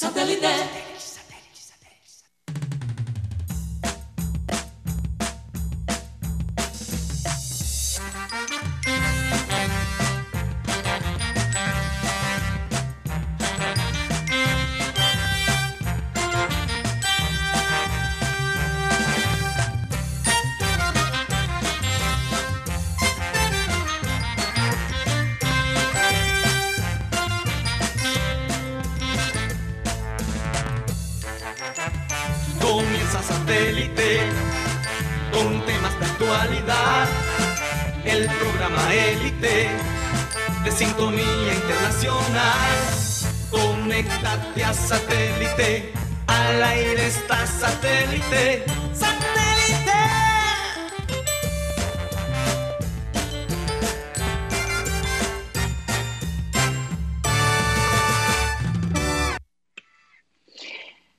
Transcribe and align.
Satellite. 0.00 1.19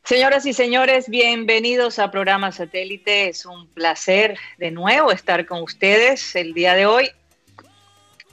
Señoras 0.03 0.45
y 0.45 0.51
señores, 0.51 1.07
bienvenidos 1.07 1.97
a 1.97 2.11
Programa 2.11 2.51
Satélite. 2.51 3.29
Es 3.29 3.45
un 3.45 3.67
placer 3.69 4.37
de 4.57 4.69
nuevo 4.69 5.13
estar 5.13 5.45
con 5.45 5.61
ustedes 5.61 6.35
el 6.35 6.53
día 6.53 6.73
de 6.73 6.85
hoy. 6.85 7.11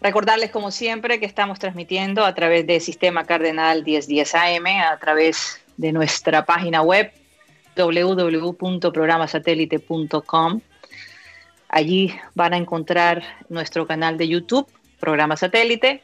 Recordarles, 0.01 0.51
como 0.51 0.71
siempre, 0.71 1.19
que 1.19 1.27
estamos 1.27 1.59
transmitiendo 1.59 2.25
a 2.25 2.33
través 2.35 2.65
de 2.67 2.79
Sistema 2.81 3.25
Cardenal 3.25 3.85
1010 3.85 4.35
AM, 4.35 4.67
a 4.67 4.97
través 4.99 5.61
de 5.77 5.93
nuestra 5.93 6.45
página 6.45 6.83
web 6.83 7.13
www.programasatélite.com. 7.77 10.61
Allí 11.69 12.15
van 12.35 12.55
a 12.55 12.57
encontrar 12.57 13.23
nuestro 13.49 13.87
canal 13.87 14.17
de 14.17 14.29
YouTube, 14.29 14.67
Programa 15.01 15.37
Satélite, 15.37 16.03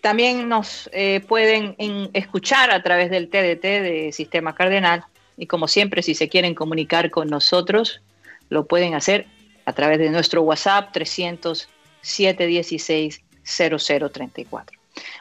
también 0.00 0.48
nos 0.48 0.88
eh, 0.92 1.20
pueden 1.28 1.76
escuchar 2.14 2.70
a 2.70 2.82
través 2.82 3.10
del 3.10 3.28
TDT 3.28 3.62
de 3.62 4.10
Sistema 4.12 4.54
Cardenal 4.54 5.04
y 5.36 5.46
como 5.46 5.68
siempre, 5.68 6.02
si 6.02 6.14
se 6.14 6.28
quieren 6.28 6.54
comunicar 6.54 7.10
con 7.10 7.28
nosotros, 7.28 8.00
lo 8.48 8.66
pueden 8.66 8.94
hacer 8.94 9.26
a 9.66 9.72
través 9.72 9.98
de 9.98 10.10
nuestro 10.10 10.42
WhatsApp 10.42 10.90
300 10.92 11.68
716 12.02 13.22
0034. 13.44 14.78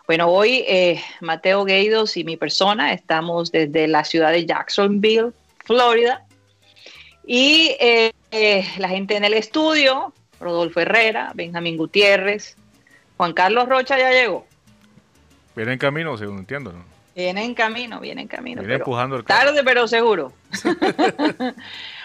Bueno, 0.08 0.28
hoy 0.28 0.64
eh, 0.68 1.02
Mateo 1.22 1.64
Gueidos 1.64 2.18
y 2.18 2.24
mi 2.24 2.38
persona 2.38 2.94
estamos 2.94 3.52
desde 3.52 3.88
la 3.88 4.04
ciudad 4.04 4.32
de 4.32 4.46
Jacksonville, 4.46 5.32
Florida, 5.66 6.26
y 7.26 7.76
eh, 7.80 8.12
la 8.78 8.90
gente 8.90 9.16
en 9.16 9.24
el 9.24 9.34
estudio, 9.34 10.14
Rodolfo 10.40 10.80
Herrera, 10.80 11.32
Benjamín 11.36 11.78
Gutiérrez, 11.78 12.56
Juan 13.18 13.34
Carlos 13.34 13.68
Rocha 13.68 13.98
ya 13.98 14.12
llegó. 14.12 14.46
Viene 15.56 15.74
en 15.74 15.80
camino, 15.80 16.18
según 16.18 16.40
entiendo, 16.40 16.72
¿no? 16.72 16.84
Viene 17.16 17.44
en 17.44 17.54
camino, 17.54 18.00
viene 18.00 18.22
en 18.22 18.28
camino. 18.28 18.62
Viene 18.62 18.76
empujando 18.76 19.18
el 19.18 19.26
carro. 19.26 19.48
Tarde, 19.48 19.64
pero 19.64 19.88
seguro. 19.88 20.32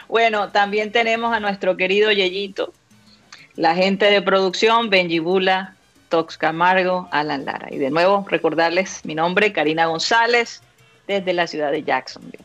bueno, 0.08 0.50
también 0.50 0.90
tenemos 0.90 1.32
a 1.32 1.38
nuestro 1.38 1.76
querido 1.76 2.10
Yeyito, 2.10 2.72
la 3.56 3.74
gente 3.74 4.06
de 4.06 4.22
producción, 4.22 4.90
Benji 4.90 5.18
Bula, 5.18 5.74
Tox 6.08 6.36
Camargo, 6.36 7.08
Alan 7.10 7.44
Lara. 7.44 7.68
Y 7.70 7.78
de 7.78 7.90
nuevo, 7.90 8.26
recordarles 8.28 9.04
mi 9.04 9.14
nombre, 9.14 9.52
Karina 9.52 9.86
González, 9.86 10.62
desde 11.06 11.32
la 11.32 11.46
ciudad 11.46 11.70
de 11.70 11.82
Jacksonville. 11.82 12.44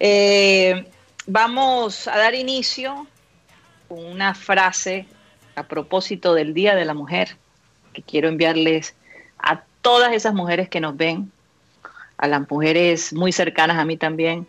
Eh, 0.00 0.84
vamos 1.26 2.08
a 2.08 2.18
dar 2.18 2.34
inicio 2.34 3.06
con 3.88 4.04
una 4.04 4.34
frase 4.34 5.06
a 5.54 5.62
propósito 5.62 6.34
del 6.34 6.52
Día 6.52 6.74
de 6.74 6.84
la 6.84 6.94
Mujer 6.94 7.36
que 7.94 8.02
quiero 8.02 8.28
enviarles 8.28 8.94
a 9.38 9.62
todas 9.80 10.12
esas 10.12 10.34
mujeres 10.34 10.68
que 10.68 10.80
nos 10.80 10.96
ven, 10.96 11.30
a 12.18 12.28
las 12.28 12.50
mujeres 12.50 13.12
muy 13.12 13.32
cercanas 13.32 13.78
a 13.78 13.84
mí 13.84 13.96
también, 13.96 14.46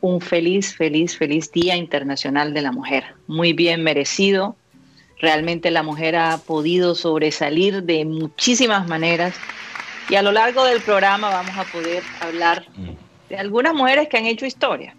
un 0.00 0.20
feliz, 0.20 0.74
feliz, 0.74 1.16
feliz 1.16 1.50
Día 1.52 1.76
Internacional 1.76 2.54
de 2.54 2.62
la 2.62 2.72
Mujer. 2.72 3.14
Muy 3.26 3.52
bien 3.52 3.82
merecido. 3.82 4.56
Realmente 5.20 5.70
la 5.70 5.82
mujer 5.82 6.16
ha 6.16 6.38
podido 6.38 6.94
sobresalir 6.94 7.82
de 7.82 8.04
muchísimas 8.04 8.86
maneras 8.88 9.34
y 10.08 10.16
a 10.16 10.22
lo 10.22 10.32
largo 10.32 10.64
del 10.64 10.80
programa 10.80 11.30
vamos 11.30 11.56
a 11.56 11.64
poder 11.64 12.02
hablar 12.20 12.66
mm. 12.76 12.90
de 13.30 13.36
algunas 13.36 13.74
mujeres 13.74 14.08
que 14.08 14.18
han 14.18 14.26
hecho 14.26 14.44
historia. 14.44 14.94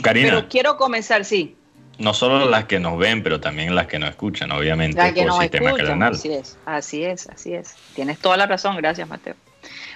Karina. 0.00 0.28
Pero 0.30 0.48
quiero 0.48 0.76
comenzar, 0.76 1.24
sí 1.24 1.56
no 1.98 2.14
solo 2.14 2.48
las 2.48 2.64
que 2.64 2.80
nos 2.80 2.98
ven, 2.98 3.22
pero 3.22 3.40
también 3.40 3.74
las 3.74 3.86
que 3.86 3.98
nos 3.98 4.10
escuchan, 4.10 4.50
obviamente, 4.52 4.96
por 4.96 5.40
sistema 5.40 5.70
escuchan, 5.70 6.02
Así 6.02 6.32
es, 6.32 6.58
así 6.66 7.04
es, 7.04 7.28
así 7.28 7.54
es. 7.54 7.74
Tienes 7.94 8.18
toda 8.18 8.36
la 8.36 8.46
razón, 8.46 8.76
gracias 8.76 9.08
Mateo. 9.08 9.34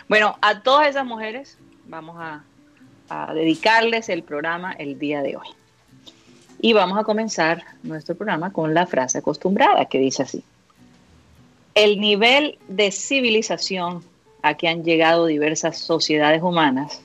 Bueno, 0.09 0.39
a 0.41 0.61
todas 0.63 0.89
esas 0.89 1.05
mujeres 1.05 1.59
vamos 1.87 2.17
a, 2.21 2.45
a 3.09 3.35
dedicarles 3.35 4.09
el 4.09 4.23
programa 4.23 4.73
el 4.73 4.99
día 4.99 5.23
de 5.23 5.37
hoy. 5.37 5.49
Y 6.61 6.73
vamos 6.73 6.99
a 6.99 7.05
comenzar 7.05 7.63
nuestro 7.83 8.15
programa 8.15 8.53
con 8.53 8.75
la 8.75 8.87
frase 8.87 9.19
acostumbrada 9.19 9.85
que 9.87 9.99
dice 9.99 10.23
así. 10.23 10.43
El 11.75 12.01
nivel 12.01 12.59
de 12.69 12.91
civilización 12.91 14.03
a 14.43 14.55
que 14.55 14.69
han 14.69 14.85
llegado 14.85 15.27
diversas 15.27 15.79
sociedades 15.79 16.43
humanas 16.43 17.03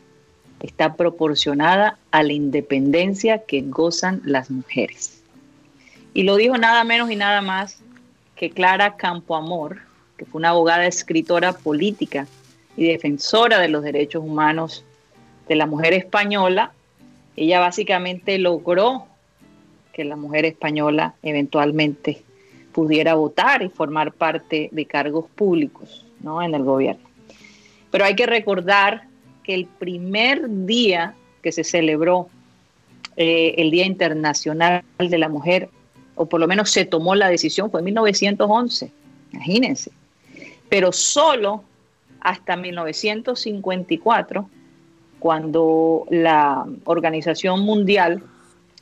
está 0.62 0.96
proporcionada 0.96 1.98
a 2.12 2.24
la 2.24 2.34
independencia 2.34 3.40
que 3.46 3.62
gozan 3.62 4.22
las 4.24 4.50
mujeres. 4.50 5.22
Y 6.14 6.24
lo 6.24 6.36
dijo 6.36 6.58
nada 6.58 6.84
menos 6.84 7.10
y 7.10 7.16
nada 7.16 7.42
más 7.42 7.80
que 8.36 8.52
Clara 8.52 8.96
Campoamor, 8.96 9.80
que 10.18 10.26
fue 10.26 10.40
una 10.40 10.50
abogada, 10.50 10.86
escritora 10.86 11.54
política 11.54 12.28
y 12.78 12.88
defensora 12.88 13.60
de 13.60 13.70
los 13.70 13.84
derechos 13.84 14.24
humanos 14.24 14.86
de 15.48 15.56
la 15.56 15.66
mujer 15.66 15.94
española. 15.94 16.72
Ella 17.36 17.60
básicamente 17.60 18.38
logró 18.38 19.08
que 19.94 20.04
la 20.04 20.16
mujer 20.16 20.46
española 20.46 21.16
eventualmente 21.24 22.24
pudiera 22.72 23.16
votar 23.16 23.62
y 23.64 23.70
formar 23.70 24.14
parte 24.14 24.70
de 24.72 24.86
cargos 24.86 25.26
públicos 25.36 26.06
¿no? 26.22 26.42
en 26.42 26.56
el 26.56 26.64
gobierno. 26.64 27.08
Pero 27.90 28.06
hay 28.06 28.16
que 28.16 28.26
recordar 28.26 29.04
que 29.44 29.54
el 29.54 29.66
primer 29.66 30.66
día 30.66 31.14
que 31.42 31.52
se 31.52 31.64
celebró 31.64 32.30
eh, 33.18 33.56
el 33.58 33.72
Día 33.72 33.86
Internacional 33.86 34.84
de 34.98 35.18
la 35.18 35.28
Mujer, 35.28 35.70
o 36.16 36.28
por 36.28 36.40
lo 36.40 36.48
menos 36.48 36.70
se 36.72 36.86
tomó 36.86 37.16
la 37.16 37.28
decisión, 37.30 37.70
fue 37.70 37.82
en 37.82 37.86
1911, 37.86 38.92
imagínense. 39.34 39.92
Pero 40.70 40.92
solo 40.92 41.64
hasta 42.22 42.56
1954, 42.56 44.50
cuando 45.20 46.06
la 46.10 46.66
Organización 46.86 47.62
Mundial, 47.62 48.24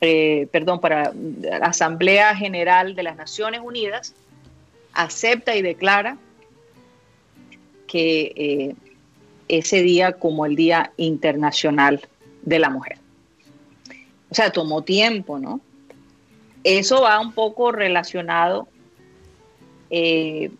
eh, 0.01 0.47
perdón, 0.51 0.79
para 0.79 1.11
la 1.13 1.57
Asamblea 1.57 2.35
General 2.35 2.95
de 2.95 3.03
las 3.03 3.17
Naciones 3.17 3.61
Unidas, 3.63 4.13
acepta 4.93 5.55
y 5.55 5.61
declara 5.61 6.17
que 7.85 8.31
eh, 8.35 8.75
ese 9.47 9.81
día 9.81 10.13
como 10.13 10.45
el 10.45 10.55
Día 10.55 10.93
Internacional 10.97 12.07
de 12.43 12.59
la 12.59 12.69
Mujer. 12.69 12.97
O 14.29 14.35
sea, 14.35 14.51
tomó 14.51 14.83
tiempo, 14.83 15.39
¿no? 15.39 15.59
Eso 16.63 17.01
va 17.01 17.19
un 17.19 17.33
poco 17.33 17.71
relacionado 17.71 18.67
eh, 19.89 20.51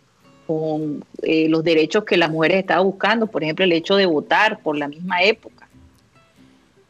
con 0.47 1.05
los 1.21 1.63
derechos 1.63 2.03
que 2.03 2.17
las 2.17 2.31
mujeres 2.31 2.59
estaban 2.59 2.85
buscando, 2.85 3.27
por 3.27 3.43
ejemplo, 3.43 3.63
el 3.63 3.73
hecho 3.73 3.95
de 3.95 4.07
votar 4.07 4.59
por 4.59 4.75
la 4.77 4.87
misma 4.87 5.21
época. 5.21 5.58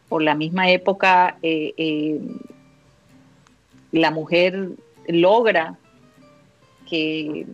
Por 0.09 0.23
la 0.23 0.35
misma 0.35 0.69
época, 0.69 1.38
eh, 1.41 2.19
la 3.91 4.11
mujer 4.11 4.69
logra 5.07 5.77
que 6.88 7.45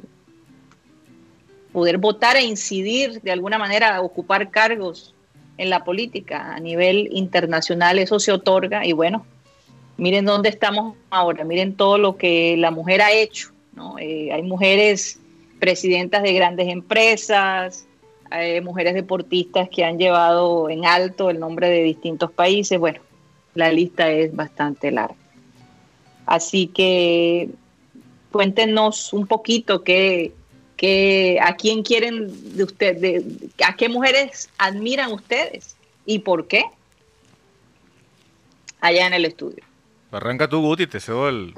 poder 1.71 1.97
votar 1.97 2.37
e 2.37 2.43
incidir 2.43 3.21
de 3.21 3.31
alguna 3.31 3.57
manera, 3.57 4.01
ocupar 4.01 4.49
cargos 4.49 5.13
en 5.57 5.69
la 5.69 5.83
política 5.83 6.53
a 6.55 6.59
nivel 6.59 7.09
internacional, 7.11 7.99
eso 7.99 8.19
se 8.19 8.31
otorga 8.31 8.85
y 8.85 8.93
bueno, 8.93 9.25
miren 9.97 10.25
dónde 10.25 10.49
estamos 10.49 10.95
ahora, 11.09 11.43
miren 11.43 11.75
todo 11.75 11.97
lo 11.97 12.17
que 12.17 12.55
la 12.57 12.71
mujer 12.71 13.01
ha 13.01 13.11
hecho, 13.11 13.51
¿no? 13.73 13.97
Eh, 13.99 14.31
hay 14.31 14.41
mujeres 14.41 15.19
presidentas 15.59 16.23
de 16.23 16.33
grandes 16.33 16.67
empresas, 16.67 17.87
eh, 18.31 18.61
mujeres 18.61 18.93
deportistas 18.93 19.69
que 19.69 19.85
han 19.85 19.97
llevado 19.97 20.69
en 20.69 20.85
alto 20.85 21.29
el 21.29 21.39
nombre 21.39 21.69
de 21.69 21.83
distintos 21.83 22.31
países. 22.31 22.79
Bueno, 22.79 22.99
la 23.53 23.71
lista 23.71 24.09
es 24.09 24.35
bastante 24.35 24.91
larga. 24.91 25.15
Así 26.25 26.67
que 26.67 27.49
cuéntenos 28.31 29.13
un 29.13 29.27
poquito 29.27 29.83
qué, 29.83 30.33
a 31.41 31.55
quién 31.55 31.83
quieren 31.83 32.57
de 32.57 32.63
ustedes, 32.63 33.23
a 33.65 33.75
qué 33.75 33.89
mujeres 33.89 34.49
admiran 34.57 35.11
ustedes 35.11 35.75
y 36.05 36.19
por 36.19 36.47
qué 36.47 36.65
allá 38.81 39.07
en 39.07 39.13
el 39.13 39.25
estudio. 39.25 39.63
Arranca 40.11 40.47
tú, 40.47 40.61
Guti, 40.61 40.87
te 40.87 40.99
cedo 40.99 41.29
el, 41.29 41.53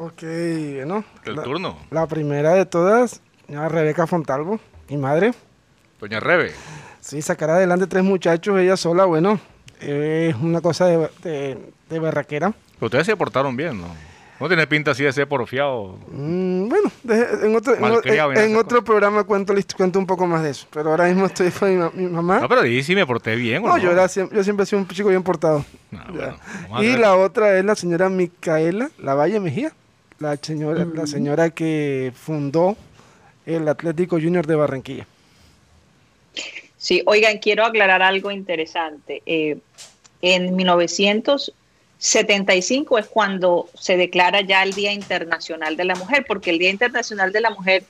el 1.26 1.42
turno. 1.44 1.78
La 1.92 2.08
primera 2.08 2.54
de 2.54 2.66
todas, 2.66 3.22
Rebeca 3.48 4.08
Fontalvo, 4.08 4.60
mi 4.90 4.98
madre. 4.98 5.34
Doña 6.00 6.20
Rebe. 6.20 6.52
Sí, 7.02 7.22
sacar 7.22 7.50
adelante 7.50 7.88
tres 7.88 8.04
muchachos, 8.04 8.60
ella 8.60 8.78
sola, 8.78 9.06
bueno, 9.06 9.40
es 9.80 10.36
una 10.36 10.62
cosa 10.62 10.86
de, 10.86 11.10
de, 11.24 11.58
de 11.90 12.00
berraquera. 12.00 12.54
ustedes 12.80 13.06
se 13.06 13.16
portaron 13.16 13.56
bien, 13.56 13.80
¿no? 13.80 13.88
¿No 14.40 14.48
tiene 14.48 14.68
pinta 14.68 14.92
así 14.92 15.04
de 15.04 15.12
ser 15.12 15.28
porfiado? 15.28 15.98
Mm, 16.12 16.70
bueno, 16.70 16.92
en 17.42 17.56
otro, 17.56 17.76
en, 17.76 18.56
otro 18.56 18.84
programa 18.84 19.24
cuento, 19.24 19.54
cuento 19.76 19.98
un 19.98 20.06
poco 20.06 20.28
más 20.28 20.44
de 20.44 20.52
eso. 20.52 20.68
Pero 20.72 20.92
ahora 20.92 21.06
mismo 21.06 21.26
estoy 21.26 21.50
con 21.50 21.92
mi, 21.96 22.06
mamá. 22.06 22.40
No, 22.40 22.48
pero 22.48 22.62
ahí 22.62 22.84
sí 22.84 22.94
me 22.94 23.06
porté 23.06 23.36
bien. 23.36 23.64
no, 23.64 23.78
Yo, 23.80 23.92
era, 23.92 24.06
yo 24.06 24.44
siempre 24.44 24.64
he 24.64 24.66
sido 24.68 24.80
un 24.80 24.88
chico 24.88 25.10
bien 25.10 25.24
portado. 25.24 25.66
Ah, 25.92 26.84
y 26.84 26.98
la 26.98 27.16
otra 27.16 27.58
es 27.58 27.66
la 27.66 27.76
señora 27.76 28.10
Micaela 28.10 28.92
Lavalle 29.00 29.40
Mejía. 29.40 29.72
La 30.20 30.36
señora, 30.38 30.86
la 30.86 31.04
mm. 31.04 31.08
señora 31.08 31.50
que 31.50 32.12
fundó 32.16 32.76
el 33.46 33.68
Atlético 33.68 34.18
Junior 34.18 34.46
de 34.46 34.56
Barranquilla. 34.56 35.08
Sí, 36.88 37.04
oigan, 37.06 37.40
quiero 37.40 37.66
aclarar 37.66 38.02
algo 38.02 38.32
interesante. 38.32 39.22
Eh, 39.26 39.58
en 40.22 40.56
1900 40.56 41.52
75 41.98 42.98
es 42.98 43.08
cuando 43.08 43.68
se 43.74 43.98
declara 43.98 44.40
ya 44.40 44.64
el 44.64 44.72
Día 44.72 44.94
Internacional 44.94 45.76
de 45.76 45.84
la 45.84 45.96
Mujer, 45.96 46.24
porque 46.26 46.50
el 46.52 46.60
Día 46.60 46.70
Internacional 46.70 47.34
de 47.34 47.42
la 47.42 47.50
Mujer 47.50 47.84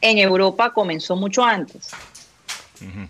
en 0.00 0.18
Europa 0.18 0.72
comenzó 0.72 1.16
mucho 1.16 1.42
antes. 1.42 1.90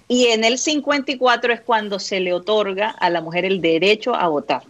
Y 0.09 0.29
en 0.29 0.43
el 0.43 0.57
54 0.57 1.53
es 1.53 1.61
cuando 1.61 1.99
se 1.99 2.19
le 2.19 2.33
otorga 2.33 2.89
a 2.89 3.11
la 3.11 3.21
mujer 3.21 3.45
el 3.45 3.61
derecho 3.61 4.15
a 4.15 4.29
votar. 4.29 4.63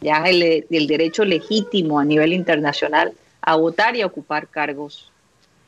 Ya 0.00 0.18
el, 0.28 0.66
el 0.70 0.86
derecho 0.86 1.24
legítimo 1.24 1.98
a 1.98 2.04
nivel 2.04 2.32
internacional 2.32 3.12
a 3.40 3.56
votar 3.56 3.96
y 3.96 4.02
a 4.02 4.06
ocupar 4.06 4.46
cargos 4.46 5.10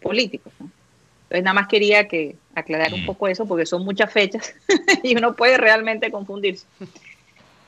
políticos. 0.00 0.52
Entonces 0.60 1.42
nada 1.42 1.54
más 1.54 1.66
quería 1.66 2.06
que 2.06 2.37
aclarar 2.61 2.95
un 2.95 3.05
poco 3.05 3.29
eso 3.29 3.47
porque 3.47 3.67
son 3.67 3.85
muchas 3.85 4.12
fechas 4.12 4.55
y 5.03 5.17
uno 5.17 5.35
puede 5.35 5.59
realmente 5.59 6.11
confundirse. 6.11 6.67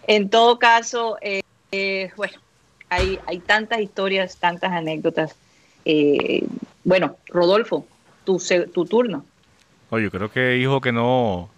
En 0.06 0.28
todo 0.30 0.58
caso, 0.58 1.18
eh, 1.20 1.42
eh, 1.70 2.10
bueno, 2.16 2.38
hay, 2.88 3.18
hay 3.26 3.38
tantas 3.38 3.80
historias, 3.80 4.36
tantas 4.36 4.72
anécdotas. 4.72 5.34
Eh, 5.84 6.46
bueno, 6.84 7.16
Rodolfo, 7.28 7.86
tu, 8.24 8.40
tu 8.72 8.84
turno. 8.84 9.24
Oye, 9.90 10.10
creo 10.10 10.30
que 10.30 10.56
hijo 10.56 10.80
que 10.80 10.92
no 10.92 11.50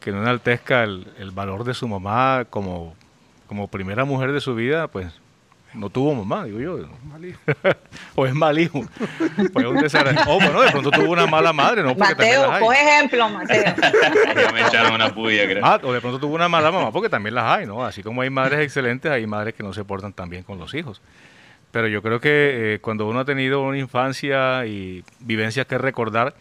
que 0.00 0.12
no 0.12 0.22
enaltezca 0.22 0.82
el, 0.82 1.06
el 1.18 1.30
valor 1.30 1.64
de 1.64 1.74
su 1.74 1.86
mamá 1.86 2.46
como, 2.48 2.94
como 3.46 3.68
primera 3.68 4.06
mujer 4.06 4.32
de 4.32 4.40
su 4.40 4.54
vida, 4.54 4.88
pues 4.88 5.12
no 5.74 5.88
tuvo 5.88 6.14
mamá, 6.14 6.44
digo 6.44 6.58
yo. 6.60 6.78
o 8.14 8.26
es 8.26 8.34
mal 8.34 8.58
hijo. 8.58 8.84
Pues 9.52 9.66
un 9.66 9.76
o 10.26 10.40
bueno, 10.40 10.62
de 10.62 10.70
pronto 10.70 10.90
tuvo 10.90 11.12
una 11.12 11.26
mala 11.26 11.52
madre, 11.52 11.82
¿no? 11.82 11.96
Porque 11.96 12.14
Mateo, 12.14 12.58
por 12.58 12.74
ejemplo, 12.74 13.28
Mateo. 13.28 13.74
me 14.52 14.60
echaron 14.62 14.94
una 14.94 15.14
puya, 15.14 15.44
creo. 15.44 15.64
Ah, 15.64 15.80
o 15.82 15.92
de 15.92 16.00
pronto 16.00 16.18
tuvo 16.18 16.34
una 16.34 16.48
mala 16.48 16.72
mamá, 16.72 16.90
porque 16.90 17.08
también 17.08 17.34
las 17.34 17.44
hay, 17.44 17.66
¿no? 17.66 17.84
Así 17.84 18.02
como 18.02 18.22
hay 18.22 18.30
madres 18.30 18.60
excelentes, 18.60 19.10
hay 19.10 19.26
madres 19.26 19.54
que 19.54 19.62
no 19.62 19.72
se 19.72 19.84
portan 19.84 20.12
tan 20.12 20.28
bien 20.28 20.42
con 20.42 20.58
los 20.58 20.74
hijos. 20.74 21.00
Pero 21.70 21.86
yo 21.86 22.02
creo 22.02 22.20
que 22.20 22.74
eh, 22.74 22.78
cuando 22.80 23.06
uno 23.06 23.20
ha 23.20 23.24
tenido 23.24 23.62
una 23.62 23.78
infancia 23.78 24.66
y 24.66 25.04
vivencias 25.20 25.66
que 25.66 25.78
recordar, 25.78 26.34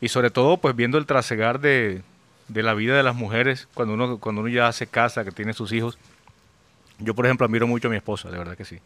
y 0.00 0.08
sobre 0.08 0.30
todo, 0.30 0.58
pues 0.58 0.76
viendo 0.76 0.98
el 0.98 1.06
trasegar 1.06 1.60
de, 1.60 2.02
de 2.48 2.62
la 2.62 2.74
vida 2.74 2.96
de 2.96 3.02
las 3.02 3.16
mujeres, 3.16 3.68
cuando 3.74 3.94
uno, 3.94 4.18
cuando 4.18 4.42
uno 4.42 4.50
ya 4.50 4.70
se 4.72 4.86
casa, 4.86 5.24
que 5.24 5.32
tiene 5.32 5.52
sus 5.52 5.72
hijos, 5.72 5.98
yo, 7.00 7.14
por 7.14 7.26
ejemplo, 7.26 7.46
admiro 7.46 7.66
mucho 7.66 7.88
a 7.88 7.90
mi 7.90 7.96
esposa, 7.96 8.30
de 8.30 8.38
verdad 8.38 8.56
que 8.56 8.64
sí. 8.64 8.78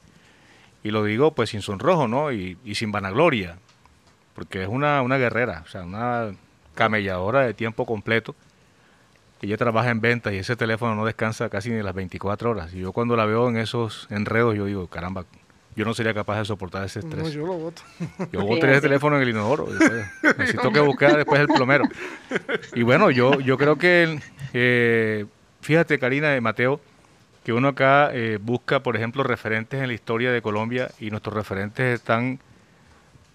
Y 0.83 0.91
lo 0.91 1.05
digo 1.05 1.35
pues 1.35 1.51
sin 1.51 1.63
sonrojo, 1.63 2.09
¿no? 2.09 2.33
Y, 2.33 2.59
sin 2.75 2.93
vanagloria, 2.93 3.59
porque 4.35 4.63
es 4.63 4.69
una, 4.69 5.03
una 5.03 5.17
guerrera, 5.17 5.63
o 5.65 5.69
sea, 5.69 5.83
una 5.83 6.33
camelladora 6.75 7.41
de 7.41 7.55
tiempo 7.55 7.87
completo. 7.87 8.35
Ella 9.41 9.57
trabaja 9.57 9.91
en 9.91 10.01
ventas 10.01 10.33
y 10.33 10.39
ese 10.39 10.57
teléfono 10.57 10.95
no 10.95 11.05
descansa 11.05 11.49
casi 11.49 11.71
ni 11.71 11.83
las 11.83 11.95
24 11.95 12.51
horas. 12.51 12.73
Y 12.75 12.81
yo 12.81 12.93
cuando 12.93 13.17
la 13.17 13.27
veo 13.27 13.49
en 13.49 13.57
esos 13.57 14.07
enredos, 14.11 14.57
yo 14.57 14.65
digo, 14.65 14.87
caramba, 14.87 15.27
yo 15.77 15.85
no 15.85 15.93
sería 15.93 16.15
capaz 16.15 16.39
de 16.39 16.45
soportar 16.45 16.85
ese 16.85 17.01
estrés. 17.01 17.23
No, 17.23 17.29
yo 17.29 17.47
lo 17.47 17.55
voto. 17.55 17.83
Yo 18.33 18.43
voto 18.43 18.67
ese 18.67 18.81
teléfono 18.81 19.17
en 19.17 19.23
el 19.23 19.31
inodoro. 19.31 19.69
necesito 20.39 20.71
que 20.71 20.81
buscar 20.81 21.17
después 21.17 21.41
el 21.41 21.49
plomero. 21.49 21.85
Y 22.75 22.83
bueno, 22.83 23.11
yo, 23.11 23.41
yo 23.41 23.59
creo 23.59 23.77
que, 23.77 24.21
eh, 24.53 25.27
fíjate, 25.61 25.99
Karina 25.99 26.37
y 26.37 26.41
Mateo, 26.41 26.81
que 27.44 27.52
uno 27.52 27.69
acá 27.69 28.11
eh, 28.12 28.38
busca, 28.41 28.81
por 28.81 28.96
ejemplo, 28.96 29.23
referentes 29.23 29.81
en 29.81 29.88
la 29.88 29.93
historia 29.93 30.32
de 30.32 30.41
Colombia 30.41 30.91
y 30.99 31.11
nuestros 31.11 31.35
referentes 31.35 32.00
están, 32.00 32.41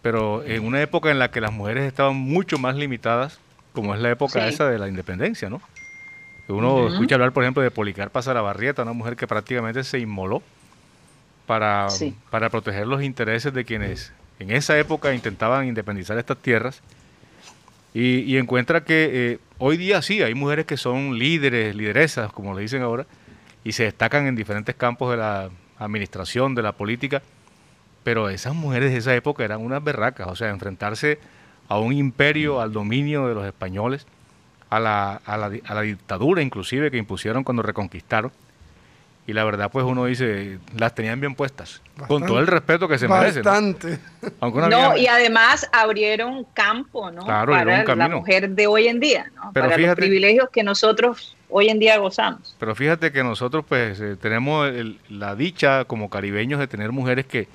pero 0.02 0.44
en 0.44 0.66
una 0.66 0.82
época 0.82 1.12
en 1.12 1.20
la 1.20 1.30
que 1.30 1.40
las 1.40 1.54
mujeres 1.54 1.86
estaban 1.86 2.16
mucho 2.16 2.58
más 2.58 2.76
limitadas, 2.76 3.40
como 3.72 3.94
es 3.94 4.02
la 4.02 4.10
época 4.10 4.48
esa 4.48 4.68
de 4.68 4.80
la 4.80 4.88
independencia, 4.88 5.50
¿no? 5.50 5.62
Uno 6.48 6.88
escucha 6.88 7.14
hablar, 7.14 7.32
por 7.32 7.44
ejemplo, 7.44 7.62
de 7.62 7.70
Policarpa 7.70 8.24
Sarabarrieta, 8.24 8.82
una 8.82 8.94
mujer 8.94 9.16
que 9.16 9.28
prácticamente 9.28 9.84
se 9.84 10.00
inmoló 10.00 10.42
para, 11.46 11.88
para 12.32 12.50
proteger 12.50 12.88
los 12.88 13.04
intereses 13.04 13.54
de 13.54 13.66
quienes 13.66 14.12
en 14.40 14.50
esa 14.50 14.78
época 14.80 15.14
intentaban 15.14 15.68
independizar 15.68 16.18
estas 16.18 16.38
tierras. 16.38 16.82
Y, 17.94 18.38
encuentra 18.38 18.84
que 18.84 19.10
eh, 19.12 19.40
hoy 19.58 19.78
día 19.78 20.02
sí, 20.02 20.22
hay 20.22 20.34
mujeres 20.34 20.66
que 20.66 20.78
son 20.78 21.18
líderes, 21.18 21.76
lideresas, 21.76 22.32
como 22.32 22.56
le 22.56 22.62
dicen 22.62 22.82
ahora, 22.82 23.06
y 23.64 23.74
se 23.74 23.84
destacan 23.84 24.28
en 24.28 24.36
diferentes 24.36 24.76
campos 24.76 25.12
de 25.12 25.18
la 25.18 25.50
administración, 25.78 26.56
de 26.56 26.62
la 26.62 26.74
política, 26.74 27.22
pero 28.04 28.30
esas 28.30 28.56
mujeres 28.56 28.92
de 28.92 28.98
esa 28.98 29.16
época 29.16 29.44
eran 29.44 29.62
unas 29.62 29.84
berracas, 29.84 30.28
o 30.28 30.36
sea, 30.36 30.50
enfrentarse 30.50 31.20
a 31.68 31.78
un 31.78 31.94
imperio, 31.94 32.62
al 32.62 32.72
dominio 32.72 33.28
de 33.28 33.36
los 33.36 33.46
españoles, 33.46 34.06
a 34.70 34.80
la, 34.80 35.22
a 35.26 35.38
la, 35.38 35.52
a 35.66 35.74
la 35.74 35.82
dictadura 35.82 36.42
inclusive 36.42 36.92
que 36.92 36.98
impusieron 36.98 37.44
cuando 37.44 37.64
reconquistaron. 37.64 38.32
Y 39.28 39.34
la 39.34 39.44
verdad, 39.44 39.70
pues 39.72 39.86
uno 39.86 40.06
dice, 40.06 40.58
las 40.76 40.96
tenían 40.96 41.20
bien 41.20 41.36
puestas, 41.36 41.84
con 42.08 42.26
todo 42.26 42.40
el 42.40 42.48
respeto 42.48 42.88
que 42.88 42.98
se 42.98 43.08
merecen. 43.08 43.44
Bastante. 43.44 44.00
¿no? 44.42 44.98
y 44.98 45.06
además 45.06 45.70
abrieron 45.72 46.46
campo, 46.46 47.12
¿no? 47.12 47.28
Para 47.28 47.86
la 47.96 48.10
mujer 48.10 48.50
de 48.50 48.66
hoy 48.66 48.88
en 48.88 49.00
día, 49.00 49.32
¿no? 49.36 49.54
Para 49.54 49.78
los 49.78 49.96
privilegios 49.96 50.50
que 50.50 50.64
nosotros 50.64 51.36
hoy 51.50 51.70
en 51.70 51.80
día 51.80 51.98
gozamos. 51.98 52.56
Pero 52.60 52.76
fíjate 52.76 53.12
que 53.12 53.24
nosotros 53.24 53.66
pues 53.68 54.00
eh, 54.00 54.16
tenemos 54.16 54.72
la 55.10 55.36
dicha 55.36 55.86
como 55.86 56.10
caribeños 56.10 56.60
de 56.60 56.68
tener 56.68 56.92
mujeres 56.92 57.26
que, 57.26 57.48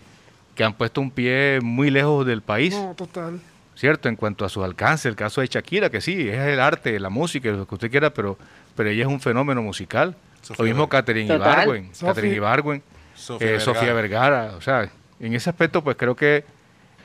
que 0.55 0.65
han 0.65 0.75
puesto 0.75 1.01
un 1.01 1.11
pie 1.11 1.61
muy 1.63 1.91
lejos 1.91 2.27
del 2.27 2.43
país. 2.43 2.75
No, 2.75 2.95
total. 2.95 3.41
¿Cierto? 3.77 4.09
En 4.09 4.15
cuanto 4.15 4.45
a 4.45 4.49
su 4.49 4.63
alcance, 4.63 5.09
el 5.09 5.17
caso 5.17 5.41
de 5.41 5.49
Shakira, 5.49 5.91
que 5.91 6.01
sí, 6.01 6.29
es 6.29 6.39
el 6.39 6.61
arte, 6.61 7.01
la 7.01 7.11
música, 7.11 7.51
lo 7.51 7.67
que 7.67 7.75
usted 7.75 7.91
quiera, 7.91 8.11
pero, 8.11 8.39
pero 8.77 8.89
ella 8.89 9.03
es 9.03 9.09
un 9.09 9.21
fenómeno 9.21 9.63
musical. 9.63 10.15
lo 10.57 10.65
mismo 10.65 10.89
Catherine 10.89 11.35
Ibargüen, 11.35 11.91
Catherine 11.99 12.37
Ibargüen, 12.37 12.83
Sofía, 13.17 13.59
Sofía 13.59 13.93
Vergara. 13.93 14.55
O 14.57 14.61
sea, 14.61 14.89
en 15.19 15.35
ese 15.35 15.51
aspecto 15.51 15.83
pues 15.83 15.97
creo 15.97 16.15
que 16.15 16.45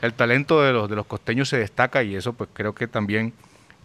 el 0.02 0.14
talento 0.14 0.62
de 0.62 0.74
los, 0.74 0.90
de 0.90 0.96
los 0.96 1.08
costeños 1.08 1.50
se 1.50 1.58
destaca 1.58 2.04
y 2.04 2.16
eso 2.16 2.34
pues 2.34 2.50
creo 2.54 2.74
que 2.76 2.88
también 2.88 3.34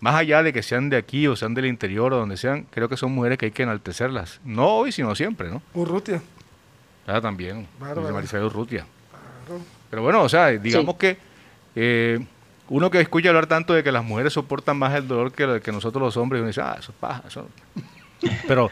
más 0.01 0.15
allá 0.17 0.43
de 0.43 0.53
que 0.53 0.63
sean 0.63 0.91
de 0.91 0.97
aquí 0.97 1.27
o 1.27 1.37
sean 1.37 1.55
del 1.55 1.67
interior 1.67 2.13
o 2.13 2.19
donde 2.19 2.37
sean, 2.37 2.67
creo 2.71 2.89
que 2.89 2.97
son 2.97 3.13
mujeres 3.13 3.39
que 3.39 3.47
hay 3.47 3.53
que 3.53 3.63
enaltecerlas. 3.63 4.41
No 4.45 4.67
hoy, 4.67 4.93
sino 4.93 5.15
siempre, 5.15 5.49
¿no? 5.49 5.63
Urrutia. 5.75 6.21
Ah, 7.07 7.21
también. 7.21 7.67
Maricela 7.79 8.47
Urrutia. 8.47 8.87
Pero 9.91 10.03
bueno, 10.03 10.23
o 10.23 10.29
sea, 10.29 10.49
digamos 10.49 10.97
que 10.97 11.19
eh, 11.77 12.25
uno 12.69 12.91
que 12.91 13.01
escucha 13.01 13.29
hablar 13.29 13.47
tanto 13.47 13.75
de 13.75 13.83
que 13.83 13.93
las 13.93 14.05
mujeres 14.05 14.33
soportan 14.33 14.79
más 14.79 14.95
el 14.95 15.07
dolor 15.07 15.33
que, 15.33 15.61
que 15.61 15.73
nosotros 15.73 16.03
los 16.03 16.17
hombres, 16.17 16.41
uno 16.41 16.49
dice, 16.49 16.63
ah, 16.63 16.77
eso 16.79 16.93
es 16.93 16.99
paja. 16.99 17.23
Eso... 17.27 17.49
Pero 18.49 18.71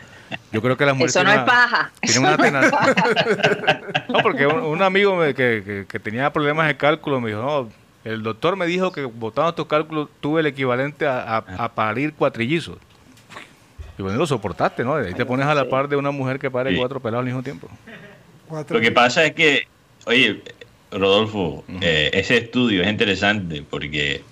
yo 0.51 0.63
creo 0.63 0.77
que 0.77 0.87
las 0.87 0.95
mujeres... 0.95 1.15
Eso 1.15 1.25
no 1.25 1.33
es 1.33 1.41
paja. 1.41 1.91
Tienen 2.01 2.35
una 2.35 2.37
no, 4.09 4.19
porque 4.23 4.47
un, 4.47 4.81
amigo 4.83 5.21
que, 5.35 5.85
que, 5.89 5.99
tenía 6.01 6.33
problemas 6.33 6.69
de 6.69 6.77
cálculo 6.77 7.21
me 7.21 7.29
dijo, 7.29 7.43
no, 7.43 7.69
el 8.05 8.23
doctor 8.23 8.57
me 8.57 8.67
dijo 8.67 8.93
que 8.93 9.05
votando 9.05 9.51
estos 9.51 9.67
cálculos 9.67 10.09
tuve 10.21 10.41
el 10.41 10.47
equivalente 10.47 11.07
a, 11.07 11.37
a, 11.37 11.73
parir 11.73 12.15
cuatrillizos. 12.15 12.79
Y 13.99 14.03
bueno, 14.03 14.19
lo 14.19 14.27
soportaste, 14.27 14.85
¿no? 14.85 14.95
Ahí 14.95 15.15
te 15.15 15.27
pones 15.27 15.47
a 15.47 15.55
la 15.55 15.69
par 15.69 15.89
de 15.89 15.97
una 15.97 16.11
mujer 16.11 16.39
que 16.39 16.51
pare 16.51 16.77
cuatro 16.77 17.01
pelados 17.01 17.21
al 17.21 17.27
mismo 17.27 17.43
tiempo. 17.43 17.69
Lo 18.69 18.81
que 18.81 18.91
pasa 18.91 19.25
es 19.25 19.35
que, 19.35 19.67
oye, 20.07 20.43
Rodolfo, 20.91 21.65
eh, 21.81 22.11
ese 22.13 22.39
estudio 22.39 22.83
es 22.83 22.89
interesante 22.89 23.65
porque 23.69 24.23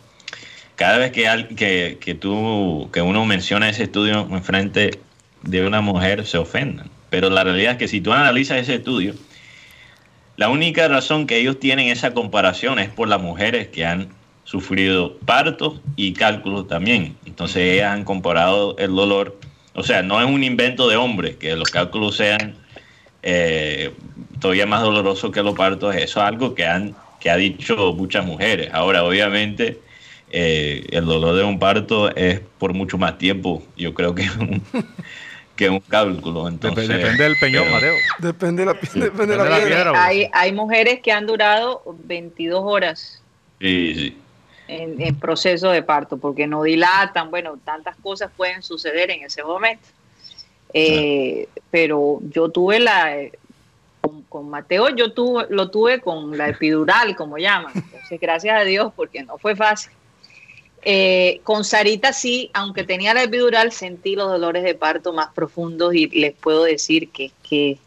cada 0.77 0.99
vez 0.99 1.13
que, 1.13 1.99
que, 2.01 2.15
tú, 2.15 2.89
que 2.93 3.03
uno 3.03 3.25
menciona 3.25 3.69
ese 3.69 3.85
estudio 3.85 4.27
en 4.31 4.43
frente 4.43 4.99
de 5.43 5.67
una 5.67 5.81
mujer, 5.81 6.27
se 6.27 6.39
ofenden. 6.39 6.91
Pero 7.11 7.31
la 7.31 7.45
realidad 7.45 7.73
es 7.73 7.79
que 7.79 7.89
si 7.89 8.01
tú 8.01 8.13
analizas 8.13 8.59
ese 8.59 8.77
estudio, 8.77 9.15
la 10.41 10.49
única 10.49 10.89
razón 10.89 11.27
que 11.27 11.37
ellos 11.37 11.61
tienen 11.61 11.89
esa 11.89 12.15
comparación 12.15 12.79
es 12.79 12.89
por 12.89 13.09
las 13.09 13.21
mujeres 13.21 13.69
que 13.69 13.85
han 13.85 14.09
sufrido 14.45 15.19
partos 15.19 15.83
y 15.97 16.15
cálculos 16.15 16.67
también. 16.67 17.15
Entonces 17.27 17.75
ellas 17.75 17.93
han 17.93 18.05
comparado 18.05 18.75
el 18.79 18.95
dolor. 18.95 19.39
O 19.75 19.83
sea, 19.83 20.03
no 20.03 20.19
es 20.19 20.27
un 20.27 20.43
invento 20.43 20.89
de 20.89 20.97
hombres 20.97 21.37
que 21.37 21.55
los 21.57 21.69
cálculos 21.69 22.17
sean 22.17 22.55
eh, 23.23 23.93
todavía 24.41 24.65
más 24.65 24.81
dolorosos 24.81 25.31
que 25.31 25.43
los 25.43 25.55
partos. 25.55 25.95
Eso 25.95 26.21
es 26.21 26.27
algo 26.27 26.55
que 26.55 26.65
han 26.65 26.97
que 27.21 27.29
ha 27.29 27.37
dicho 27.37 27.93
muchas 27.93 28.25
mujeres. 28.25 28.71
Ahora, 28.73 29.05
obviamente, 29.05 29.79
eh, 30.31 30.87
el 30.91 31.05
dolor 31.05 31.37
de 31.37 31.45
un 31.45 31.59
parto 31.59 32.17
es 32.17 32.41
por 32.57 32.73
mucho 32.73 32.97
más 32.97 33.19
tiempo, 33.19 33.63
yo 33.77 33.93
creo 33.93 34.15
que 34.15 34.27
que 35.61 35.69
un 35.69 35.81
cálculo. 35.81 36.49
Entonces, 36.49 36.89
depende 36.89 37.23
del 37.23 37.37
peñón, 37.39 37.71
Mateo. 37.71 37.95
Depende 38.19 38.65
de 38.65 38.73
la, 38.73 38.73
depende 38.73 39.37
de 39.37 39.45
la, 39.45 39.57
piedra. 39.59 40.05
hay, 40.05 40.31
hay 40.33 40.53
mujeres 40.53 41.01
que 41.03 41.13
han 41.13 41.27
durado 41.27 41.83
22 42.05 42.63
horas. 42.65 43.23
En, 43.61 45.15
proceso 45.17 45.71
de 45.71 45.83
parto, 45.83 46.17
porque 46.17 46.47
no 46.47 46.63
dilatan, 46.63 47.31
bueno, 47.31 47.59
tantas 47.63 47.95
cosas 47.97 48.31
pueden 48.35 48.63
suceder 48.63 49.11
en 49.11 49.23
ese 49.23 49.45
momento. 49.45 49.87
Eh, 50.73 51.47
pero 51.71 52.21
yo 52.31 52.49
tuve 52.49 52.81
la, 52.81 53.15
con, 54.31 54.49
Mateo, 54.49 54.89
yo 54.97 55.13
tuve, 55.13 55.45
lo 55.51 55.71
tuve 55.71 56.01
con 56.01 56.39
la 56.39 56.49
epidural, 56.49 57.15
como 57.17 57.37
llaman. 57.37 57.73
Entonces, 57.75 58.19
gracias 58.19 58.59
a 58.59 58.65
Dios, 58.65 58.95
porque 58.97 59.23
no 59.25 59.37
fue 59.37 59.55
fácil. 59.55 59.93
Eh, 60.83 61.41
con 61.45 61.65
Sarita 61.65 62.13
sí, 62.13 62.51
aunque 62.55 62.85
tenía 62.85 63.13
la 63.13 63.23
epidural, 63.23 63.73
sentí 63.73 64.17
los 64.17 64.29
dolores 64.29 64.63
de 64.63 64.75
parto 64.75 65.13
más 65.13 65.29
profundos 65.35 65.95
y 65.95 66.07
les 66.09 66.35
puedo 66.35 66.65
decir 66.65 67.11
que, 67.11 67.31
que 67.49 67.79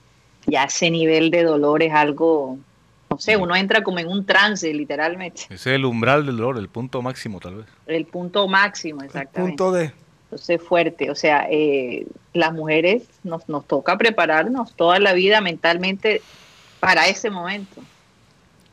ya 0.46 0.66
ese 0.66 0.92
nivel 0.92 1.32
de 1.32 1.44
dolor 1.44 1.82
es 1.82 1.94
algo, 1.94 2.58
no 3.10 3.18
sé, 3.18 3.36
uno 3.36 3.56
entra 3.56 3.84
como 3.84 4.00
en 4.00 4.08
un 4.08 4.26
trance, 4.26 4.72
literalmente. 4.74 5.42
Ese 5.46 5.56
es 5.56 5.68
el 5.68 5.86
umbral 5.86 6.26
del 6.26 6.38
dolor, 6.38 6.58
el 6.58 6.70
punto 6.70 7.02
máximo 7.02 7.40
tal 7.40 7.56
vez. 7.56 7.66
El 7.88 8.06
punto 8.06 8.48
máximo, 8.48 9.02
exactamente. 9.02 9.40
El 9.40 9.58
punto 9.58 9.72
de... 9.72 9.92
Entonces 10.26 10.62
fuerte, 10.62 11.12
o 11.12 11.16
sea, 11.16 11.48
eh, 11.50 12.08
las 12.34 12.54
mujeres 12.54 13.04
nos, 13.24 13.48
nos 13.48 13.68
toca 13.68 13.98
prepararnos 13.98 14.74
toda 14.74 15.00
la 15.00 15.14
vida 15.14 15.42
mentalmente 15.42 16.24
para 16.80 17.08
ese 17.08 17.30
momento. 17.30 17.82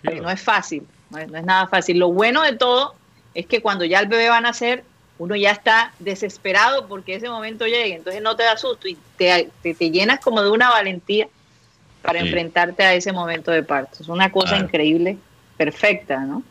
No 0.02 0.30
es 0.30 0.40
fácil, 0.40 0.86
no 1.10 1.18
es, 1.18 1.30
nada 1.30 1.66
fácil. 1.66 1.98
Lo 1.98 2.10
bueno 2.10 2.42
de 2.42 2.56
todo 2.56 2.94
es 3.34 3.46
que 3.46 3.60
cuando 3.60 3.84
ya 3.84 4.00
el 4.00 4.06
bebé 4.06 4.28
va 4.28 4.38
a 4.38 4.40
nacer, 4.42 4.84
uno 5.18 5.36
ya 5.36 5.50
está 5.50 5.92
desesperado 5.98 6.88
porque 6.88 7.14
ese 7.14 7.28
momento 7.28 7.66
llegue, 7.66 7.94
entonces 7.94 8.22
no 8.22 8.36
te 8.36 8.42
da 8.42 8.56
susto 8.56 8.88
y 8.88 8.96
te, 9.16 9.50
te, 9.62 9.90
llenas 9.90 10.20
como 10.20 10.42
de 10.42 10.50
una 10.50 10.70
valentía 10.70 11.28
para 12.02 12.20
enfrentarte 12.20 12.82
a 12.82 12.94
ese 12.94 13.12
momento 13.12 13.50
de 13.50 13.62
parto. 13.62 13.98
Es 14.00 14.08
una 14.08 14.32
cosa 14.32 14.56
increíble, 14.56 15.18
perfecta, 15.58 16.20
¿no? 16.20 16.42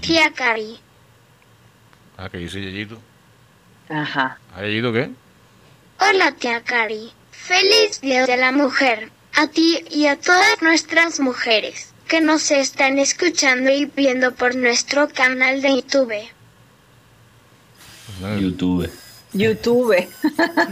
Tía 0.00 0.32
Cari. 0.32 0.78
Ah, 2.16 2.28
¿qué 2.30 2.38
dice 2.38 2.60
Yeyito? 2.60 2.98
Ajá. 3.88 4.38
¿Ha 4.54 4.66
ido 4.66 4.92
qué? 4.92 5.10
Hola, 6.00 6.32
tía 6.32 6.62
Cari. 6.62 7.12
Feliz 7.30 8.00
Día 8.00 8.26
de 8.26 8.36
la 8.36 8.52
Mujer. 8.52 9.10
A 9.34 9.48
ti 9.48 9.84
y 9.90 10.06
a 10.06 10.16
todas 10.16 10.62
nuestras 10.62 11.20
mujeres 11.20 11.92
que 12.08 12.20
nos 12.20 12.50
están 12.50 12.98
escuchando 12.98 13.70
y 13.70 13.84
viendo 13.84 14.34
por 14.34 14.56
nuestro 14.56 15.08
canal 15.08 15.60
de 15.60 15.76
YouTube. 15.76 16.14
YouTube. 18.40 18.90
YouTube. 19.34 20.08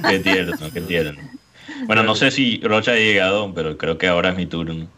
qué 0.08 0.18
tierno, 0.18 0.56
qué 0.72 0.80
tierno. 0.80 1.20
Bueno, 1.84 2.02
no 2.02 2.14
sé 2.14 2.30
si 2.30 2.60
Rocha 2.62 2.92
ha 2.92 2.96
llegado, 2.96 3.52
pero 3.54 3.76
creo 3.76 3.98
que 3.98 4.08
ahora 4.08 4.30
es 4.30 4.36
mi 4.36 4.46
turno. 4.46 4.88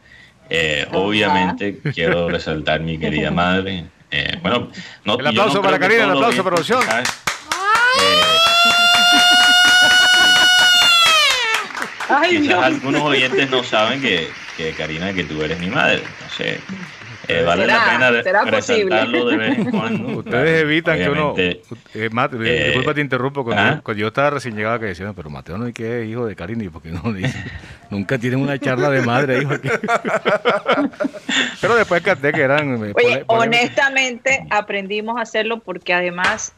Eh, 0.49 0.87
obviamente 0.93 1.81
quiero 1.93 2.29
resaltar 2.29 2.81
mi 2.81 2.99
querida 2.99 3.31
madre. 3.31 3.87
Eh, 4.11 4.39
bueno, 4.41 4.71
no, 5.05 5.19
el 5.19 5.27
aplauso 5.27 5.61
para 5.61 5.79
Karina, 5.79 6.05
el 6.05 6.11
aplauso 6.11 6.43
para 6.45 6.57
producción. 6.57 6.81
Quizás 12.29 12.65
algunos 12.65 13.03
oyentes 13.03 13.51
no 13.51 13.63
saben 13.63 14.01
que, 14.01 14.29
que, 14.57 14.73
Karina, 14.73 15.13
que 15.13 15.25
tú 15.25 15.43
eres 15.43 15.59
mi 15.59 15.69
madre. 15.69 16.03
Entonces, 16.21 16.61
eh, 17.29 17.43
vale 17.43 17.67
la 17.67 17.85
pena 17.85 18.11
resaltarlo 18.51 19.27
de 19.27 19.37
vez 19.37 19.59
en 19.59 19.71
cuando. 19.71 20.09
Ustedes 20.19 20.63
evitan 20.63 20.99
que 20.99 21.11
uno. 21.11 21.35
Eh, 21.37 22.09
Mate, 22.11 22.39
eh, 22.41 22.69
disculpa, 22.69 22.95
te 22.95 23.03
interrumpo. 23.03 23.45
Cuando, 23.45 23.83
cuando, 23.83 24.01
yo 24.01 24.09
estaba 24.09 24.31
recién 24.31 24.57
llegado, 24.57 24.81
que 24.81 24.87
decían, 24.87 25.13
pero 25.15 25.29
Mateo 25.29 25.59
no 25.59 25.67
hay 25.67 25.75
que 25.75 26.07
hijo 26.07 26.25
de 26.25 26.35
Karina, 26.35 26.65
porque 26.73 26.91
no 26.91 27.03
nunca 27.91 28.17
tienen 28.17 28.41
una 28.41 28.59
charla 28.59 28.89
de 28.89 29.03
madre, 29.03 29.43
hijo. 29.43 29.51
pero 31.61 31.77
después 31.77 32.01
canté 32.01 32.33
que 32.33 32.41
eran. 32.41 32.95
Oye, 32.95 33.25
honestamente 33.27 34.47
aprendimos 34.49 35.19
a 35.19 35.23
hacerlo 35.23 35.61
porque 35.61 35.93
además 35.93 36.55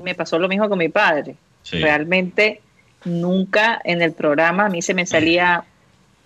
me 0.00 0.14
pasó 0.14 0.38
lo 0.38 0.48
mismo 0.48 0.68
con 0.68 0.78
mi 0.78 0.88
padre. 0.88 1.34
Realmente 1.72 2.60
nunca 3.04 3.80
en 3.84 4.02
el 4.02 4.12
programa 4.12 4.66
a 4.66 4.68
mí 4.68 4.82
se 4.82 4.94
me 4.94 5.06
salía 5.06 5.64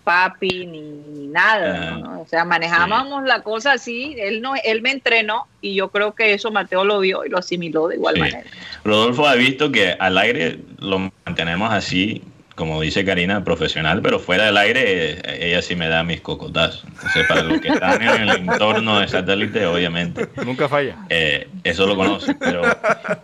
papi 0.07 0.67
ni, 0.67 1.27
nada, 1.27 2.01
ah, 2.05 2.19
o 2.21 2.29
sea, 2.29 2.45
manejábamos 2.45 3.25
la 3.25 3.43
cosa 3.43 3.73
así, 3.73 4.15
él 4.17 4.41
no, 4.41 4.55
él 4.63 4.81
me 4.81 4.93
entrenó 4.93 5.49
y 5.61 5.75
yo 5.75 5.89
creo 5.89 6.15
que 6.15 6.33
eso 6.33 6.53
Mateo 6.53 6.85
lo 6.85 7.01
vio 7.01 7.25
y 7.25 7.29
lo 7.29 7.39
asimiló 7.39 7.89
de 7.89 7.97
igual 7.97 8.17
manera. 8.17 8.45
Rodolfo 8.85 9.27
ha 9.27 9.35
visto 9.35 9.73
que 9.73 9.97
al 9.99 10.17
aire 10.17 10.61
lo 10.79 11.11
mantenemos 11.25 11.73
así, 11.73 12.23
como 12.55 12.81
dice 12.81 13.05
Karina, 13.05 13.43
profesional, 13.43 14.01
pero 14.01 14.19
fuera 14.19 14.47
del 14.47 14.57
aire 14.57 15.21
ella 15.45 15.61
sí 15.61 15.75
me 15.77 15.89
da 15.89 16.05
mis 16.05 16.21
cocotazos. 16.21 16.85
Entonces, 16.87 17.27
para 17.27 17.43
los 17.43 17.61
que 17.61 17.69
están 17.69 18.01
en 18.01 18.29
el 18.29 18.31
entorno 18.31 19.01
de 19.01 19.09
satélite, 19.09 19.67
obviamente. 19.67 20.29
Nunca 20.45 20.69
falla. 20.69 20.97
Eh, 21.11 21.49
eso 21.65 21.87
lo 21.87 21.97
conocen, 21.97 22.39
pero 22.39 22.63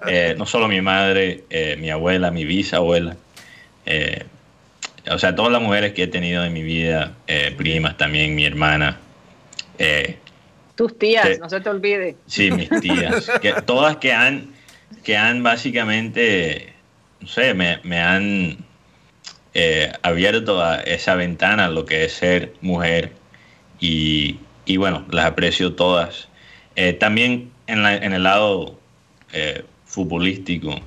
eh, 0.07 0.35
no 0.37 0.45
solo 0.47 0.69
mi 0.69 0.83
madre, 0.83 1.45
eh, 1.49 1.77
mi 1.79 1.91
abuela, 1.91 2.31
mi 2.31 2.45
bisabuela, 2.45 3.17
eh, 3.87 4.25
o 5.11 5.19
sea, 5.19 5.35
todas 5.35 5.53
las 5.53 5.61
mujeres 5.61 5.93
que 5.93 6.05
he 6.05 6.07
tenido 6.07 6.45
en 6.45 6.53
mi 6.53 6.63
vida, 6.63 7.15
eh, 7.27 7.53
primas 7.57 7.97
también, 7.97 8.35
mi 8.35 8.45
hermana. 8.45 8.99
Eh, 9.79 10.17
Tus 10.77 10.97
tías, 10.99 11.39
no 11.41 11.49
se 11.49 11.61
te 11.61 11.69
olvide. 11.69 12.17
Sí, 12.27 12.51
mis 12.51 12.69
tías. 12.81 13.31
que, 13.41 13.53
todas 13.67 13.97
que 13.97 14.13
han, 14.13 14.53
que 15.03 15.17
han 15.17 15.43
básicamente, 15.43 16.73
no 17.21 17.29
sé, 17.29 17.55
me, 17.55 18.01
han 18.01 18.59
abierto 20.03 20.63
a 20.63 20.81
esa 20.81 21.15
ventana, 21.15 21.69
lo 21.69 21.85
que 21.85 22.05
es 22.05 22.13
ser 22.13 22.55
mujer. 22.61 23.13
Y, 23.81 24.39
bueno, 24.77 25.05
las 25.11 25.27
aprecio 25.27 25.75
todas. 25.75 26.29
también 27.01 27.51
en, 27.67 27.85
en, 27.85 28.13
el 28.13 28.23
lado 28.23 28.79
futbolístico, 29.85 30.81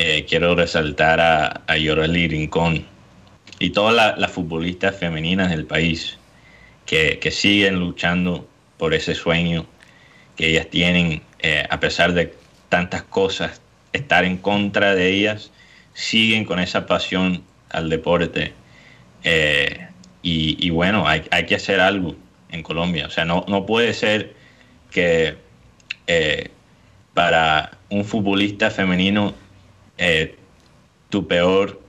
eh, 0.00 0.26
quiero 0.28 0.54
resaltar 0.54 1.18
a, 1.18 1.62
a 1.66 1.74
Rincón 1.74 2.86
y 3.58 3.70
todas 3.70 4.16
las 4.16 4.30
futbolistas 4.30 4.96
femeninas 4.96 5.50
del 5.50 5.64
país 5.66 6.18
que, 6.86 7.18
siguen 7.32 7.80
luchando 7.80 8.48
por 8.76 8.94
ese 8.94 9.16
sueño 9.16 9.66
que 10.36 10.50
ellas 10.50 10.68
tienen, 10.70 11.20
eh, 11.40 11.66
a 11.68 11.80
pesar 11.80 12.12
de 12.12 12.32
tantas 12.68 13.02
cosas, 13.02 13.60
estar 13.92 14.24
en 14.24 14.36
contra 14.36 14.94
de 14.94 15.10
ellas, 15.10 15.50
siguen 15.94 16.44
con 16.44 16.60
esa 16.60 16.86
pasión 16.86 17.42
al 17.68 17.90
deporte. 17.90 18.52
Eh, 19.24 19.84
y, 20.22 20.70
bueno, 20.70 21.08
hay, 21.08 21.22
que 21.48 21.56
hacer 21.56 21.80
algo 21.80 22.14
en 22.50 22.62
Colombia. 22.62 23.06
O 23.06 23.10
sea, 23.10 23.24
no, 23.24 23.44
no 23.48 23.66
puede 23.66 23.94
ser 23.94 24.36
que 24.92 25.36
para 27.14 27.72
un 27.90 28.04
futbolista 28.04 28.70
femenino 28.70 29.34
eh, 29.98 30.36
tu 31.10 31.26
peor 31.26 31.80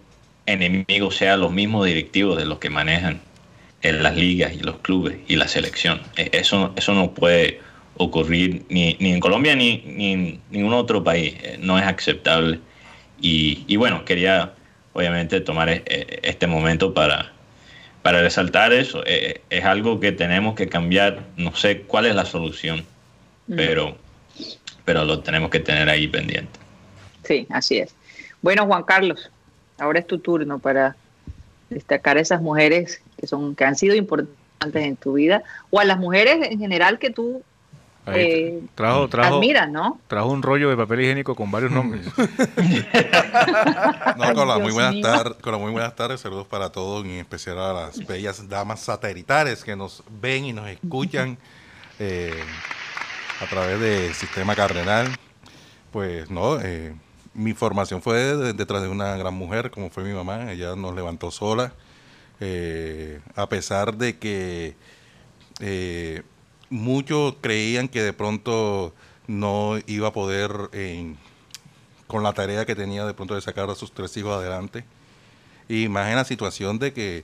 enemigo 0.46 1.12
sea 1.12 1.38
los 1.38 1.52
mismos 1.52 1.86
directivos 1.86 2.38
de 2.38 2.46
los 2.46 2.58
que 2.60 2.70
manejan 2.70 3.22
en 3.82 4.04
las 4.04 4.16
ligas 4.16 4.54
y 4.54 4.60
los 4.60 4.80
clubes 4.80 5.18
y 5.28 5.36
la 5.36 5.48
selección. 5.48 6.02
E, 6.18 6.30
eso, 6.34 6.74
eso 6.76 6.94
no 6.94 7.14
puede 7.14 7.60
ocurrir 7.98 8.64
ni, 8.70 8.98
en 9.00 9.20
Colombia 9.20 9.56
ni, 9.56 9.84
en 9.86 10.42
ningún 10.50 10.74
otro 10.74 11.04
país. 11.04 11.36
Eh, 11.44 11.58
no 11.62 11.78
es 11.78 11.86
aceptable. 11.86 12.60
Y, 13.22 13.76
bueno, 13.76 14.06
quería 14.06 14.54
obviamente 14.94 15.42
tomar 15.42 15.70
este 15.70 16.48
momento 16.48 16.94
para, 16.94 17.34
para 18.02 18.22
resaltar 18.22 18.72
eso. 18.72 19.04
Es 19.06 19.66
algo 19.66 20.00
que 20.00 20.14
tenemos 20.14 20.56
que 20.56 20.70
cambiar. 20.70 21.26
No 21.36 21.54
sé 21.54 21.82
cuál 21.82 22.06
es 22.06 22.16
la 22.16 22.24
solución, 22.24 22.86
mm. 23.48 23.56
pero, 23.58 23.98
pero 24.86 25.04
lo 25.04 25.20
tenemos 25.20 25.50
que 25.50 25.60
tener 25.60 25.90
ahí 25.90 26.08
pendiente. 26.08 26.60
Sí, 27.26 27.46
así 27.50 27.80
es. 27.80 27.94
Bueno, 28.42 28.66
Juan 28.66 28.84
Carlos, 28.84 29.32
ahora 29.78 30.00
es 30.00 30.08
tu 30.08 30.20
turno 30.20 30.60
para 30.60 30.96
destacar 31.70 32.18
a 32.18 32.22
esas 32.22 32.42
mujeres 32.42 33.02
que 33.20 33.28
son 33.28 33.56
que 33.56 33.66
han 33.66 33.76
sido 33.76 33.96
importantes 33.96 34.84
en 34.84 34.96
tu 34.96 35.14
vida 35.14 35.44
o 35.70 35.80
a 35.80 35.86
las 35.86 36.00
mujeres 36.00 36.50
en 36.50 36.60
general 36.60 37.00
que 37.00 37.10
tú 37.10 37.44
eh, 38.08 38.64
trajo, 38.76 39.08
trajo, 39.08 39.36
admiran, 39.36 39.72
¿no? 39.72 40.00
Trajo 40.08 40.30
un 40.30 40.42
rollo 40.42 40.70
de 40.70 40.78
papel 40.78 41.02
higiénico 41.02 41.36
con 41.36 41.52
varios 41.52 41.72
nombres. 41.72 42.06
no, 44.18 44.34
con 44.34 44.48
las 44.48 44.60
muy 44.60 44.72
buenas 44.72 45.00
tardes, 45.02 45.38
con 45.42 45.52
las 45.52 45.62
muy 45.62 45.72
buenas 45.72 45.96
tardes, 45.96 46.20
saludos 46.22 46.48
para 46.48 46.72
todos, 46.72 47.06
y 47.06 47.10
en 47.10 47.20
especial 47.20 47.60
a 47.60 47.74
las 47.74 48.06
bellas 48.06 48.50
damas 48.50 48.80
satelitales 48.80 49.64
que 49.64 49.76
nos 49.76 50.04
ven 50.22 50.46
y 50.46 50.54
nos 50.54 50.68
escuchan 50.70 51.38
eh, 52.00 52.34
a 53.42 53.46
través 53.46 53.80
del 53.80 54.14
sistema 54.14 54.56
cardenal. 54.56 55.08
Pues 55.92 56.30
no, 56.32 56.60
eh, 56.60 56.96
mi 57.40 57.54
formación 57.54 58.02
fue 58.02 58.36
detrás 58.54 58.82
de 58.82 58.90
una 58.90 59.16
gran 59.16 59.34
mujer 59.34 59.72
como 59.72 59.90
fue 59.90 60.04
mi 60.04 60.14
mamá, 60.14 60.52
ella 60.52 60.76
nos 60.76 60.94
levantó 60.94 61.32
sola, 61.32 61.74
a 63.36 63.50
pesar 63.50 63.96
de 63.96 64.18
que 64.18 64.76
muchos 66.70 67.36
creían 67.42 67.88
que 67.88 68.04
de 68.04 68.14
pronto 68.14 68.94
no 69.28 69.78
iba 69.88 70.10
a 70.10 70.14
poder 70.14 70.52
con 72.08 72.24
la 72.24 72.34
tarea 72.34 72.66
que 72.66 72.76
tenía 72.76 73.06
de 73.06 73.14
pronto 73.14 73.36
de 73.36 73.42
sacar 73.42 73.70
a 73.70 73.76
sus 73.76 73.92
tres 73.92 74.18
hijos 74.18 74.36
adelante. 74.36 74.84
Y 75.70 75.88
más 75.88 76.10
en 76.10 76.16
la 76.16 76.26
situación 76.26 76.80
de 76.80 76.92
que 76.92 77.24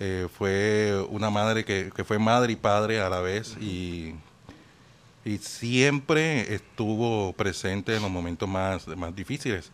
eh, 0.00 0.26
fue 0.36 1.06
una 1.10 1.28
madre 1.28 1.66
que, 1.66 1.92
fue 2.04 2.18
madre 2.18 2.54
y 2.54 2.56
padre 2.56 3.00
a 3.00 3.10
la 3.10 3.20
vez 3.20 3.56
y, 3.60 4.14
y 5.24 5.38
siempre 5.38 6.54
estuvo 6.54 7.32
presente 7.32 7.96
en 7.96 8.02
los 8.02 8.10
momentos 8.10 8.48
más, 8.48 8.86
más 8.88 9.14
difíciles. 9.14 9.70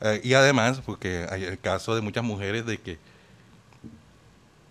Eh, 0.00 0.20
y 0.24 0.34
además, 0.34 0.82
porque 0.84 1.26
hay 1.30 1.44
el 1.44 1.58
caso 1.58 1.94
de 1.94 2.00
muchas 2.00 2.24
mujeres 2.24 2.66
de 2.66 2.78
que 2.78 2.98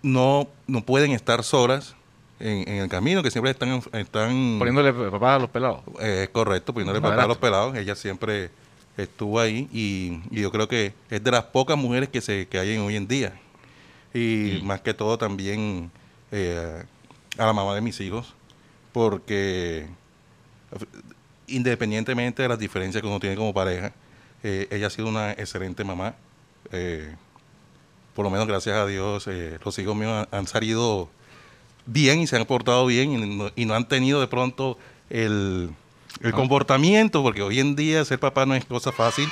no, 0.02 0.48
no 0.68 0.82
pueden 0.82 1.12
estar 1.12 1.44
solas 1.44 1.96
en, 2.40 2.68
el 2.68 2.90
camino, 2.90 3.24
que 3.24 3.32
siempre 3.32 3.52
están... 3.52 3.82
están 3.94 4.58
poniéndole 4.60 4.94
papá 4.94 5.36
a 5.36 5.40
los 5.40 5.50
pelados. 5.50 5.82
Eh, 6.00 6.24
es 6.24 6.30
correcto, 6.30 6.74
poniéndole 6.74 7.02
papá 7.02 7.24
a 7.24 7.28
los 7.28 7.38
pelados. 7.38 7.76
Ella 7.76 7.96
siempre 7.96 8.52
estuvo 8.98 9.40
ahí 9.40 9.70
y, 9.72 10.22
yo 10.32 10.52
creo 10.52 10.68
que 10.68 10.94
es 11.10 11.24
de 11.24 11.32
las 11.32 11.46
pocas 11.46 11.78
mujeres 11.78 12.10
que, 12.10 12.22
se, 12.22 12.48
que 12.48 12.60
hay 12.60 12.78
hoy 12.78 12.96
en 12.96 13.08
día. 13.08 13.40
Y 14.14 14.62
más 14.64 14.82
que 14.82 14.94
todo 14.94 15.18
también 15.18 15.92
eh, 16.32 16.84
a 17.38 17.46
la 17.46 17.54
mamá 17.54 17.76
de 17.76 17.82
mis 17.82 18.00
hijos, 18.02 18.34
porque 18.92 19.88
independientemente 21.48 22.44
de 22.44 22.50
las 22.50 22.60
diferencias 22.60 23.02
que 23.02 23.08
uno 23.08 23.20
tiene 23.20 23.36
como 23.36 23.54
pareja, 23.54 23.94
eh, 24.44 24.68
ella 24.70 24.88
ha 24.88 24.90
sido 24.90 25.08
una 25.08 25.32
excelente 25.32 25.84
mamá. 25.84 26.16
por 28.14 28.26
lo 28.26 28.30
menos 28.32 28.48
gracias 28.48 28.76
a 28.76 28.86
Dios, 28.86 29.30
los 29.64 29.80
hijos 29.80 29.96
míos 29.96 30.28
han 30.32 30.48
salido 30.48 31.10
bien 31.86 32.20
y 32.20 32.28
se 32.28 32.36
han 32.36 32.46
portado 32.46 32.86
bien 32.86 33.52
y 33.56 33.66
no, 33.66 33.74
han 33.74 33.88
tenido 33.88 34.20
de 34.20 34.28
pronto 34.28 34.78
el, 35.10 35.70
el 36.22 36.32
comportamiento, 36.34 37.24
porque 37.24 37.42
hoy 37.42 37.60
en 37.60 37.76
día 37.76 38.04
ser 38.06 38.20
papá 38.20 38.46
no 38.46 38.56
es 38.56 38.66
cosa 38.66 38.92
fácil. 38.92 39.30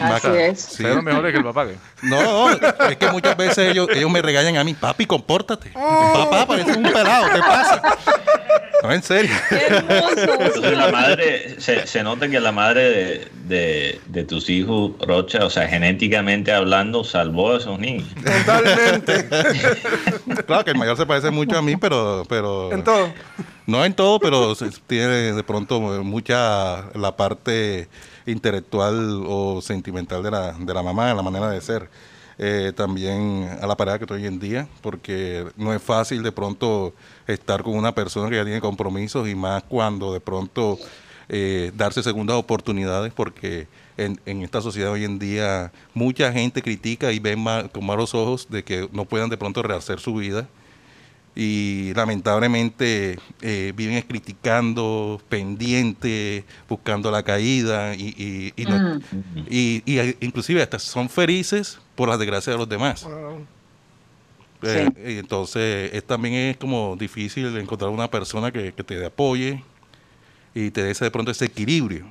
Así 0.00 0.28
es. 0.28 0.60
Sí. 0.60 0.84
mejor 0.84 1.30
que 1.30 1.38
el 1.38 1.44
papá. 1.44 1.66
No, 2.02 2.50
es 2.50 2.96
que 2.96 3.10
muchas 3.10 3.36
veces 3.36 3.58
ellos, 3.58 3.88
ellos 3.94 4.10
me 4.10 4.22
regañan 4.22 4.56
a 4.56 4.64
mí, 4.64 4.74
papi, 4.74 5.06
compórtate. 5.06 5.70
Papá, 5.70 6.46
parece 6.46 6.72
un 6.72 6.82
pelado, 6.84 7.26
¿qué 7.32 7.40
pasa? 7.40 7.82
No, 8.82 8.92
en 8.92 9.02
serio. 9.02 9.30
Entonces 9.50 10.78
la 10.78 10.90
madre, 10.90 11.60
se, 11.60 11.86
se, 11.86 12.02
nota 12.02 12.28
que 12.28 12.40
la 12.40 12.52
madre 12.52 13.28
de, 13.44 14.00
de, 14.06 14.24
tus 14.24 14.48
hijos, 14.48 14.92
Rocha, 15.06 15.44
o 15.44 15.50
sea, 15.50 15.68
genéticamente 15.68 16.52
hablando, 16.52 17.04
salvó 17.04 17.52
a 17.52 17.58
esos 17.58 17.78
niños. 17.78 18.08
Totalmente. 18.14 19.28
claro 20.46 20.64
que 20.64 20.70
el 20.70 20.78
mayor 20.78 20.96
se 20.96 21.04
parece 21.04 21.30
mucho 21.30 21.58
a 21.58 21.62
mí, 21.62 21.76
pero... 21.76 22.24
pero 22.28 22.72
en 22.72 22.82
todo. 22.82 23.12
No 23.66 23.84
en 23.84 23.94
todo, 23.94 24.18
pero 24.18 24.54
tiene 24.86 25.32
de 25.32 25.44
pronto 25.44 25.80
mucha 25.80 26.86
la 26.94 27.16
parte 27.16 27.88
intelectual 28.30 29.24
o 29.26 29.60
sentimental 29.60 30.22
de 30.22 30.30
la, 30.30 30.52
de 30.52 30.74
la 30.74 30.82
mamá, 30.82 31.12
la 31.14 31.22
manera 31.22 31.50
de 31.50 31.60
ser. 31.60 31.88
Eh, 32.42 32.72
también 32.74 33.50
a 33.60 33.66
la 33.66 33.76
pareja 33.76 33.98
que 33.98 34.04
estoy 34.04 34.22
hoy 34.22 34.26
en 34.26 34.40
día, 34.40 34.66
porque 34.80 35.46
no 35.58 35.74
es 35.74 35.82
fácil 35.82 36.22
de 36.22 36.32
pronto 36.32 36.94
estar 37.26 37.62
con 37.62 37.76
una 37.76 37.94
persona 37.94 38.30
que 38.30 38.36
ya 38.36 38.44
tiene 38.44 38.62
compromisos 38.62 39.28
y 39.28 39.34
más 39.34 39.62
cuando 39.64 40.14
de 40.14 40.20
pronto 40.20 40.78
eh, 41.28 41.70
darse 41.76 42.02
segundas 42.02 42.36
oportunidades, 42.36 43.12
porque 43.12 43.68
en, 43.98 44.18
en, 44.24 44.40
esta 44.40 44.62
sociedad 44.62 44.90
hoy 44.90 45.04
en 45.04 45.18
día 45.18 45.70
mucha 45.92 46.32
gente 46.32 46.62
critica 46.62 47.12
y 47.12 47.18
ve 47.18 47.36
con 47.72 47.84
malos 47.84 48.14
ojos 48.14 48.48
de 48.48 48.64
que 48.64 48.88
no 48.90 49.04
puedan 49.04 49.28
de 49.28 49.36
pronto 49.36 49.62
rehacer 49.62 50.00
su 50.00 50.14
vida 50.14 50.48
y 51.34 51.92
lamentablemente 51.94 53.18
eh, 53.40 53.72
viven 53.76 54.02
criticando, 54.02 55.20
pendientes, 55.28 56.44
buscando 56.68 57.10
la 57.10 57.22
caída 57.22 57.94
y, 57.94 58.52
y, 58.56 58.66
mm. 58.66 59.00
y, 59.48 59.82
inclusive 60.20 60.62
hasta 60.62 60.78
son 60.78 61.08
felices 61.08 61.78
por 61.94 62.08
las 62.08 62.18
desgracias 62.18 62.54
de 62.54 62.58
los 62.58 62.68
demás. 62.68 63.06
Eh, 64.62 64.90
entonces 65.18 65.90
es, 65.94 66.04
también 66.04 66.34
es 66.34 66.56
como 66.56 66.96
difícil 66.98 67.56
encontrar 67.56 67.90
una 67.90 68.10
persona 68.10 68.50
que, 68.50 68.72
te 68.72 69.06
apoye 69.06 69.62
y 70.54 70.70
te 70.70 70.82
dé 70.82 70.90
ese, 70.90 71.04
de 71.04 71.10
pronto 71.10 71.30
ese 71.30 71.46
equilibrio 71.46 72.06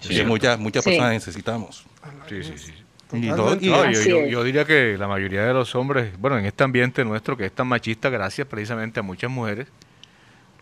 que 0.00 0.24
muchas, 0.24 0.58
muchas 0.58 0.82
personas 0.82 1.12
necesitamos. 1.12 1.84
Sí, 2.28 2.42
sí, 2.42 2.54
sí. 2.56 2.72
Yo, 3.12 4.44
diría 4.44 4.64
que 4.64 4.96
la 4.98 5.08
mayoría 5.08 5.44
de 5.44 5.52
los 5.52 5.74
hombres, 5.74 6.12
bueno, 6.18 6.38
en 6.38 6.46
este 6.46 6.64
ambiente 6.64 7.04
nuestro 7.04 7.36
que 7.36 7.46
es 7.46 7.52
tan 7.52 7.66
machista, 7.66 8.08
gracias 8.08 8.46
precisamente 8.46 9.00
a 9.00 9.02
muchas 9.02 9.30
mujeres, 9.30 9.66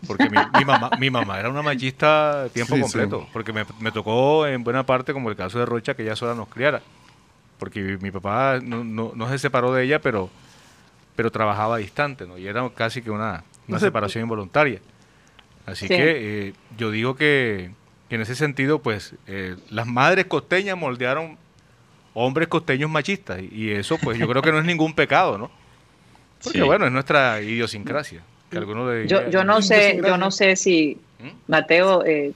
porque 0.07 0.29
mi, 0.29 0.65
mamá, 0.65 0.91
mi 0.99 1.09
mamá 1.09 1.39
era 1.39 1.49
una 1.49 1.61
machista 1.61 2.47
tiempo 2.53 2.79
completo, 2.79 3.27
porque 3.33 3.53
me, 3.53 3.65
me, 3.79 3.91
tocó 3.91 4.47
en 4.47 4.63
buena 4.63 4.85
parte, 4.85 5.13
como 5.13 5.29
el 5.29 5.35
caso 5.35 5.59
de 5.59 5.65
Rocha, 5.65 5.93
que 5.93 6.03
ella 6.03 6.15
sola 6.15 6.33
nos 6.33 6.47
criara, 6.47 6.81
porque 7.57 7.97
mi, 8.01 8.11
papá 8.11 8.59
no, 8.63 8.83
no, 8.83 9.29
se 9.29 9.37
separó 9.37 9.73
de 9.73 9.83
ella, 9.83 9.99
pero, 10.01 10.29
pero 11.15 11.31
trabajaba 11.31 11.77
distante, 11.77 12.25
¿no? 12.25 12.37
y 12.37 12.47
era 12.47 12.67
casi 12.69 13.01
que 13.01 13.11
una, 13.11 13.43
una 13.67 13.79
separación 13.79 14.23
involuntaria. 14.23 14.79
Así 15.65 15.87
que 15.87 16.47
eh, 16.47 16.53
yo 16.77 16.89
digo 16.89 17.15
que, 17.15 17.71
en 18.09 18.21
ese 18.21 18.35
sentido, 18.35 18.79
pues 18.79 19.13
eh, 19.27 19.55
las 19.69 19.85
madres 19.85 20.25
costeñas 20.25 20.77
moldearon 20.77 21.37
hombres 22.19 22.47
costeños 22.47 22.89
machistas. 22.89 23.41
Y 23.51 23.71
eso, 23.71 23.97
pues 23.97 24.17
yo 24.17 24.27
creo 24.27 24.41
que 24.41 24.51
no 24.51 24.59
es 24.59 24.65
ningún 24.65 24.93
pecado, 24.93 25.37
¿no? 25.37 25.51
Porque 26.43 26.61
bueno, 26.61 26.85
es 26.85 26.91
nuestra 26.91 27.41
idiosincrasia. 27.41 28.21
yo, 28.51 29.29
yo 29.29 29.43
no 29.43 29.61
sé, 29.61 30.01
yo 30.05 30.17
no 30.17 30.31
sé 30.31 30.55
si 30.55 30.97
¿Mm? 31.19 31.51
Mateo, 31.51 32.05
eh, 32.05 32.31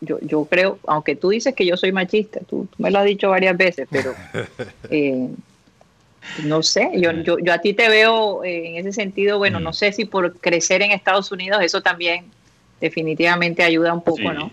yo, 0.00 0.18
yo 0.20 0.44
creo, 0.44 0.78
aunque 0.86 1.16
tú 1.16 1.30
dices 1.30 1.54
que 1.54 1.66
yo 1.66 1.76
soy 1.76 1.92
machista, 1.92 2.40
tú, 2.48 2.68
me 2.78 2.90
lo 2.90 3.00
has 3.00 3.04
dicho 3.04 3.30
varias 3.30 3.56
veces, 3.56 3.88
pero 3.90 4.14
eh, 4.90 5.28
no 6.44 6.62
sé, 6.62 6.90
yo, 6.94 7.10
yo, 7.10 7.38
yo, 7.38 7.52
a 7.52 7.58
ti 7.58 7.74
te 7.74 7.88
veo 7.88 8.44
eh, 8.44 8.70
en 8.70 8.76
ese 8.76 8.92
sentido, 8.92 9.38
bueno, 9.38 9.60
no 9.60 9.70
mm. 9.70 9.74
sé 9.74 9.92
si 9.92 10.04
por 10.04 10.38
crecer 10.38 10.82
en 10.82 10.92
Estados 10.92 11.30
Unidos 11.32 11.60
eso 11.62 11.82
también 11.82 12.26
definitivamente 12.80 13.62
ayuda 13.62 13.92
un 13.92 14.02
poco, 14.02 14.32
¿no? 14.32 14.50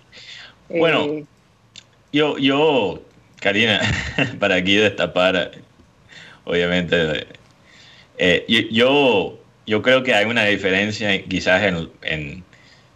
Bueno, 0.69 1.25
yo, 2.11 2.37
yo 2.37 3.01
Karina, 3.41 3.81
para 4.39 4.55
aquí 4.55 4.75
destapar, 4.75 5.51
obviamente, 6.45 7.25
eh, 8.19 8.45
yo, 8.69 9.39
yo 9.65 9.81
creo 9.81 10.03
que 10.03 10.13
hay 10.13 10.25
una 10.25 10.45
diferencia 10.45 11.21
quizás 11.23 11.63
en, 12.03 12.43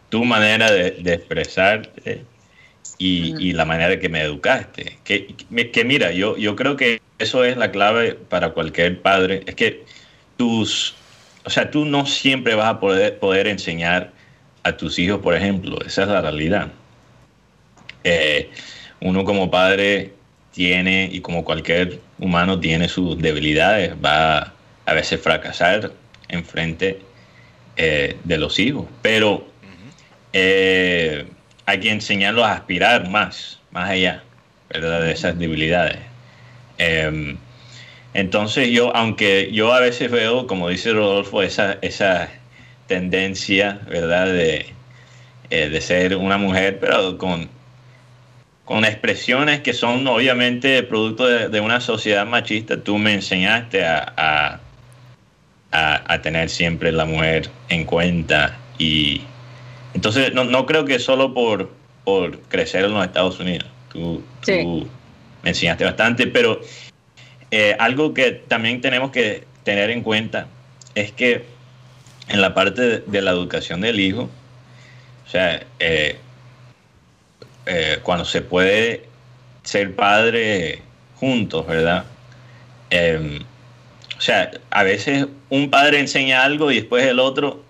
tu 0.09 0.23
manera 0.23 0.71
de, 0.71 1.13
expresarte 1.13 2.23
y, 2.99 3.53
la 3.53 3.65
manera 3.65 3.99
que 3.99 4.07
me 4.07 4.21
educaste. 4.21 4.99
Que, 5.03 5.33
que, 5.73 5.83
mira, 5.83 6.11
yo, 6.11 6.37
yo 6.37 6.55
creo 6.55 6.77
que 6.77 7.01
eso 7.17 7.43
es 7.43 7.57
la 7.57 7.71
clave 7.71 8.13
para 8.13 8.51
cualquier 8.51 9.01
padre. 9.01 9.41
Es 9.47 9.55
que 9.55 9.83
tus, 10.37 10.93
o 11.43 11.49
sea, 11.49 11.71
tú 11.71 11.85
no 11.85 12.05
siempre 12.05 12.53
vas 12.53 12.67
a 12.67 12.79
poder, 12.79 13.17
poder 13.17 13.47
enseñar 13.47 14.11
a 14.61 14.77
tus 14.77 14.99
hijos, 14.99 15.21
por 15.21 15.33
ejemplo. 15.35 15.79
Esa 15.83 16.03
es 16.03 16.07
la 16.09 16.21
realidad. 16.21 16.71
Eh, 18.03 18.51
uno 19.01 19.25
como 19.25 19.49
padre 19.49 20.13
tiene, 20.55 21.09
y 21.11 21.19
como 21.19 21.43
cualquier 21.43 21.99
humano 22.17 22.59
tiene 22.59 22.87
sus 22.87 23.21
debilidades, 23.21 23.93
va 24.03 24.53
a 24.85 24.93
veces 24.93 25.19
fracasar 25.19 25.91
en 26.29 26.45
frente 26.45 27.01
eh, 27.75 28.15
de 28.23 28.37
los 28.37 28.57
hijos, 28.57 28.85
pero 29.01 29.45
eh, 30.31 31.25
hay 31.65 31.79
que 31.81 31.91
enseñarlos 31.91 32.45
a 32.45 32.53
aspirar 32.53 33.09
más, 33.09 33.59
más 33.71 33.89
allá, 33.89 34.23
¿verdad? 34.69 35.01
De 35.01 35.11
esas 35.11 35.37
debilidades. 35.37 35.97
Em, 36.77 37.37
entonces 38.13 38.69
yo, 38.69 38.95
aunque 38.95 39.51
yo 39.51 39.73
a 39.73 39.81
veces 39.81 40.09
veo, 40.09 40.47
como 40.47 40.69
dice 40.69 40.93
Rodolfo, 40.93 41.41
esa, 41.41 41.77
esa 41.81 42.29
tendencia, 42.87 43.81
¿verdad? 43.89 44.27
De, 44.27 44.67
eh, 45.49 45.69
de 45.69 45.81
ser 45.81 46.15
una 46.15 46.37
mujer, 46.37 46.79
pero 46.79 47.17
con 47.17 47.49
con 48.65 48.83
expresiones 48.83 49.61
que 49.61 49.73
son 49.73 50.05
obviamente 50.07 50.83
producto 50.83 51.25
de, 51.27 51.59
una 51.61 51.79
sociedad 51.79 52.25
machista, 52.25 52.81
tú 52.81 52.97
me 52.97 53.13
enseñaste 53.13 53.85
a, 53.85 54.59
a, 55.71 56.21
tener 56.21 56.49
siempre 56.49 56.91
la 56.91 57.05
mujer 57.05 57.49
en 57.69 57.85
cuenta 57.85 58.57
y, 58.77 59.21
entonces, 59.93 60.33
no, 60.33 60.43
no 60.43 60.65
creo 60.65 60.83
que 60.83 60.99
solo 60.99 61.33
por, 61.33 61.71
por 62.03 62.39
crecer 62.41 62.83
en 62.83 62.93
los 62.93 63.05
Estados 63.05 63.39
Unidos. 63.39 63.69
Tú, 63.91 64.21
tú 64.45 64.87
me 65.41 65.49
enseñaste 65.49 65.85
bastante, 65.85 66.27
pero 66.27 66.59
eh, 67.49 67.75
algo 67.79 68.13
que 68.13 68.31
también 68.31 68.81
tenemos 68.81 69.11
que 69.11 69.45
tener 69.63 69.89
en 69.89 70.01
cuenta 70.01 70.47
es 70.95 71.13
que 71.13 71.45
en 72.27 72.41
la 72.41 72.53
parte 72.53 73.03
de, 73.05 73.21
la 73.21 73.31
educación 73.31 73.79
del 73.81 73.99
hijo, 73.99 74.29
o 75.25 75.29
sea, 75.29 75.63
eh, 75.79 76.17
eh, 77.65 77.99
cuando 78.03 78.25
se 78.25 78.41
puede 78.41 79.05
ser 79.63 79.95
padre 79.95 80.81
juntos, 81.15 81.65
¿verdad? 81.65 82.05
Em, 82.89 83.41
o 84.17 84.21
sea, 84.21 84.51
a 84.69 84.83
veces 84.83 85.27
un 85.49 85.69
padre 85.69 85.99
enseña 85.99 86.43
algo 86.43 86.71
y 86.71 86.75
después 86.75 87.05
el 87.05 87.19
otro 87.19 87.63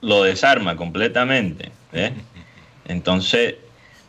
lo 0.00 0.22
desarma 0.22 0.76
completamente. 0.76 1.70
Entonces, 2.86 3.56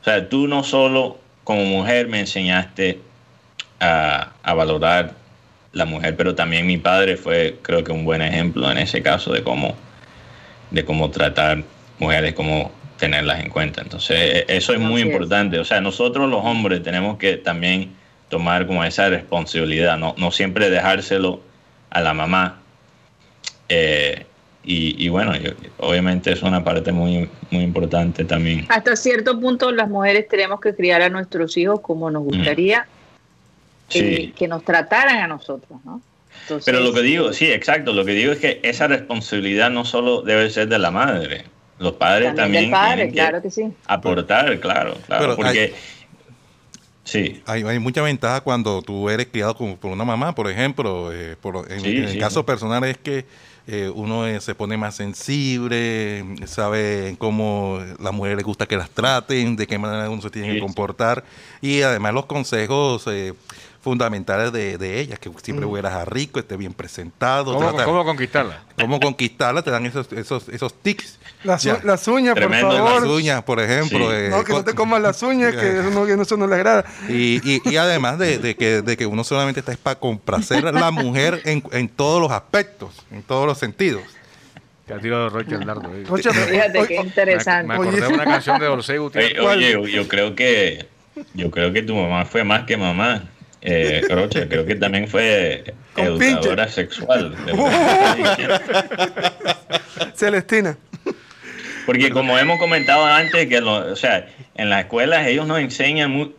o 0.02 0.04
sea, 0.04 0.30
tú 0.30 0.48
no 0.48 0.64
solo 0.64 1.20
como 1.44 1.66
mujer 1.66 2.08
me 2.08 2.20
enseñaste 2.20 3.00
a, 3.80 4.32
valorar 4.44 5.16
la 5.72 5.86
mujer, 5.86 6.16
pero 6.16 6.36
también 6.36 6.66
mi 6.66 6.78
padre 6.78 7.16
fue, 7.18 7.58
creo 7.62 7.84
que 7.84 7.92
un 7.92 8.06
buen 8.06 8.22
ejemplo 8.22 8.70
en 8.72 8.78
ese 8.78 9.02
caso 9.02 9.32
de 9.32 9.44
cómo, 9.44 9.76
de 10.72 10.84
cómo 10.84 11.10
tratar 11.12 11.64
mujeres, 12.00 12.34
cómo 12.34 12.72
tenerlas 13.00 13.44
en 13.44 13.50
cuenta. 13.50 13.82
Entonces, 13.82 14.18
e, 14.20 14.46
eso 14.48 14.74
es 14.74 14.80
muy 14.80 15.02
importante. 15.02 15.58
O 15.60 15.66
sea, 15.66 15.82
nosotros 15.82 16.30
los 16.30 16.44
hombres 16.44 16.84
tenemos 16.84 17.18
que 17.18 17.38
también 17.38 17.92
tomar 18.30 18.68
como 18.68 18.84
esa 18.84 19.10
responsabilidad, 19.10 19.98
no, 19.98 20.14
no 20.18 20.32
siempre 20.32 20.70
dejárselo 20.70 21.42
a 21.90 22.02
la 22.02 22.14
mamá. 22.14 22.60
Eh, 23.68 24.26
y, 24.72 25.10
bueno, 25.10 25.34
obviamente 25.78 26.32
es 26.32 26.44
una 26.44 26.64
parte 26.64 26.92
muy, 26.92 27.28
muy 27.50 27.64
importante 27.64 28.24
también. 28.24 28.68
Hasta 28.70 28.96
cierto 28.96 29.40
punto 29.40 29.72
las 29.72 29.90
mujeres 29.90 30.28
tenemos 30.28 30.62
que 30.62 30.76
criar 30.76 31.02
a 31.02 31.10
nuestros 31.10 31.58
hijos 31.58 31.80
como 31.80 32.12
nos 32.12 32.24
gustaría 32.24 32.86
que, 33.90 34.48
nos 34.48 34.64
trataran 34.64 35.18
a 35.18 35.28
nosotros, 35.28 35.80
¿no? 35.84 36.04
Pero 36.66 36.82
lo 36.82 36.94
que 36.94 37.02
digo, 37.02 37.34
sí, 37.34 37.52
exacto, 37.52 37.94
lo 37.94 38.06
que 38.06 38.12
digo 38.12 38.32
es 38.32 38.38
que 38.38 38.60
esa 38.62 38.86
responsabilidad 38.86 39.72
no 39.72 39.86
solo 39.86 40.22
debe 40.22 40.52
ser 40.52 40.68
de 40.68 40.78
la 40.78 40.92
madre, 40.92 41.46
los 41.80 41.94
padres 41.94 42.36
también, 42.36 42.72
tienen 42.72 43.12
claro 43.12 43.42
que, 43.42 43.50
sí. 43.50 43.64
aportar, 43.88 44.60
claro, 44.60 44.96
claro, 45.08 45.36
porque... 45.36 45.74
Sí. 47.06 47.42
Hay, 47.48 47.64
hay, 47.64 47.80
mucha 47.80 48.04
ventaja 48.04 48.42
cuando 48.42 48.84
tú 48.84 49.10
eres 49.10 49.26
criado 49.32 49.56
como 49.56 49.76
por 49.78 49.92
una 49.92 50.06
mamá, 50.06 50.36
por 50.36 50.48
ejemplo. 50.48 51.12
Eh, 51.12 51.36
por, 51.42 51.66
en, 51.72 51.84
el 51.84 52.20
caso 52.20 52.46
personal 52.46 52.84
es 52.84 53.00
que 53.00 53.26
eh, 53.72 53.88
uno 53.94 54.26
eh, 54.26 54.42
se 54.42 54.56
pone 54.56 54.78
más 54.78 54.96
sensible, 54.96 56.26
sabe 56.48 57.16
cómo 57.20 57.80
las 58.00 58.12
mujeres 58.12 58.38
les 58.38 58.46
gusta 58.46 58.66
que 58.66 58.76
las 58.76 58.90
traten, 58.90 59.56
de 59.56 59.68
qué 59.68 59.78
manera 59.78 60.10
uno 60.10 60.24
se 60.24 60.32
tiene 60.32 60.56
que 60.56 60.60
comportar 60.60 61.24
y 61.62 61.84
además 61.84 62.16
los 62.16 62.26
consejos 62.26 63.06
eh, 63.06 63.36
fundamentales 63.82 64.52
de, 64.52 64.78
de 64.78 65.00
ellas, 65.00 65.20
que 65.20 65.32
siempre 65.42 65.66
mm. 65.66 65.70
huelas 65.70 65.94
a 65.94 66.06
rico, 66.06 66.40
esté 66.40 66.58
bien 66.58 66.74
presentado. 66.74 67.54
¿Cómo, 67.54 68.04
conquistarla? 68.04 68.64
¿Cómo 68.78 69.00
conquistarla? 69.00 69.62
Te 69.62 69.72
dan 69.72 69.86
esos, 69.86 70.12
esos, 70.12 70.50
esos 70.50 70.74
tics. 70.74 71.18
Las, 71.44 71.64
las 71.84 72.08
uñas, 72.08 72.36
por 72.36 72.54
favor. 72.54 73.02
Las 73.02 73.10
uñas, 73.10 73.44
por 73.44 73.60
ejemplo. 73.62 74.14
Eh, 74.14 74.30
no, 74.30 74.44
que 74.44 74.54
no 74.54 74.64
te 74.64 74.74
comas 74.74 75.02
las 75.02 75.24
uñas, 75.24 75.56
que 75.56 75.80
eso 75.80 75.90
no, 75.92 76.06
eso 76.06 76.38
no 76.38 76.48
le 76.48 76.56
agrada. 76.56 76.86
Y, 77.08 77.40
y, 77.50 77.62
y 77.64 77.78
además 77.78 78.20
de, 78.20 78.40
de, 78.40 78.56
que, 78.56 78.82
de 78.82 78.98
que 78.98 79.06
uno 79.06 79.24
solamente 79.24 79.62
está 79.62 79.74
para 79.82 79.98
complacer 79.98 80.68
a 80.68 80.72
la 80.72 80.92
mujer 80.92 81.42
en, 81.46 81.64
en 81.72 81.88
todos 81.88 82.22
los 82.22 82.32
aspectos, 82.32 83.06
en 83.12 83.24
todos 83.24 83.46
los 83.48 83.58
sentidos. 83.58 84.04
Que 84.86 84.96
ha 84.96 85.00
tirado 85.00 85.30
Rocha 85.30 85.56
el 85.56 85.66
dardo. 85.66 85.90
Fíjate 86.18 86.88
qué 86.88 86.96
interesante. 86.96 87.68
Me, 87.68 87.76
acordé 87.76 88.02
de 88.02 88.08
una 88.08 88.26
canción 88.26 88.60
de 88.60 88.68
Orsay 88.68 88.98
Gutiérrez. 88.98 89.40
Oye, 89.40 89.76
oye, 89.76 89.92
yo 89.94 90.08
creo 90.08 90.36
que 90.36 90.88
yo 91.34 91.52
creo 91.52 91.72
que 91.72 91.84
tu 91.84 91.96
mamá 91.96 92.26
fue 92.26 92.44
más 92.44 92.66
que 92.66 92.76
mamá. 92.76 93.24
Eh, 93.62 94.02
creo 94.08 94.66
que 94.66 94.76
también 94.76 95.08
fue 95.08 95.74
educadora 95.98 96.68
sexual. 96.68 97.36
Celestina. 100.16 100.78
Porque 101.86 102.10
como 102.12 102.38
hemos 102.38 102.60
comentado 102.60 103.06
antes, 103.06 103.48
que 103.48 103.60
o 103.60 103.96
sea, 103.96 104.28
en 104.56 104.70
las 104.70 104.82
escuelas 104.82 105.28
ellos 105.28 105.48
nos 105.48 105.60
enseñan 105.60 106.34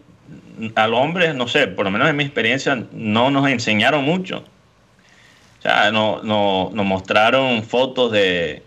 a 0.74 0.86
los 0.86 1.00
hombres, 1.00 1.34
no 1.34 1.48
sé, 1.48 1.66
por 1.66 1.84
lo 1.84 1.90
menos 1.90 2.08
en 2.08 2.16
mi 2.16 2.24
experiencia, 2.24 2.84
no 2.92 3.30
nos 3.30 3.48
enseñaron 3.48 4.04
mucho. 4.04 4.44
O 5.58 5.62
sea, 5.62 5.90
no, 5.90 6.22
no, 6.22 6.70
nos 6.72 6.86
mostraron 6.86 7.62
fotos 7.64 8.12
de, 8.12 8.62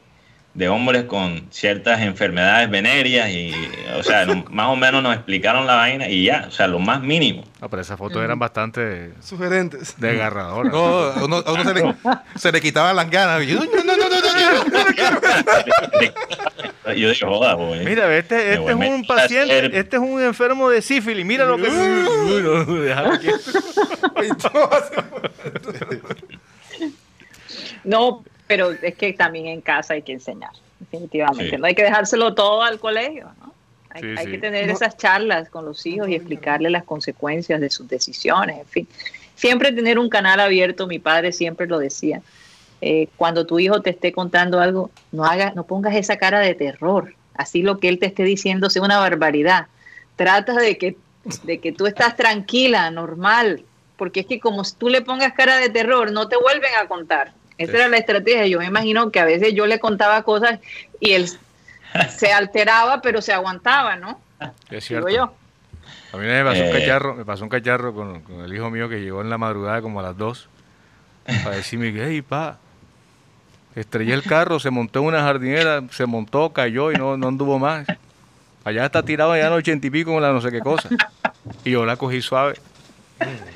de 0.54 0.70
hombres 0.70 1.06
con 1.06 1.48
ciertas 1.50 2.02
enfermedades 2.02 2.70
venéreas 2.70 3.28
y, 3.30 3.52
o 3.98 4.04
sea, 4.04 4.26
más 4.52 4.68
o 4.68 4.76
menos 4.76 5.02
nos 5.02 5.16
explicaron 5.16 5.66
la 5.66 5.76
vaina 5.76 6.08
y 6.08 6.26
ya, 6.26 6.46
o 6.48 6.52
sea, 6.52 6.68
lo 6.68 6.80
más 6.80 7.02
mínimo. 7.02 7.44
No, 7.60 7.70
pero 7.70 7.82
esas 7.82 7.98
fotos 7.98 8.24
eran 8.24 8.38
bastante 8.38 9.14
sugerentes, 9.22 9.96
desgarradoras. 9.98 10.72
No, 10.72 10.88
a 10.88 11.24
uno, 11.24 11.64
se, 11.64 11.74
le, 11.74 11.96
se, 12.36 12.52
le, 12.52 12.62
quitaban 12.62 12.96
las 12.96 13.10
ganas. 13.10 13.46
Yo, 13.48 13.60
no, 13.60 13.84
no, 13.84 13.98
no, 13.98 14.10
no, 14.10 14.10
no, 14.10 14.34
Yo 16.96 17.10
digo, 17.10 17.28
joda, 17.28 17.56
boy. 17.56 17.80
Mira, 17.86 18.16
este, 18.16 18.54
este 18.54 18.72
es 18.72 18.76
un 18.76 19.06
paciente, 19.08 19.80
este 19.80 19.96
es 19.96 20.02
un 20.02 20.22
enfermo 20.22 20.70
de 20.70 20.82
sífilis. 20.82 21.26
Mira 21.26 21.46
lo 21.46 21.58
que. 21.58 21.70
no, 27.86 28.24
pero 28.48 28.72
es 28.72 28.96
que 28.96 29.14
también 29.14 29.48
en 29.48 29.62
casa 29.62 29.94
hay 29.94 30.02
que 30.02 30.14
enseñar, 30.14 30.52
definitivamente. 30.80 31.58
No 31.58 31.66
hay 31.66 31.76
que 31.76 31.84
dejárselo 31.84 32.34
todo 32.34 32.62
al 32.62 32.80
colegio, 32.80 33.30
¿no? 33.40 33.54
Hay, 33.90 34.26
que 34.26 34.40
tener 34.40 34.72
esas 34.72 34.98
charlas 34.98 35.50
con 35.50 35.66
los 35.66 35.86
hijos 35.86 36.10
y 36.10 36.16
explicarles 36.16 36.72
las 36.72 36.84
consecuencias 36.84 37.62
de 37.62 37.70
sus 37.70 37.88
decisiones, 37.88 38.58
en 38.58 38.66
fin. 38.66 38.88
Siempre 39.36 39.72
tener 39.72 40.00
un 40.00 40.10
canal 40.10 40.40
abierto, 40.40 40.88
mi 40.88 40.98
padre 40.98 41.32
siempre 41.32 41.68
lo 41.68 41.78
decía. 41.78 42.24
Eh, 42.82 43.08
cuando 43.18 43.46
tu 43.46 43.60
hijo 43.60 43.82
te 43.82 43.92
esté 43.92 44.12
contando 44.12 44.60
algo, 44.60 44.90
no 45.12 45.26
hagas, 45.26 45.54
no 45.54 45.66
pongas 45.66 45.96
esa 45.96 46.18
cara 46.18 46.40
de 46.40 46.56
terror. 46.56 47.14
Así 47.36 47.62
lo 47.62 47.80
que 47.80 47.88
él 47.88 48.00
te 48.00 48.08
esté 48.08 48.24
diciendo 48.24 48.72
sea 48.72 48.82
una 48.82 48.98
barbaridad. 48.98 49.68
Trata 50.16 50.56
de 50.56 50.78
que, 50.80 50.98
de 51.44 51.60
que 51.60 51.72
tú 51.72 51.86
estás 51.86 52.16
tranquila, 52.16 52.90
normal, 52.90 53.64
porque 53.96 54.22
es 54.22 54.26
que 54.26 54.40
como 54.40 54.64
tú 54.78 54.90
le 54.90 55.02
pongas 55.02 55.34
cara 55.34 55.58
de 55.58 55.70
terror, 55.70 56.12
no 56.12 56.28
te 56.28 56.36
vuelven 56.36 56.72
a 56.82 56.88
contar. 56.88 57.32
Esa 57.58 57.78
era 57.78 57.88
la 57.88 57.98
estrategia. 57.98 58.48
Yo 58.48 58.60
me 58.60 58.66
imagino 58.66 59.12
que 59.12 59.20
a 59.20 59.26
veces 59.26 59.54
yo 59.54 59.66
le 59.68 59.80
contaba 59.80 60.24
cosas 60.24 60.60
y 61.00 61.14
él 61.14 61.28
se 62.10 62.32
alteraba, 62.32 63.02
pero 63.02 63.22
se 63.22 63.34
aguantaba, 63.34 63.96
¿no? 63.96 64.20
Es 64.70 64.86
cierto. 64.86 65.10
yo. 65.10 65.34
A 66.12 66.18
mí 66.18 66.26
me 66.26 66.44
pasó 66.44 66.62
un 66.62 66.68
eh. 66.68 66.72
cacharro, 66.72 67.16
me 67.16 67.26
pasó 67.26 67.44
un 67.44 67.50
cacharro 67.50 67.94
con, 67.94 68.24
el 68.44 68.54
hijo 68.54 68.70
mío 68.70 68.88
que 68.88 69.02
llegó 69.02 69.22
en 69.22 69.30
la 69.30 69.38
madrugada 69.38 69.82
como 69.82 70.00
a 70.00 70.04
las 70.04 70.18
2 70.18 70.48
para 71.44 71.56
decirme 71.56 71.92
que, 71.92 72.06
hey, 72.06 72.22
pa, 72.22 72.60
estrellé 73.76 74.14
el 74.14 74.24
carro, 74.24 74.60
se 74.60 74.70
montó 74.70 75.00
en 75.00 75.06
una 75.06 75.22
jardinera, 75.22 75.82
se 75.90 76.06
montó, 76.06 76.54
cayó 76.54 76.92
y 76.92 76.96
no, 76.96 77.18
no 77.18 77.30
anduvo 77.30 77.58
más. 77.58 77.88
Allá 78.64 78.86
está 78.86 79.04
tirado 79.04 79.32
allá 79.32 79.48
en 79.48 79.54
ochenta 79.54 79.88
y 79.88 79.90
pico 79.90 80.12
con 80.14 80.22
la 80.22 80.32
no 80.32 80.40
sé 80.40 80.52
qué 80.52 80.60
cosa. 80.60 80.88
Y 81.66 81.72
yo 81.72 81.86
la 81.86 81.98
cogí 81.98 82.22
suave. 82.22 82.56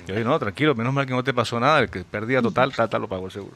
Yo 0.08 0.16
dije, 0.16 0.24
no, 0.24 0.38
tranquilo, 0.40 0.76
menos 0.76 0.94
mal 0.94 1.06
que 1.06 1.14
no 1.14 1.24
te 1.24 1.34
pasó 1.34 1.60
nada, 1.60 1.80
el 1.80 1.90
que 1.90 2.04
perdía 2.04 2.42
total, 2.42 2.74
trata 2.74 3.00
lo 3.00 3.08
pagó 3.08 3.26
el 3.26 3.32
seguro. 3.32 3.56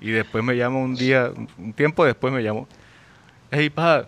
Y 0.00 0.10
después 0.10 0.44
me 0.44 0.56
llamó 0.56 0.82
un 0.82 0.94
día, 0.94 1.30
un 1.58 1.72
tiempo 1.72 2.04
después 2.04 2.32
me 2.32 2.42
llamó. 2.42 2.68
Hey, 3.50 3.70
pa, 3.70 4.06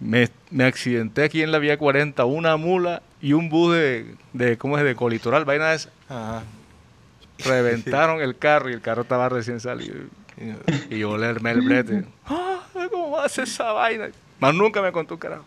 me, 0.00 0.28
me 0.50 0.64
accidenté 0.64 1.24
aquí 1.24 1.42
en 1.42 1.52
la 1.52 1.58
vía 1.58 1.78
40, 1.78 2.24
una 2.24 2.56
mula 2.56 3.02
y 3.20 3.32
un 3.32 3.48
bus 3.48 3.74
de, 3.74 4.14
de 4.32 4.56
¿cómo 4.56 4.78
es? 4.78 4.84
De 4.84 4.94
colitoral, 4.94 5.44
vaina 5.44 5.70
de 5.70 5.76
esa. 5.76 5.90
Reventaron 7.38 8.20
el 8.20 8.36
carro 8.36 8.70
y 8.70 8.72
el 8.74 8.80
carro 8.80 9.02
estaba 9.02 9.28
recién 9.28 9.60
salido. 9.60 9.94
Y 10.88 10.98
yo 10.98 11.16
le 11.18 11.26
armé 11.26 11.52
el 11.52 11.60
brete. 11.62 12.04
Ah, 12.26 12.60
¿Cómo 12.90 13.18
hace 13.18 13.42
esa 13.42 13.72
vaina? 13.72 14.08
Más 14.38 14.54
nunca 14.54 14.80
me 14.80 14.90
contó 14.90 15.14
un 15.14 15.20
carajo. 15.20 15.44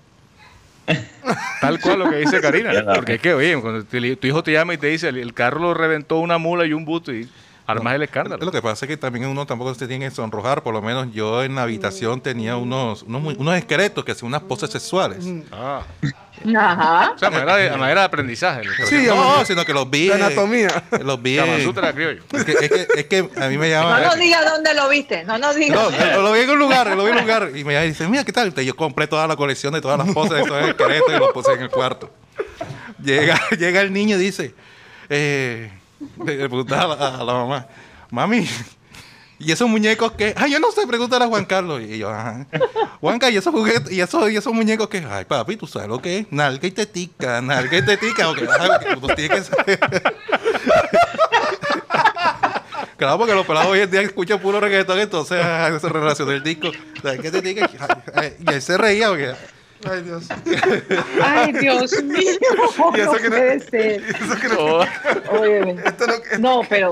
Tal 1.62 1.79
cual 1.79 1.99
lo 1.99 2.10
que 2.10 2.17
dice 2.17 2.41
Karina. 2.41 2.71
Porque 2.95 3.15
es 3.15 3.21
que, 3.21 3.34
oye, 3.34 3.60
cuando 3.60 3.84
tu, 3.86 3.97
hijo 3.97 4.43
te 4.43 4.51
llama 4.51 4.73
y 4.73 4.77
te 4.77 4.88
dice, 4.88 5.10
el, 5.10 5.34
carro 5.34 5.60
lo 5.60 5.73
reventó 5.73 6.19
una 6.19 6.38
mula 6.38 6.65
y 6.65 6.73
un 6.73 6.86
bus 6.86 7.08
y 7.10 7.29
Armas 7.65 7.95
el 7.95 8.04
escándalo. 8.04 8.43
Lo 8.43 8.52
que 8.52 8.62
pasa 8.62 8.86
es 8.86 8.89
que 8.89 8.97
también 8.97 9.26
uno 9.26 9.45
tampoco 9.45 9.73
se 9.73 9.88
tiene 9.88 10.10
que 10.10 10.12
sonrojar. 10.12 10.63
Por 10.63 10.73
lo 10.73 10.82
menos 10.82 11.13
yo 11.13 11.43
en 11.43 11.56
la 11.56 11.63
habitación 11.63 12.19
tenía 12.19 12.58
unos, 12.58 13.04
unos, 13.04 13.38
unos 13.38 13.56
esqueletos 13.56 14.04
que 14.04 14.12
hacían 14.12 14.28
unas 14.28 14.41
poses 14.41 14.69
sexuales. 14.69 15.26
Ah. 15.52 15.82
Ajá. 16.58 17.12
O 17.15 17.17
sea, 17.17 17.30
manera 17.30 17.56
de, 17.56 17.69
manera 17.78 18.02
de 18.02 18.06
aprendizaje. 18.08 18.63
Sí, 18.86 19.06
no, 19.08 19.45
sino 19.45 19.63
que 19.63 19.73
los 19.73 19.89
vi. 19.89 20.10
De 20.10 20.15
anatomía. 20.15 20.84
Los 21.04 21.21
vi. 21.21 21.38
creo 21.38 22.12
Es 22.34 22.43
que, 22.43 22.52
es, 22.52 22.69
que, 22.69 22.88
es 22.97 23.06
que 23.06 23.30
a 23.38 23.47
mí 23.47 23.58
me 23.58 23.69
llama. 23.69 23.99
No 24.02 24.08
nos 24.08 24.17
diga 24.17 24.43
dónde 24.43 24.73
lo 24.73 24.89
viste. 24.89 25.23
No 25.23 25.38
nos 25.38 25.56
diga. 25.56 25.76
No, 25.76 26.21
lo 26.21 26.34
vi 26.34 26.41
en 26.41 26.49
un 26.49 26.60
lugar, 26.60 26.88
lo 26.88 27.04
vi 27.06 27.12
en 27.12 27.17
un 27.17 27.21
lugar. 27.21 27.52
Y 27.56 27.63
me 27.63 27.86
dice, 27.86 28.08
mira, 28.10 28.26
¿qué 28.26 28.34
tal? 28.34 28.54
Yo 28.54 28.76
compré 28.76 29.08
toda 29.08 29.26
la 29.26 29.38
colección 29.38 29.73
de 29.73 29.80
todas 29.80 29.97
las 29.97 30.13
poses 30.13 30.34
de 30.34 30.41
esos 30.41 30.67
esqueletos 30.67 31.13
y 31.15 31.17
los 31.17 31.32
puse 31.32 31.54
en 31.54 31.62
el 31.62 31.69
cuarto. 31.69 32.12
Llega, 33.02 33.39
llega 33.58 33.80
el 33.80 33.93
niño 33.93 34.17
y 34.17 34.19
dice, 34.19 34.54
eh 35.10 35.71
le 36.25 36.49
preguntaba 36.49 36.93
a 36.93 37.23
la, 37.23 37.34
mamá, 37.34 37.67
mami, 38.10 38.47
y 39.39 39.51
esos 39.51 39.67
muñecos 39.67 40.13
que, 40.13 40.34
ay, 40.38 40.51
yo 40.51 40.60
no 40.60 40.71
sé, 40.71 40.88
pregúntale 40.88 41.25
a 41.25 41.27
Juan 41.27 41.45
Carlos. 41.45 41.82
Y 41.82 41.97
yo, 41.97 42.10
ajá. 42.10 42.45
Juanca, 43.01 43.29
y 43.29 43.38
esos 43.38 43.53
juguetes, 43.53 43.91
y 43.91 43.99
esos, 43.99 44.32
y 44.32 44.38
esos 44.38 44.53
muñecos 44.53 44.88
que, 44.88 45.06
ay, 45.10 45.25
papi, 45.25 45.58
tú 45.58 45.67
sabes 45.67 45.89
lo 45.89 46.01
que 46.01 46.19
es, 46.19 46.27
nalga 46.32 46.67
y 46.67 46.71
tetica, 46.71 47.41
nalga 47.41 47.77
y 47.77 47.86
tetica, 47.86 48.29
okay, 48.29 48.47
pues 49.01 49.15
tiene 49.15 49.36
que 49.36 49.43
saber. 49.43 49.79
Claro, 52.95 53.17
porque 53.17 53.34
los 53.34 53.45
pelados 53.45 53.69
hoy 53.69 53.82
en 53.82 53.91
día 53.91 54.01
escuchan 54.01 54.39
puro 54.39 54.62
reggaetón, 54.62 54.97
entonces 54.97 55.43
se 55.82 55.89
relaciona 55.89 56.34
el 56.34 56.43
disco. 56.43 56.71
¿Qué 57.01 57.32
te? 57.32 58.38
Y 58.39 58.53
él 58.53 58.62
se 58.62 58.77
reía 58.77 59.10
porque. 59.10 59.34
Ay, 59.89 60.02
Dios. 60.04 60.28
Ay, 61.24 61.52
Dios 61.54 62.04
mío. 62.04 62.19
Y 62.96 63.00
eso 63.00 63.13
no 63.13 63.19
que 63.19 63.30
puede 63.30 63.58
no, 63.58 63.63
ser. 63.63 64.04
Eso 64.04 64.36
que 64.41 64.48
no. 64.50 65.39
Óyeme. 65.39 65.76
no, 66.39 66.62
pero 66.69 66.91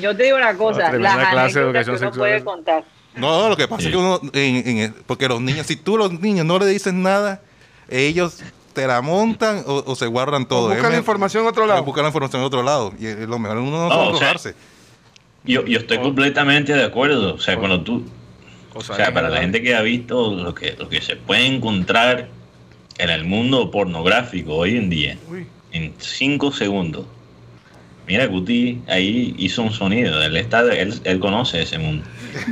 yo 0.00 0.16
te 0.16 0.24
digo 0.24 0.36
una 0.36 0.54
cosa. 0.56 0.92
No, 0.92 0.98
las 0.98 1.30
clase 1.30 1.58
de 1.58 1.64
educación 1.64 1.96
que 1.96 2.04
uno 2.04 2.12
puede 2.12 2.44
contar. 2.44 2.84
No, 3.14 3.48
lo 3.48 3.56
que 3.56 3.66
pasa 3.66 3.84
es 3.84 3.90
que 3.90 3.96
uno, 3.96 4.20
en, 4.32 4.78
en, 4.78 4.94
porque 5.06 5.26
los 5.28 5.40
niños, 5.40 5.66
si 5.66 5.76
tú 5.76 5.96
los 5.96 6.12
niños 6.20 6.44
no 6.44 6.58
le 6.58 6.66
dices 6.66 6.92
nada, 6.92 7.40
ellos 7.88 8.42
te 8.74 8.86
la 8.86 9.00
montan 9.00 9.62
o, 9.66 9.94
se 9.96 10.06
guardan 10.06 10.46
todo. 10.46 10.68
buscan 10.68 10.92
la 10.92 10.98
información 10.98 11.44
en 11.44 11.48
otro 11.48 11.66
lado. 11.66 11.82
Buscan 11.82 12.02
la 12.04 12.08
información 12.08 12.42
en 12.42 12.46
otro 12.46 12.62
lado. 12.62 12.92
Y 12.98 13.26
lo 13.26 13.38
mejor 13.38 13.58
uno 13.58 13.88
no, 13.88 14.18
sabe 14.18 14.54
yo, 15.46 15.64
yo 15.64 15.78
estoy 15.78 15.98
completamente 15.98 16.74
de 16.74 16.84
acuerdo. 16.84 17.34
O 17.34 17.38
sea, 17.38 17.56
cuando 17.56 17.80
tú. 17.82 18.04
O 18.76 18.82
sea, 18.82 19.12
para 19.12 19.28
la 19.28 19.40
gente 19.40 19.62
que 19.62 19.74
ha 19.74 19.82
visto 19.82 20.34
lo 20.34 20.54
que, 20.54 20.74
lo 20.78 20.88
que 20.88 21.00
se 21.00 21.16
puede 21.16 21.46
encontrar 21.46 22.28
en 22.98 23.10
el 23.10 23.24
mundo 23.24 23.70
pornográfico 23.70 24.54
hoy 24.54 24.76
en 24.76 24.90
día, 24.90 25.18
en 25.72 25.94
cinco 25.98 26.52
segundos. 26.52 27.06
Mira, 28.06 28.26
Guti 28.26 28.80
ahí 28.86 29.34
hizo 29.36 29.62
un 29.62 29.72
sonido. 29.72 30.22
Él, 30.22 30.36
está, 30.36 30.60
él, 30.72 30.94
él 31.02 31.18
conoce 31.18 31.62
ese 31.62 31.78
mundo. 31.78 32.04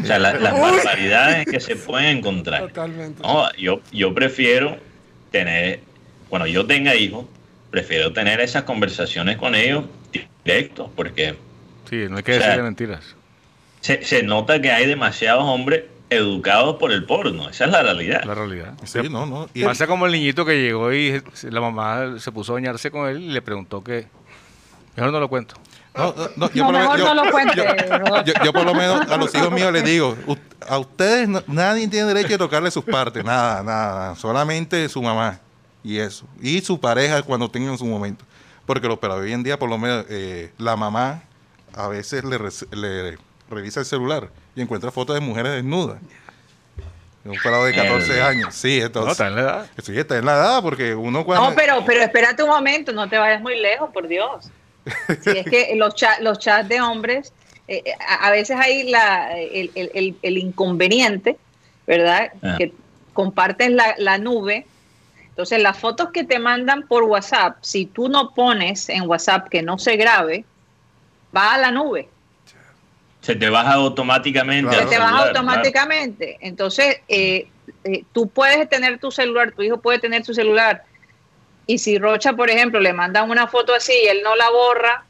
O 0.03 0.07
sea, 0.07 0.19
las 0.19 0.41
barbaridades 0.41 1.47
que 1.47 1.61
se 1.61 1.77
pueden 1.77 2.19
encontrar. 2.19 2.63
Totalmente. 2.63 3.23
yo, 3.57 3.81
yo 3.93 4.13
prefiero 4.13 4.79
tener, 5.31 5.81
cuando 6.29 6.49
yo 6.49 6.67
tenga 6.67 6.97
hijos, 6.97 7.27
prefiero 7.71 8.13
tener 8.13 8.41
esas 8.41 8.65
conversaciones 8.65 9.37
con 9.37 9.55
ellos 9.55 9.85
directos, 10.45 10.91
porque 10.97 11.37
Sí, 11.89 12.07
no 12.09 12.17
hay 12.17 12.23
que 12.23 12.33
decirle 12.33 12.63
mentiras. 12.63 13.15
Se, 13.81 14.23
nota 14.23 14.61
que 14.61 14.73
hay 14.73 14.87
demasiados 14.87 15.45
hombres 15.45 15.85
educados 16.15 16.77
por 16.77 16.93
el 16.93 17.05
porno. 17.05 17.49
Esa 17.49 17.67
es 17.67 17.71
la 17.71 17.83
realidad. 17.83 18.25
La 18.25 18.35
realidad. 18.35 18.75
Sí, 18.85 19.01
no, 19.11 19.27
no. 19.27 19.49
Pasa 19.65 19.87
como 19.87 20.07
el 20.07 20.13
niñito 20.13 20.45
que 20.45 20.61
llegó 20.61 20.93
y 20.93 21.23
la 21.43 21.61
mamá 21.61 22.19
se 22.19 22.33
puso 22.33 22.53
a 22.53 22.55
bañarse 22.55 22.91
con 22.91 23.09
él 23.09 23.23
y 23.23 23.29
le 23.31 23.43
preguntó 23.43 23.83
que... 23.83 24.07
Mejor 24.97 25.13
no 25.13 25.21
lo 25.21 25.29
cuento. 25.29 25.57
No, 25.97 26.15
no, 26.37 26.51
yo, 26.51 26.71
mejor 26.71 26.99
no 26.99 27.15
lo 27.15 27.31
cuente. 27.31 27.65
Yo, 28.45 28.53
por 28.53 28.65
lo 28.65 28.75
menos 28.75 29.09
a 29.09 29.17
los 29.17 29.33
hijos 29.35 29.53
míos 29.53 29.73
les 29.73 29.85
digo, 29.85 30.17
a 30.69 30.79
ustedes 30.79 31.29
nadie 31.47 31.87
tiene 31.87 32.13
derecho 32.13 32.35
a 32.35 32.39
tocarle 32.39 32.71
sus 32.71 32.85
partes, 32.85 33.25
nada, 33.25 33.63
nada, 33.63 34.17
solamente 34.17 34.89
su 34.89 35.01
mamá 35.03 35.39
y 35.85 35.99
eso. 35.99 36.27
Y 36.41 36.61
su 36.63 36.81
pareja 36.81 37.23
cuando 37.23 37.49
tengan 37.49 37.79
su 37.79 37.87
momento. 37.87 38.25
Porque 38.67 38.89
lo, 38.89 38.99
pero 38.99 39.15
hoy 39.15 39.33
en 39.33 39.45
día 39.45 39.59
por 39.59 39.69
lo 39.69 39.79
menos 39.79 40.07
eh, 40.09 40.53
la 40.59 40.75
mamá 40.75 41.23
a 41.75 41.87
veces 41.87 42.25
le, 42.25 42.39
le 42.73 43.19
revisa 43.49 43.81
el 43.81 43.87
celular 43.87 44.31
y 44.55 44.63
encuentra 44.63 44.91
fotos 44.91 45.15
de 45.15 45.21
mujeres 45.21 45.53
desnudas. 45.53 45.99
Un 47.25 47.39
pelado 47.43 47.65
de 47.65 47.75
14 47.75 48.23
años. 48.23 48.55
Sí, 48.55 48.81
entonces. 48.81 49.07
No, 49.07 49.13
está 49.13 49.29
en 49.29 49.37
la 49.37 49.41
edad. 49.41 49.71
Sí, 49.83 49.99
está 49.99 50.19
en 50.19 50.27
la 50.27 50.35
edad, 50.35 50.63
porque 50.63 50.95
uno 50.95 51.25
cuando. 51.25 51.51
No, 51.51 51.57
pero, 51.57 51.83
pero 51.85 52.03
espérate 52.03 52.43
un 52.43 52.51
momento, 52.51 52.93
no 52.93 53.09
te 53.09 53.17
vayas 53.17 53.41
muy 53.41 53.59
lejos, 53.59 53.91
por 53.91 54.07
Dios. 54.07 54.51
Si 55.23 55.31
es 55.31 55.47
que 55.47 55.75
los, 55.77 55.95
los 56.21 56.39
chats 56.39 56.69
de 56.69 56.83
hombres, 56.83 57.33
eh, 57.67 57.83
eh, 57.87 57.93
a, 58.07 58.31
veces 58.31 58.59
hay 58.61 58.91
la, 58.91 59.39
el, 59.39 59.71
el, 59.75 60.17
el 60.21 60.39
inconveniente, 60.39 61.39
¿verdad? 61.87 62.31
Ah. 62.43 62.57
Que 62.59 62.75
compartes 63.15 63.71
la, 63.71 63.95
la 63.97 64.19
nube. 64.19 64.67
Entonces, 65.31 65.63
las 65.63 65.79
fotos 65.79 66.11
que 66.11 66.25
te 66.25 66.39
mandan 66.39 66.87
por 66.87 67.05
WhatsApp, 67.05 67.57
si 67.63 67.87
tú 67.87 68.11
no 68.11 68.35
pones 68.35 68.91
en 68.91 69.09
WhatsApp 69.09 69.49
que 69.49 69.63
no 69.63 69.79
se 69.79 69.97
grabe, 69.97 70.45
va 71.35 71.55
a 71.55 71.59
la 71.59 71.71
nube. 71.71 72.09
Se 73.25 73.35
te 73.35 73.49
baja 73.49 73.73
automáticamente. 73.73 74.77
Se 74.77 74.85
te 74.85 74.99
baja 74.99 75.29
automáticamente. 75.29 76.37
Entonces, 76.43 77.01
eh, 77.09 77.49
eh, 77.85 78.05
tú 78.13 78.29
puedes 78.29 78.69
tener 78.69 78.99
tu 78.99 79.11
celular, 79.11 79.53
tu 79.53 79.63
hijo 79.63 79.79
puede 79.79 79.99
tener 79.99 80.27
su 80.27 80.35
celular. 80.35 80.85
Y 81.67 81.79
si 81.79 81.97
Rocha, 81.97 82.35
por 82.35 82.51
ejemplo, 82.51 82.81
le 82.81 82.93
mandan 82.93 83.31
una 83.31 83.47
foto 83.47 83.75
así 83.75 83.95
y 84.05 84.09
él 84.09 84.19
no 84.23 84.37
la 84.37 84.51
borra, 84.51 85.05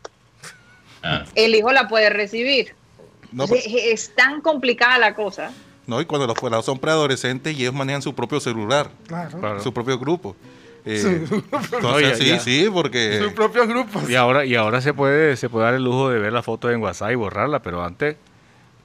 ah. 1.02 1.24
el 1.34 1.56
hijo 1.56 1.72
la 1.72 1.88
puede 1.88 2.08
recibir. 2.08 2.76
No, 3.32 3.48
pues- 3.48 3.66
es, 3.66 4.14
tan 4.14 4.40
complicada 4.42 4.96
la 4.98 5.16
cosa. 5.16 5.50
No, 5.84 6.00
y 6.00 6.04
cuando 6.04 6.28
los 6.28 6.38
fuerados 6.38 6.66
son 6.66 6.78
preadolescentes 6.78 7.58
y 7.58 7.62
ellos 7.62 7.74
manejan 7.74 8.00
su 8.00 8.14
propio 8.14 8.38
celular, 8.38 8.90
su 9.60 9.74
propio 9.74 9.98
grupo. 9.98 10.36
Eh, 10.86 11.26
sí, 12.14 12.38
sí, 12.40 12.70
porque... 12.72 13.18
Sus 13.18 13.32
propios 13.32 13.66
grupos. 13.66 14.08
Y 14.08 14.14
ahora, 14.16 14.44
y 14.44 14.54
ahora 14.54 14.80
se 14.80 14.92
puede 14.92 15.36
se 15.36 15.48
puede 15.48 15.64
dar 15.64 15.74
el 15.74 15.84
lujo 15.84 16.10
de 16.10 16.18
ver 16.18 16.32
la 16.32 16.42
foto 16.42 16.70
en 16.70 16.82
WhatsApp 16.82 17.12
y 17.12 17.14
borrarla, 17.14 17.62
pero 17.62 17.82
antes, 17.82 18.16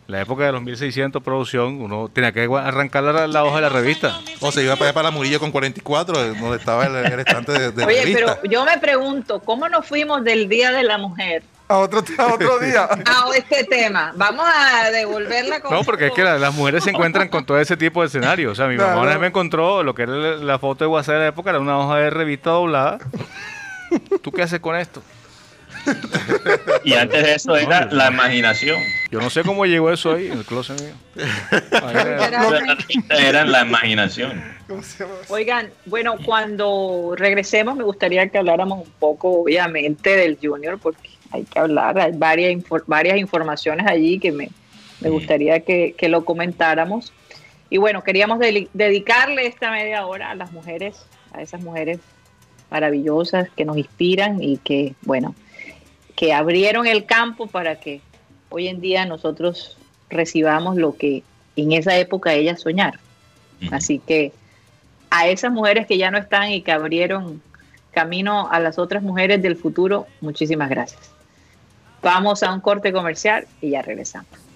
la 0.08 0.22
época 0.22 0.46
de 0.46 0.54
los 0.54 0.62
1600 0.62 1.22
producción, 1.22 1.82
uno 1.82 2.10
tenía 2.12 2.32
que 2.32 2.46
arrancar 2.46 3.04
la, 3.04 3.44
hoja 3.44 3.56
de 3.58 3.62
la 3.62 3.70
revista. 3.70 4.20
O 4.40 4.52
se 4.52 4.64
iba 4.64 4.76
para 4.76 4.88
allá 4.90 4.94
para 4.94 5.10
la 5.10 5.12
Murillo 5.12 5.40
con 5.40 5.52
44, 5.52 6.36
donde 6.36 6.58
estaba 6.58 6.86
el, 6.86 7.20
estante 7.20 7.52
de, 7.52 7.72
de 7.72 7.86
Oye, 7.86 8.14
pero 8.14 8.42
yo 8.50 8.64
me 8.66 8.78
pregunto, 8.78 9.42
¿cómo 9.42 9.68
nos 9.68 9.86
fuimos 9.86 10.24
del 10.24 10.48
Día 10.48 10.72
de 10.72 10.84
la 10.84 10.98
Mujer 10.98 11.44
a 11.70 11.78
otro, 11.78 12.00
otro 12.00 12.60
día. 12.62 12.84
a 12.86 13.30
este 13.38 13.64
tema. 13.64 14.12
Vamos 14.16 14.46
a 14.46 14.90
devolverla 14.92 15.62
con. 15.62 15.72
No, 15.72 15.84
porque 15.84 16.08
es 16.08 16.14
que 16.14 16.24
las 16.24 16.54
mujeres 16.54 16.84
se 16.84 16.90
encuentran 16.90 17.30
con 17.30 17.46
todo 17.46 17.60
ese 17.60 17.78
tipo 17.78 18.02
de 18.02 18.08
escenarios. 18.08 18.52
O 18.54 18.56
sea, 18.56 18.68
mi 18.68 18.76
mamá 18.76 19.00
una 19.00 19.12
vez 19.12 19.20
me 19.20 19.28
encontró 19.28 19.84
lo 19.84 19.94
que 19.94 20.02
era 20.02 20.14
la 20.14 20.60
foto 20.60 20.84
de 20.84 20.90
WhatsApp 20.90 21.16
de 21.16 21.20
la 21.22 21.28
época, 21.28 21.52
era 21.52 21.60
una 21.60 21.78
hoja 21.78 21.98
de 21.98 22.10
revista 22.10 22.50
doblada. 22.50 22.98
¿Tú 24.22 24.32
qué 24.32 24.42
haces 24.42 24.60
con 24.60 24.76
esto? 24.76 25.02
Y 26.84 26.94
antes 26.94 27.24
de 27.24 27.36
eso 27.36 27.56
era 27.56 27.86
la 27.86 28.10
imaginación. 28.10 28.80
Yo 29.12 29.22
no 29.22 29.30
sé 29.30 29.44
cómo 29.44 29.66
llegó 29.66 29.92
eso 29.92 30.14
ahí 30.14 30.28
en 30.28 30.40
el 30.40 30.46
closet 30.46 30.80
mío. 30.82 30.94
Era 33.10 33.46
la 33.46 33.62
imaginación. 33.62 34.44
Oigan, 35.30 35.70
bueno, 35.86 36.16
cuando 36.26 37.14
regresemos 37.16 37.76
me 37.76 37.84
gustaría 37.84 38.28
que 38.30 38.40
habláramos 38.40 38.86
un 38.86 38.92
poco, 39.00 39.42
obviamente, 39.42 40.16
del 40.16 40.38
Junior, 40.42 40.78
porque 40.80 41.10
hay 41.32 41.44
que 41.44 41.60
hablar, 41.60 42.00
hay 42.00 42.12
varias, 42.14 42.64
varias 42.88 43.18
informaciones 43.18 43.86
allí 43.88 44.20
que 44.20 44.32
me, 44.32 44.50
gustaría 45.02 45.62
que, 45.62 45.96
lo 46.10 46.26
comentáramos. 46.26 47.14
Y 47.70 47.78
bueno, 47.78 48.04
queríamos 48.04 48.40
dedicarle 48.40 49.46
esta 49.46 49.72
media 49.72 50.06
hora 50.06 50.32
a 50.32 50.36
las 50.36 50.52
mujeres, 50.52 51.06
a 51.34 51.42
esas 51.42 51.62
mujeres 51.62 52.00
maravillosas 52.72 53.50
que 53.56 53.66
nos 53.66 53.78
inspiran 53.78 54.42
y 54.42 54.58
que, 54.58 54.96
bueno, 55.04 55.36
que 56.16 56.34
abrieron 56.34 56.88
el 56.88 57.06
campo 57.06 57.48
para 57.48 57.80
que 57.80 58.02
hoy 58.50 58.68
en 58.68 58.82
día 58.82 59.06
nosotros 59.06 59.78
recibamos 60.10 60.76
lo 60.78 60.98
que 60.98 61.24
en 61.56 61.72
esa 61.72 61.98
época 61.98 62.34
ellas 62.34 62.62
soñaron. 62.62 63.00
Así 63.72 64.00
que 64.00 64.32
a 65.10 65.28
esas 65.28 65.52
mujeres 65.52 65.88
que 65.88 65.98
ya 65.98 66.12
no 66.12 66.18
están 66.18 66.52
y 66.52 66.62
que 66.62 66.72
abrieron 66.72 67.42
camino 67.92 68.50
a 68.52 68.60
las 68.60 68.80
otras 68.80 69.04
mujeres 69.04 69.42
del 69.42 69.56
futuro, 69.56 70.08
muchísimas 70.22 70.70
gracias. 70.70 71.19
Vamos 72.02 72.44
a 72.44 72.54
un 72.54 72.62
corte 72.62 72.92
comercial 72.92 73.48
y 73.62 73.72
ya 73.72 73.82
regresamos. 73.82 74.49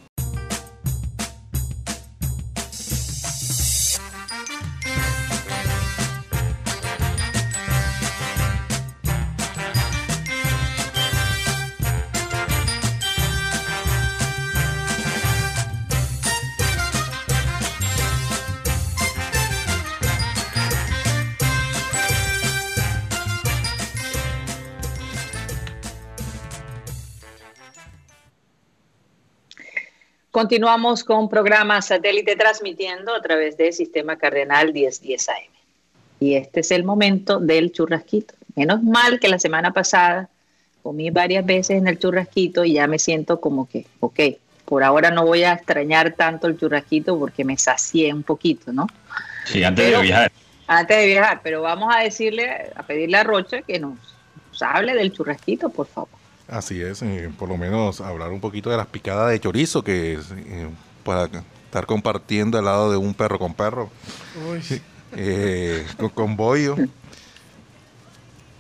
Continuamos 30.44 31.06
con 31.06 31.30
programa 31.30 31.82
satélite 31.82 32.36
transmitiendo 32.36 33.16
a 33.16 33.22
través 33.22 33.56
del 33.56 33.72
sistema 33.72 34.18
cardenal 34.18 34.74
1010 34.74 35.30
AM. 35.30 35.36
Y 36.20 36.36
este 36.36 36.60
es 36.60 36.72
el 36.72 36.84
momento 36.84 37.40
del 37.40 37.72
churrasquito. 37.72 38.34
Menos 38.54 38.84
mal 38.84 39.22
que 39.22 39.30
la 39.30 39.40
semana 39.40 39.72
pasada 39.72 40.28
comí 40.82 41.12
varias 41.12 41.46
veces 41.46 41.78
en 41.78 41.88
el 41.88 41.98
churrasquito 41.98 42.66
y 42.66 42.74
ya 42.74 42.88
me 42.88 43.00
siento 43.00 43.40
como 43.40 43.70
que, 43.70 43.86
ok, 44.02 44.20
por 44.66 44.84
ahora 44.84 45.12
no 45.12 45.26
voy 45.26 45.44
a 45.44 45.54
extrañar 45.54 46.12
tanto 46.12 46.48
el 46.48 46.60
churrasquito 46.60 47.18
porque 47.18 47.46
me 47.46 47.58
sacié 47.58 48.14
un 48.14 48.24
poquito, 48.24 48.74
¿no? 48.74 48.88
Sí, 49.46 49.64
antes 49.64 49.92
de 49.92 50.02
viajar. 50.02 50.30
Antes 50.68 50.98
de 50.98 51.06
viajar, 51.06 51.40
pero 51.42 51.62
vamos 51.62 51.96
a 51.96 52.02
decirle, 52.02 52.70
a 52.76 52.84
pedirle 52.84 53.16
a 53.16 53.24
Rocha 53.24 53.62
que 53.62 53.80
nos, 53.80 53.98
nos 54.50 54.62
hable 54.62 54.94
del 54.94 55.14
churrasquito, 55.14 55.70
por 55.70 55.88
favor. 55.88 56.23
Así 56.48 56.82
es, 56.82 57.02
eh, 57.02 57.32
por 57.38 57.50
lo 57.50 57.58
menos 57.58 58.02
hablar 58.02 58.32
un 58.32 58.42
poquito 58.42 58.70
de 58.70 58.78
las 58.78 58.88
picadas 58.88 59.32
de 59.32 59.40
chorizo 59.40 59.84
que 59.84 60.14
eh, 60.14 60.70
para 61.04 61.30
estar 61.66 61.86
compartiendo 61.86 62.58
al 62.58 62.66
lado 62.66 62.92
de 62.92 62.98
un 62.98 63.14
perro 63.14 63.40
con 63.40 63.54
perro, 63.54 63.90
eh, 65.16 65.86
con, 66.14 66.36
bollo, 66.36 66.76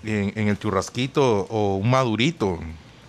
en, 0.03 0.47
el 0.47 0.57
churrasquito 0.57 1.41
o 1.49 1.75
un 1.75 1.89
madurito, 1.89 2.59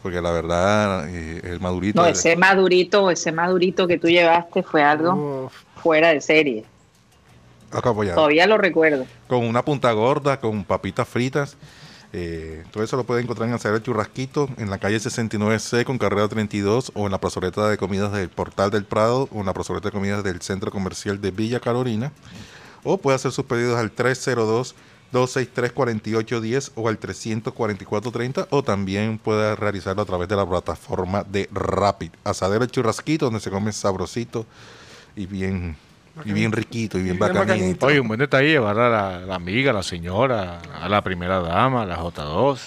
porque 0.02 0.20
la 0.20 0.32
verdad 0.32 1.08
el 1.08 1.60
madurito... 1.60 2.02
No, 2.02 2.08
ese 2.08 2.36
madurito, 2.36 3.10
ese 3.10 3.32
madurito 3.32 3.86
que 3.86 3.98
tú 3.98 4.08
llevaste 4.08 4.62
fue 4.62 4.82
algo 4.82 5.50
fuera 5.76 6.08
de 6.08 6.20
serie. 6.20 6.64
Todavía 7.70 8.46
lo 8.46 8.58
recuerdo. 8.58 9.06
Con 9.26 9.44
una 9.44 9.64
punta 9.64 9.90
gorda, 9.92 10.38
con 10.38 10.64
papitas 10.64 11.08
fritas. 11.08 11.56
Eh, 12.16 12.62
todo 12.70 12.84
eso 12.84 12.96
lo 12.96 13.02
pueden 13.02 13.24
encontrar 13.24 13.48
en 13.48 13.54
el 13.54 13.82
Churrasquito, 13.82 14.48
en 14.56 14.70
la 14.70 14.78
calle 14.78 14.98
69C 14.98 15.82
con 15.82 15.98
carrera 15.98 16.28
32 16.28 16.92
o 16.94 17.06
en 17.06 17.10
la 17.10 17.20
plazoleta 17.20 17.68
de 17.68 17.76
comidas 17.76 18.12
del 18.12 18.28
Portal 18.28 18.70
del 18.70 18.84
Prado 18.84 19.28
o 19.32 19.40
en 19.40 19.46
la 19.46 19.52
plazoleta 19.52 19.88
de 19.88 19.92
comidas 19.92 20.22
del 20.22 20.40
Centro 20.40 20.70
Comercial 20.70 21.20
de 21.20 21.32
Villa 21.32 21.58
Carolina. 21.58 22.12
O 22.84 22.98
puede 22.98 23.16
hacer 23.16 23.32
sus 23.32 23.46
pedidos 23.46 23.76
al 23.76 23.90
302 23.90 24.76
263 25.10 25.72
4810 25.72 26.72
o 26.76 26.88
al 26.88 26.98
34430 26.98 28.46
o 28.50 28.62
también 28.62 29.18
puede 29.18 29.56
realizarlo 29.56 30.02
a 30.02 30.06
través 30.06 30.28
de 30.28 30.36
la 30.36 30.48
plataforma 30.48 31.24
de 31.24 31.48
Rapid. 31.50 32.10
Asadero 32.22 32.64
Churrasquito 32.66 33.24
donde 33.24 33.40
se 33.40 33.50
come 33.50 33.72
sabrosito 33.72 34.46
y 35.16 35.26
bien 35.26 35.76
y 36.24 36.32
bien 36.32 36.52
riquito 36.52 36.98
y 36.98 37.02
bien, 37.02 37.18
bacanito. 37.18 37.86
Oye, 37.86 37.98
un 37.98 38.08
buen 38.08 38.20
detalle 38.20 38.48
llevar 38.48 38.78
a 38.78 39.20
la, 39.20 39.34
amiga, 39.34 39.72
a 39.72 39.74
la 39.74 39.82
señora, 39.82 40.60
a 40.80 40.88
la 40.88 41.02
primera 41.02 41.40
dama, 41.40 41.82
a 41.82 41.86
la 41.86 41.98
J2. 41.98 42.58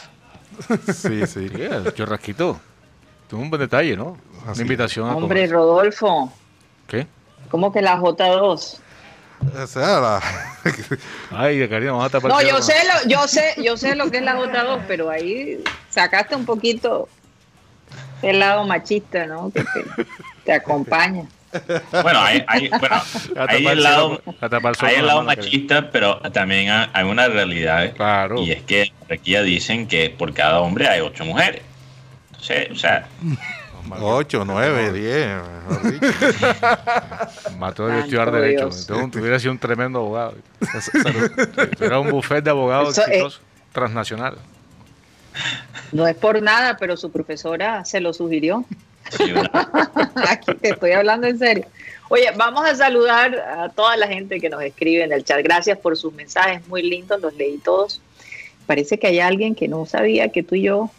sí, 0.94 1.26
sí. 1.28 1.50
el 1.54 1.94
churrasquito. 1.94 2.60
Es 3.28 3.34
un 3.34 3.50
buen 3.50 3.60
detalle, 3.60 3.96
¿no? 3.96 4.18
Una 4.46 4.62
invitación 4.62 5.10
Hombre, 5.10 5.48
Rodolfo. 5.48 6.32
¿Qué? 6.88 7.08
¿Cómo 7.50 7.72
que 7.72 7.82
la 7.82 7.98
J2? 7.98 8.80
O 9.62 9.68
sea, 9.68 10.00
la... 10.00 10.22
Ay, 11.32 11.68
cariño, 11.70 11.94
vamos 11.94 12.08
a 12.08 12.10
tapar. 12.10 12.32
No, 12.32 12.42
yo 12.42 12.62
sé, 12.62 12.74
lo, 12.86 13.10
yo 13.10 13.28
sé, 13.28 13.54
yo 13.62 13.78
sé 13.78 13.96
lo 13.96 14.10
que 14.10 14.18
es 14.18 14.24
la 14.24 14.36
J2, 14.36 14.84
pero 14.88 15.10
ahí 15.10 15.64
sacaste 15.90 16.36
un 16.36 16.46
poquito 16.46 17.08
el 18.22 18.40
lado 18.40 18.66
machista, 18.66 19.26
¿no? 19.26 19.52
Que 19.52 19.64
te 20.44 20.54
acompaña. 20.54 21.28
Bueno, 21.92 22.22
hay, 22.22 22.70
bueno, 22.70 23.02
hay 23.48 23.66
el 23.66 23.84
lado, 23.84 24.22
hay 24.80 24.96
el 24.96 25.06
lado 25.06 25.24
machista, 25.24 25.90
pero 25.92 26.20
también 26.32 26.70
hay 26.94 27.06
una 27.06 27.28
realidad. 27.28 27.94
Claro. 27.96 28.42
Y 28.42 28.52
es 28.52 28.64
que 28.64 28.92
aquí 29.10 29.32
ya 29.32 29.42
dicen 29.42 29.88
que 29.88 30.10
por 30.10 30.34
cada 30.34 30.60
hombre 30.60 30.88
hay 30.88 31.02
ocho 31.02 31.26
mujeres. 31.26 31.62
o 32.72 32.76
sea. 32.76 33.08
Ocho, 34.02 34.44
nueve, 34.46 34.92
diez. 34.92 35.30
Mató 37.58 37.88
de 37.88 38.00
estudiar 38.00 38.32
Derecho. 38.32 38.64
Entonces, 38.64 39.22
hubiera 39.22 39.40
sido 39.40 39.54
un 39.54 39.60
tremendo 39.60 40.00
abogado. 40.00 40.36
Era 41.80 42.00
un 42.00 42.12
buffet 42.12 42.44
de 42.44 42.50
abogados 42.50 43.00
transnacional. 43.72 44.38
No 45.92 46.08
es 46.08 46.16
por 46.16 46.42
nada, 46.42 46.78
pero 46.78 46.98
su 46.98 47.12
profesora 47.12 47.86
se 47.86 48.02
lo 48.02 48.14
sugirió. 48.14 48.66
Aquí 50.30 50.54
te 50.56 50.70
estoy 50.70 50.92
hablando 50.92 51.28
en 51.28 51.38
serio. 51.38 51.66
Oye, 52.10 52.32
vamos 52.38 52.66
a 52.66 52.76
saludar 52.76 53.36
a 53.36 53.70
toda 53.70 53.98
la 53.98 54.08
gente 54.08 54.40
que 54.40 54.50
nos 54.50 54.62
escribe 54.62 55.04
en 55.04 55.12
el 55.12 55.24
chat. 55.24 55.44
Gracias 55.44 55.78
por 55.78 55.98
sus 55.98 56.14
mensajes, 56.14 56.66
muy 56.68 56.84
lindos, 56.84 57.22
los 57.22 57.34
leí 57.36 57.58
todos. 57.58 58.02
Parece 58.66 58.98
que 58.98 59.08
hay 59.08 59.20
alguien 59.20 59.56
que 59.56 59.68
no 59.68 59.86
sabía 59.86 60.30
que 60.30 60.44
tú 60.44 60.56
y 60.56 60.64
yo, 60.64 60.90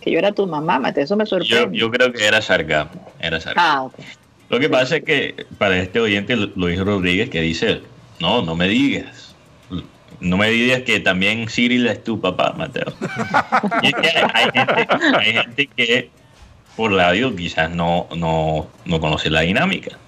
que 0.00 0.10
yo 0.10 0.18
era 0.18 0.32
tu 0.32 0.46
mamá, 0.46 0.78
Mate, 0.78 1.02
eso 1.02 1.16
me 1.16 1.26
sorprende. 1.26 1.76
Yo, 1.76 1.90
creo 1.90 2.12
que 2.12 2.26
era 2.26 2.42
Sarga, 2.42 2.90
era 3.20 3.38
Ah, 3.56 3.88
Lo 4.48 4.60
que 4.60 4.68
pasa 4.68 4.96
es 4.96 5.04
que 5.04 5.46
para 5.56 5.78
este 5.78 6.00
oyente 6.00 6.36
Luis 6.36 6.78
Rodríguez 6.80 7.30
que 7.30 7.40
dice, 7.40 7.80
no, 8.20 8.42
no 8.42 8.54
me 8.54 8.68
digas, 8.68 9.34
no 10.20 10.36
me 10.36 10.50
digas 10.50 10.82
que 10.82 11.00
también 11.00 11.48
Cyril 11.48 11.86
es 11.86 12.02
tu 12.02 12.20
papá, 12.20 12.54
Mateo. 12.56 12.92
y 13.82 13.88
es 13.88 13.94
que 13.94 14.08
hay, 14.34 14.50
gente, 14.52 14.86
hay 15.16 15.32
gente 15.32 15.66
que 15.76 16.10
por 16.78 16.92
radio 16.92 17.34
quizás 17.34 17.72
no, 17.72 18.06
no, 18.16 18.68
no 18.84 19.00
conoce 19.00 19.30
la 19.30 19.40
dinámica. 19.40 19.98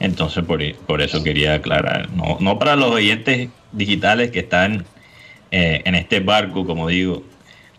Entonces, 0.00 0.42
por, 0.44 0.62
por 0.86 1.02
eso 1.02 1.22
quería 1.22 1.52
aclarar. 1.52 2.08
No, 2.12 2.38
no, 2.40 2.58
para 2.58 2.74
los 2.74 2.90
oyentes 2.90 3.50
digitales 3.72 4.30
que 4.30 4.38
están 4.38 4.86
eh, 5.50 5.82
en 5.84 5.94
este 5.94 6.20
barco, 6.20 6.64
como 6.66 6.88
digo, 6.88 7.22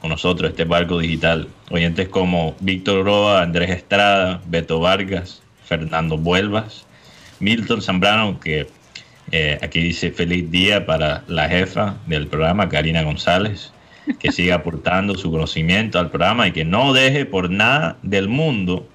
con 0.02 0.12
nosotros, 0.12 0.52
este 0.52 0.65
barco 0.65 1.00
digital. 1.00 1.47
Oyentes 1.71 2.10
como 2.10 2.56
Víctor 2.60 3.06
Roa, 3.06 3.41
Andrés 3.41 3.71
Estrada, 3.71 4.39
Beto 4.45 4.80
Vargas, 4.80 5.41
Fernando 5.65 6.15
Vuelvas, 6.15 6.86
Milton 7.39 7.82
Zambrano, 7.82 8.39
que 8.39 8.67
eh, 9.32 9.58
aquí 9.63 9.80
dice 9.80 10.12
feliz 10.12 10.52
día 10.52 10.86
para 10.86 11.23
la 11.28 11.50
jefa 11.50 11.95
del 12.06 12.28
programa, 12.28 12.69
Karina 12.69 13.02
González 13.02 13.71
que 14.20 14.32
siga 14.32 14.56
aportando 14.56 15.15
su 15.15 15.32
conocimiento 15.32 16.00
al 16.00 16.10
programa 16.10 16.48
y 16.48 16.52
que 16.52 16.65
no 16.65 16.93
deje 16.93 17.26
por 17.26 17.50
nada 17.50 17.98
del 18.02 18.28
mundo 18.28 18.88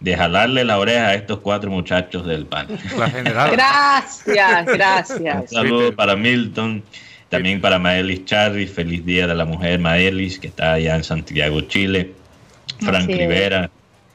de 0.00 0.16
jalarle 0.16 0.64
la 0.64 0.78
oreja 0.78 1.08
a 1.08 1.14
estos 1.14 1.40
cuatro 1.40 1.70
muchachos 1.70 2.24
del 2.26 2.46
PAN. 2.46 2.68
Gracias, 2.96 4.66
gracias. 4.66 5.42
Un 5.42 5.48
saludo 5.48 5.94
para 5.94 6.14
Milton, 6.16 6.82
también 7.28 7.60
para 7.60 7.78
Maelis 7.78 8.24
Charri, 8.24 8.66
feliz 8.66 9.04
día 9.04 9.26
de 9.26 9.34
la 9.34 9.44
mujer 9.44 9.78
Maelis, 9.78 10.38
que 10.38 10.46
está 10.46 10.74
allá 10.74 10.96
en 10.96 11.04
Santiago, 11.04 11.60
Chile. 11.62 12.12
Frank 12.80 13.08
Rivera, 13.08 13.70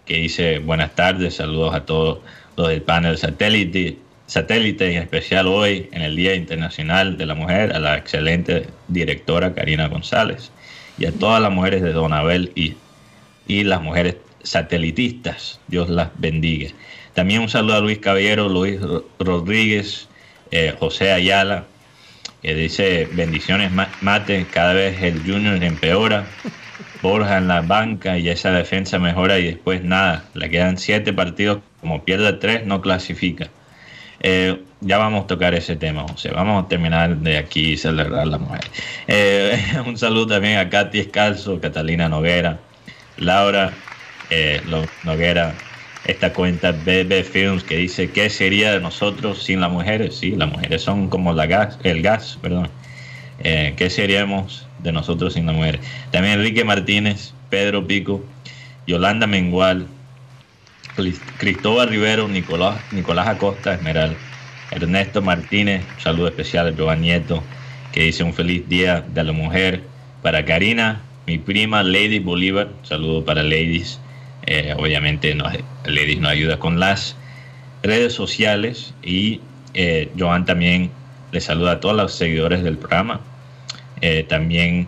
que 0.06 0.16
dice 0.16 0.60
buenas 0.60 0.96
tardes, 0.96 1.36
saludos 1.36 1.76
a 1.76 1.86
todos 1.86 2.20
los 2.56 2.70
del 2.70 2.82
panel 2.82 3.18
satélite 3.18 3.98
satélite, 4.28 4.96
en 4.96 5.02
especial 5.02 5.48
hoy, 5.48 5.90
en 5.92 6.02
el 6.02 6.16
Día 6.16 6.36
Internacional 6.36 7.18
de 7.18 7.26
la 7.26 7.36
Mujer, 7.36 7.74
a 7.74 7.80
la 7.80 7.98
excelente 7.98 8.68
directora 8.88 9.54
Karina 9.54 9.88
González 9.88 10.52
y 10.98 11.06
a 11.06 11.12
todas 11.12 11.42
las 11.42 11.52
mujeres 11.52 11.82
de 11.82 11.94
Don 11.94 12.14
Abel 12.14 12.52
y, 12.56 12.76
y 13.48 13.64
las 13.64 13.82
mujeres 13.82 14.16
satelitistas. 14.44 15.60
Dios 15.68 15.90
las 15.90 16.10
bendiga. 16.20 16.72
También 17.14 17.42
un 17.42 17.50
saludo 17.50 17.76
a 17.76 17.80
Luis 17.80 18.00
Caballero, 18.00 18.50
Luis 18.50 18.80
Rodríguez, 19.20 20.08
eh, 20.52 20.74
José 20.80 21.12
Ayala, 21.12 21.66
que 22.42 22.54
dice 22.56 23.08
bendiciones 23.14 23.72
mate, 24.02 24.46
cada 24.52 24.74
vez 24.74 25.02
el 25.02 25.20
Junior 25.20 25.64
empeora, 25.64 26.26
Borja 27.02 27.38
en 27.38 27.48
la 27.48 27.62
banca 27.62 28.18
y 28.18 28.30
esa 28.30 28.52
defensa 28.52 28.98
mejora 28.98 29.38
y 29.38 29.46
después 29.46 29.84
nada, 29.84 30.26
le 30.34 30.50
quedan 30.50 30.78
siete 30.78 31.14
partidos, 31.14 31.60
como 31.82 32.04
pierde 32.04 32.34
tres 32.34 32.66
no 32.66 32.82
clasifica. 32.82 33.50
Eh, 34.26 34.64
ya 34.80 34.98
vamos 34.98 35.26
a 35.26 35.28
tocar 35.28 35.54
ese 35.54 35.76
tema, 35.76 36.06
José. 36.08 36.32
Vamos 36.32 36.64
a 36.64 36.68
terminar 36.70 37.18
de 37.18 37.38
aquí 37.38 37.74
y 37.74 37.78
celebrar 37.78 38.26
la 38.26 38.38
mujer. 38.38 38.62
Eh, 39.08 39.62
un 39.86 39.98
saludo 39.98 40.28
también 40.28 40.58
a 40.58 40.70
Katy 40.70 41.00
Escalzo, 41.00 41.60
Catalina 41.60 42.08
Noguera, 42.08 42.58
Laura 43.18 43.74
eh, 44.30 44.62
Noguera, 45.04 45.54
esta 46.06 46.32
cuenta 46.32 46.72
BB 46.72 47.24
Films 47.24 47.64
que 47.64 47.78
dice, 47.78 48.12
¿qué 48.12 48.30
sería 48.30 48.72
de 48.72 48.80
nosotros 48.80 49.44
sin 49.44 49.60
las 49.60 49.72
mujeres? 49.72 50.16
Sí, 50.16 50.32
las 50.32 50.50
mujeres 50.50 50.82
son 50.82 51.10
como 51.10 51.32
el 51.32 51.48
gas, 52.02 52.40
perdón. 52.42 52.70
¿Qué 53.42 53.90
seríamos 53.90 54.66
de 54.80 54.94
nosotros 54.94 55.34
sin 55.34 55.46
las 55.46 55.56
mujeres? 55.56 55.82
También 56.12 56.36
Enrique 56.40 56.64
Martínez, 56.64 57.34
Pedro 57.50 57.86
Pico, 57.86 58.24
Yolanda 58.88 59.28
Mengual, 59.28 59.88
Cristóbal 61.38 61.90
Rivero, 61.90 62.28
Nicolás, 62.28 62.80
Nicolás 62.92 63.28
Acosta, 63.28 63.74
Esmeral, 63.74 64.16
Ernesto 64.72 65.22
Martínez, 65.22 65.84
un 65.96 66.02
saludo 66.02 66.28
especial 66.28 66.68
a 66.68 66.74
Joan 66.78 67.02
Nieto, 67.02 67.44
que 67.92 68.02
dice 68.04 68.24
un 68.24 68.34
feliz 68.34 68.68
día 68.70 69.02
de 69.02 69.24
la 69.24 69.32
mujer. 69.32 69.82
Para 70.22 70.46
Karina, 70.46 71.02
mi 71.26 71.38
prima 71.38 71.84
Lady 71.84 72.20
Bolívar, 72.20 72.70
saludo 72.84 73.26
para 73.26 73.44
Ladies. 73.44 74.00
Eh, 74.46 74.74
obviamente 74.78 75.34
Ladies 75.34 76.20
nos 76.20 76.32
ayuda 76.32 76.60
con 76.60 76.80
las 76.80 77.16
redes 77.82 78.14
sociales 78.14 78.94
y 79.02 79.42
eh, 79.74 80.12
Joan 80.18 80.46
también 80.46 80.92
le 81.32 81.42
saluda 81.42 81.74
a 81.74 81.80
todos 81.80 81.96
los 81.96 82.14
seguidores 82.14 82.64
del 82.64 82.78
programa. 82.78 83.22
Eh, 84.02 84.24
también 84.28 84.88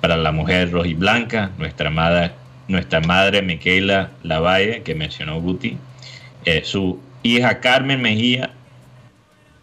para 0.00 0.16
la 0.16 0.32
mujer 0.32 0.70
roja 0.70 0.88
y 0.88 0.94
blanca, 0.94 1.50
nuestra 1.56 1.88
amada 1.88 2.34
nuestra 2.68 3.00
madre 3.00 3.42
Miquela 3.42 4.10
Lavalle, 4.22 4.82
que 4.82 4.94
mencionó 4.94 5.40
Guti, 5.40 5.76
eh, 6.44 6.62
su 6.64 7.00
hija 7.22 7.60
Carmen 7.60 8.00
Mejía 8.00 8.50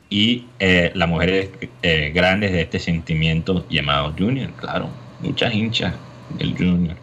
y 0.10 0.46
eh, 0.60 0.92
las 0.96 1.10
mujeres 1.10 1.50
eh, 1.82 2.12
grandes 2.14 2.52
de 2.52 2.62
este 2.62 2.80
sentimiento 2.80 3.66
llamado 3.70 4.14
Junior, 4.18 4.52
claro, 4.54 4.90
muchas 5.22 5.54
hinchas 5.54 5.94
del 6.38 6.56
Junior, 6.56 6.96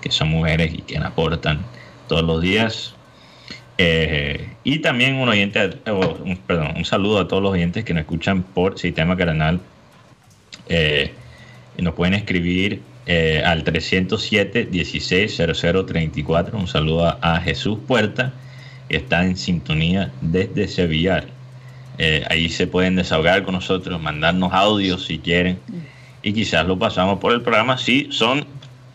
que 0.00 0.10
son 0.10 0.28
mujeres 0.28 0.72
y 0.72 0.82
que 0.82 0.98
aportan 0.98 1.60
todos 2.08 2.22
los 2.22 2.42
días. 2.42 2.94
y 4.64 4.78
también 4.78 5.16
un 5.16 5.28
oyente, 5.28 5.78
un, 5.90 6.36
perdón, 6.46 6.74
un 6.76 6.84
saludo 6.84 7.20
a 7.20 7.28
todos 7.28 7.42
los 7.42 7.52
oyentes 7.52 7.84
que 7.84 7.92
nos 7.92 8.02
escuchan 8.02 8.42
por 8.42 8.78
Sistema 8.78 9.16
Canal. 9.16 9.60
nos 11.78 11.94
pueden 11.94 12.14
escribir 12.14 12.80
eh, 13.06 13.42
al 13.44 13.64
307-160034. 13.64 16.54
Un 16.54 16.66
saludo 16.66 17.18
a, 17.20 17.38
Jesús 17.40 17.78
Puerta, 17.86 18.32
que 18.88 18.96
está 18.96 19.22
en 19.24 19.36
sintonía 19.36 20.10
desde 20.22 20.66
Sevilla. 20.68 21.26
Eh, 21.98 22.24
ahí 22.30 22.48
se 22.48 22.66
pueden 22.66 22.96
desahogar 22.96 23.44
con 23.44 23.52
nosotros, 23.54 24.00
mandarnos 24.00 24.54
audios 24.54 25.04
si 25.04 25.18
quieren. 25.18 25.58
Y 26.22 26.32
quizás 26.32 26.66
lo 26.66 26.78
pasamos 26.78 27.18
por 27.18 27.32
el 27.32 27.42
programa 27.42 27.76
si 27.76 28.08
son 28.10 28.46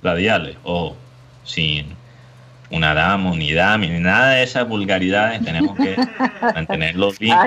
radiales 0.01 0.57
o 0.63 0.95
sin 1.43 1.85
una 2.71 2.95
dama, 2.95 3.35
ni 3.35 3.53
dama, 3.53 3.85
ni 3.85 3.99
nada 3.99 4.31
de 4.31 4.41
esas 4.43 4.67
vulgaridades. 4.67 5.45
Tenemos 5.45 5.77
que 5.77 5.95
mantenerlo 6.55 7.11
bien. 7.19 7.37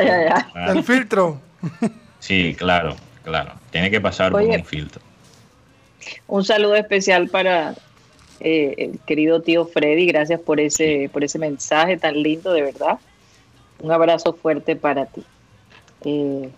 El 0.55 0.85
filtro. 0.85 1.41
Sí, 2.21 2.55
claro, 2.57 2.95
claro. 3.25 3.55
Tiene 3.73 3.91
que 3.91 4.01
pasar 4.01 4.31
por 4.31 4.43
un 4.43 4.65
filtro. 4.65 5.02
Un 6.27 6.45
saludo 6.45 6.75
especial 6.75 7.29
para 7.29 7.75
eh, 8.41 8.75
el 8.79 8.99
querido 9.01 9.43
tío 9.43 9.67
Freddy. 9.67 10.07
Gracias 10.07 10.41
por 10.41 10.61
ese, 10.61 11.11
por 11.13 11.25
ese 11.25 11.39
mensaje 11.39 11.97
tan 11.97 12.23
lindo, 12.23 12.53
de 12.53 12.63
verdad. 12.63 12.99
Un 13.81 13.93
abrazo 13.93 14.33
fuerte 14.33 14.77
para 14.77 15.07
ti. 15.07 15.23
Eh, 16.05 16.51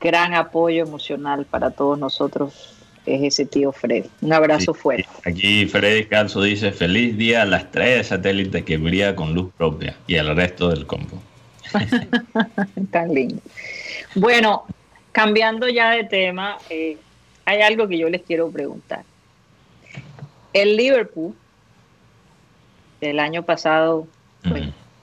gran 0.00 0.34
apoyo 0.34 0.82
emocional 0.82 1.44
para 1.44 1.70
todos 1.70 1.98
nosotros 1.98 2.74
es 3.06 3.22
ese 3.22 3.46
tío 3.46 3.72
Freddy. 3.72 4.08
Un 4.20 4.32
abrazo 4.32 4.74
fuerte. 4.74 5.08
Aquí 5.24 5.66
Freddy 5.66 6.06
Calzo 6.06 6.42
dice, 6.42 6.72
feliz 6.72 7.16
día 7.16 7.42
a 7.42 7.46
las 7.46 7.70
tres 7.70 8.08
satélites 8.08 8.64
que 8.64 8.76
brilla 8.76 9.16
con 9.16 9.34
luz 9.34 9.52
propia 9.56 9.96
y 10.06 10.16
al 10.16 10.34
resto 10.36 10.68
del 10.68 10.86
combo. 10.86 11.22
Tan 12.90 13.14
lindo. 13.14 13.40
Bueno, 14.14 14.64
cambiando 15.12 15.68
ya 15.68 15.90
de 15.90 16.04
tema, 16.04 16.58
eh, 16.70 16.96
hay 17.44 17.60
algo 17.62 17.88
que 17.88 17.98
yo 17.98 18.08
les 18.08 18.22
quiero 18.22 18.50
preguntar. 18.50 19.04
El 20.52 20.76
Liverpool 20.76 21.34
del 23.00 23.18
año 23.18 23.42
pasado, 23.42 24.06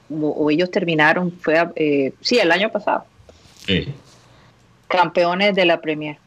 o, 0.10 0.52
ellos 0.52 0.72
terminaron, 0.72 1.32
fue, 1.32 1.56
eh, 1.76 2.14
sí, 2.22 2.38
el 2.40 2.52
año 2.52 2.72
pasado. 2.72 3.06
Sí. 3.66 3.94
Campeones 4.88 5.56
de 5.56 5.66
la 5.66 5.82
Premier. 5.82 6.18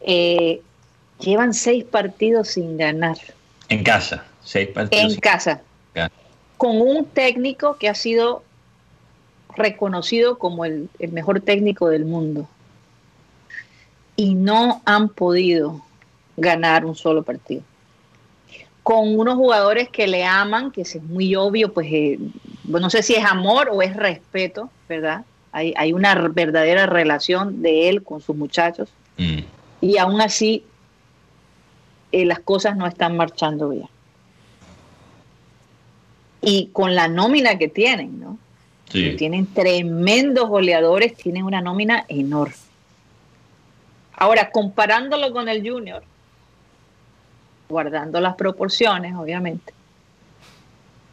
Eh, 0.00 0.60
llevan 1.18 1.54
seis 1.54 1.84
partidos 1.84 2.48
sin 2.48 2.76
ganar. 2.76 3.16
En 3.68 3.82
casa, 3.82 4.24
seis 4.42 4.68
partidos. 4.68 5.14
En 5.14 5.20
casa. 5.20 5.62
Con 6.56 6.80
un 6.80 7.04
técnico 7.06 7.76
que 7.78 7.88
ha 7.88 7.94
sido 7.94 8.44
reconocido 9.56 10.38
como 10.38 10.64
el 10.64 10.88
mejor 11.10 11.40
técnico 11.40 11.88
del 11.88 12.04
mundo 12.04 12.48
y 14.16 14.34
no 14.34 14.82
han 14.84 15.08
podido 15.08 15.82
ganar 16.36 16.84
un 16.84 16.94
solo 16.94 17.22
partido. 17.22 17.62
Con 18.82 19.18
unos 19.18 19.36
jugadores 19.36 19.88
que 19.88 20.06
le 20.06 20.24
aman, 20.24 20.70
que 20.70 20.82
es 20.82 21.02
muy 21.02 21.34
obvio, 21.34 21.72
pues 21.72 21.88
eh, 21.90 22.18
no 22.64 22.90
sé 22.90 23.02
si 23.02 23.14
es 23.14 23.24
amor 23.24 23.70
o 23.72 23.82
es 23.82 23.96
respeto, 23.96 24.70
¿verdad? 24.88 25.24
Hay, 25.52 25.72
hay 25.76 25.92
una 25.92 26.14
verdadera 26.14 26.86
relación 26.86 27.62
de 27.62 27.88
él 27.88 28.02
con 28.02 28.20
sus 28.20 28.36
muchachos. 28.36 28.90
Mm. 29.16 29.38
Y 29.80 29.98
aún 29.98 30.20
así, 30.20 30.64
eh, 32.12 32.24
las 32.24 32.40
cosas 32.40 32.76
no 32.76 32.86
están 32.86 33.16
marchando 33.16 33.70
bien. 33.70 33.88
Y 36.42 36.68
con 36.72 36.94
la 36.94 37.08
nómina 37.08 37.56
que 37.56 37.68
tienen, 37.68 38.20
¿no? 38.20 38.38
tienen 38.90 39.46
tremendos 39.46 40.48
goleadores, 40.48 41.16
tienen 41.16 41.42
una 41.42 41.60
nómina 41.60 42.04
enorme. 42.06 42.54
Ahora, 44.16 44.50
comparándolo 44.50 45.32
con 45.32 45.48
el 45.48 45.68
junior, 45.68 46.02
guardando 47.68 48.20
las 48.20 48.36
proporciones, 48.36 49.14
obviamente, 49.16 49.72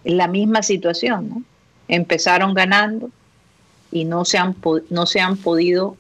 es 0.03 0.13
la 0.13 0.27
misma 0.27 0.61
situación, 0.61 1.29
¿no? 1.29 1.43
Empezaron 1.87 2.53
ganando 2.53 3.09
y 3.91 4.05
no 4.05 4.23
se 4.23 4.37
han, 4.37 4.55
no 4.89 5.05
se 5.05 5.19
han 5.19 5.37
podido 5.37 5.97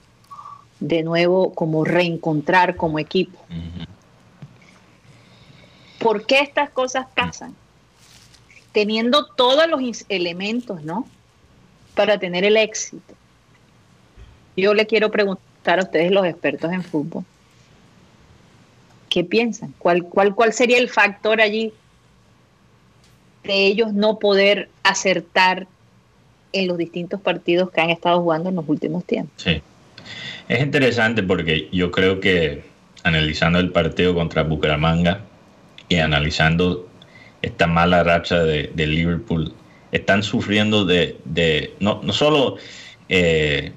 de 0.79 1.03
nuevo 1.03 1.53
como 1.53 1.83
reencontrar 1.83 2.75
como 2.75 2.99
equipo. 2.99 3.39
¿Por 5.99 6.25
qué 6.25 6.39
estas 6.39 6.69
cosas 6.69 7.07
pasan? 7.15 7.55
Teniendo 8.71 9.25
todos 9.25 9.67
los 9.67 10.05
elementos, 10.09 10.81
¿no? 10.83 11.07
Para 11.95 12.17
tener 12.17 12.43
el 12.43 12.57
éxito. 12.57 13.13
Yo 14.55 14.73
le 14.73 14.87
quiero 14.87 15.11
preguntar 15.11 15.50
ustedes 15.65 16.11
los 16.11 16.25
expertos 16.25 16.71
en 16.71 16.83
fútbol. 16.83 17.23
¿Qué 19.09 19.23
piensan? 19.23 19.73
¿Cuál, 19.77 20.03
cuál, 20.03 20.35
cuál 20.35 20.53
sería 20.53 20.77
el 20.77 20.89
factor 20.89 21.41
allí 21.41 21.73
de 23.43 23.65
ellos 23.65 23.93
no 23.93 24.19
poder 24.19 24.69
acertar 24.83 25.67
en 26.53 26.67
los 26.67 26.77
distintos 26.77 27.19
partidos 27.21 27.71
que 27.71 27.81
han 27.81 27.89
estado 27.89 28.21
jugando 28.21 28.49
en 28.49 28.55
los 28.55 28.67
últimos 28.67 29.05
tiempos? 29.05 29.33
Sí. 29.37 29.61
Es 30.47 30.61
interesante 30.61 31.23
porque 31.23 31.69
yo 31.71 31.91
creo 31.91 32.19
que 32.19 32.63
analizando 33.03 33.59
el 33.59 33.71
partido 33.71 34.13
contra 34.13 34.43
Bucaramanga 34.43 35.21
y 35.89 35.97
analizando 35.97 36.87
esta 37.41 37.67
mala 37.67 38.03
racha 38.03 38.43
de, 38.43 38.71
Liverpool, 38.75 39.53
están 39.91 40.23
sufriendo 40.23 40.85
de, 40.85 41.17
de 41.25 41.73
no, 41.79 42.01
no 42.03 42.13
solo 42.13 42.57
eh, 43.09 43.71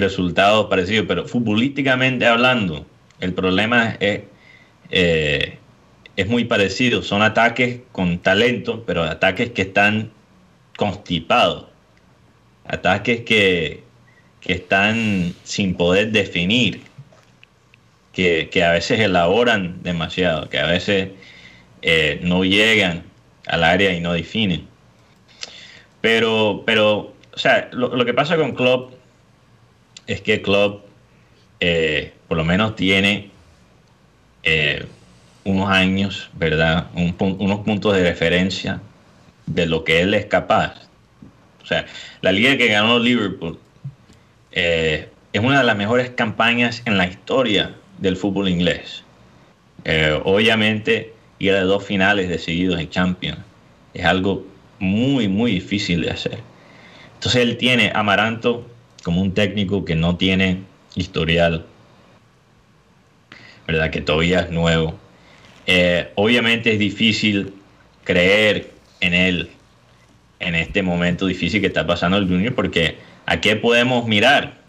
resultados 0.00 0.66
parecidos, 0.66 1.06
pero 1.06 1.26
futbolísticamente 1.26 2.26
hablando, 2.26 2.86
el 3.20 3.34
problema 3.34 3.96
es, 4.00 4.22
eh, 4.90 5.58
es 6.16 6.26
muy 6.26 6.44
parecido. 6.44 7.02
Son 7.02 7.22
ataques 7.22 7.80
con 7.92 8.18
talento, 8.18 8.84
pero 8.86 9.04
ataques 9.04 9.50
que 9.50 9.62
están 9.62 10.10
constipados, 10.76 11.66
ataques 12.66 13.22
que, 13.22 13.82
están 14.44 15.34
sin 15.44 15.74
poder 15.76 16.10
definir, 16.10 16.80
que, 18.12 18.64
a 18.64 18.72
veces 18.72 18.98
elaboran 18.98 19.80
demasiado, 19.84 20.48
que 20.48 20.58
a 20.58 20.66
veces 20.66 21.10
eh, 21.82 22.18
no 22.24 22.44
llegan 22.44 23.04
al 23.46 23.62
área 23.62 23.92
y 23.92 24.00
no 24.00 24.12
definen. 24.12 24.66
Pero, 26.00 26.64
pero 26.66 27.14
o 27.32 27.38
sea, 27.38 27.68
lo, 27.72 27.94
lo 27.94 28.04
que 28.04 28.14
pasa 28.14 28.36
con 28.36 28.52
Klopp 28.52 28.94
es 30.12 30.20
que 30.20 30.42
club 30.42 30.82
eh, 31.60 32.12
por 32.28 32.36
lo 32.36 32.44
menos 32.44 32.76
tiene 32.76 33.30
eh, 34.42 34.84
unos 35.44 35.70
años, 35.70 36.30
¿verdad? 36.34 36.88
unos 36.94 37.60
puntos 37.60 37.94
de 37.94 38.02
referencia 38.02 38.80
de 39.46 39.66
lo 39.66 39.84
que 39.84 40.00
él 40.00 40.14
es 40.14 40.26
capaz. 40.26 40.74
O 41.62 41.66
sea, 41.66 41.86
la 42.20 42.32
liga 42.32 42.56
que 42.56 42.68
ganó 42.68 42.98
Liverpool 42.98 43.58
eh, 44.50 45.08
es 45.32 45.40
una 45.40 45.58
de 45.58 45.64
las 45.64 45.76
mejores 45.76 46.10
campañas 46.10 46.82
en 46.84 46.98
la 46.98 47.06
historia 47.06 47.74
del 47.98 48.16
fútbol 48.16 48.48
inglés. 48.48 49.04
obviamente, 50.24 51.14
ir 51.38 51.54
a 51.54 51.62
dos 51.62 51.84
finales 51.84 52.28
decididos 52.28 52.78
en 52.78 52.90
Champions 52.90 53.38
es 53.94 54.04
algo 54.04 54.44
muy, 54.78 55.28
muy 55.28 55.52
difícil 55.52 56.02
de 56.02 56.10
hacer. 56.10 56.38
Entonces 57.14 57.42
él 57.42 57.56
tiene 57.56 57.92
Amaranto 57.94 58.71
como 59.02 59.20
un 59.20 59.32
técnico 59.32 59.84
que 59.84 59.94
no 59.94 60.16
tiene 60.16 60.62
historial, 60.94 61.66
¿verdad? 63.66 63.90
Que 63.90 64.00
todavía 64.00 64.40
es 64.40 64.50
nuevo. 64.50 64.94
Eh, 65.66 66.10
obviamente 66.16 66.72
es 66.72 66.78
difícil 66.78 67.54
creer 68.04 68.70
en 69.00 69.14
él 69.14 69.50
en 70.42 70.56
este 70.56 70.82
momento 70.82 71.26
difícil 71.26 71.60
que 71.60 71.68
está 71.68 71.86
pasando 71.86 72.16
el 72.16 72.26
Junior, 72.26 72.54
porque 72.54 72.96
¿a 73.26 73.40
qué 73.40 73.56
podemos 73.56 74.06
mirar? 74.06 74.60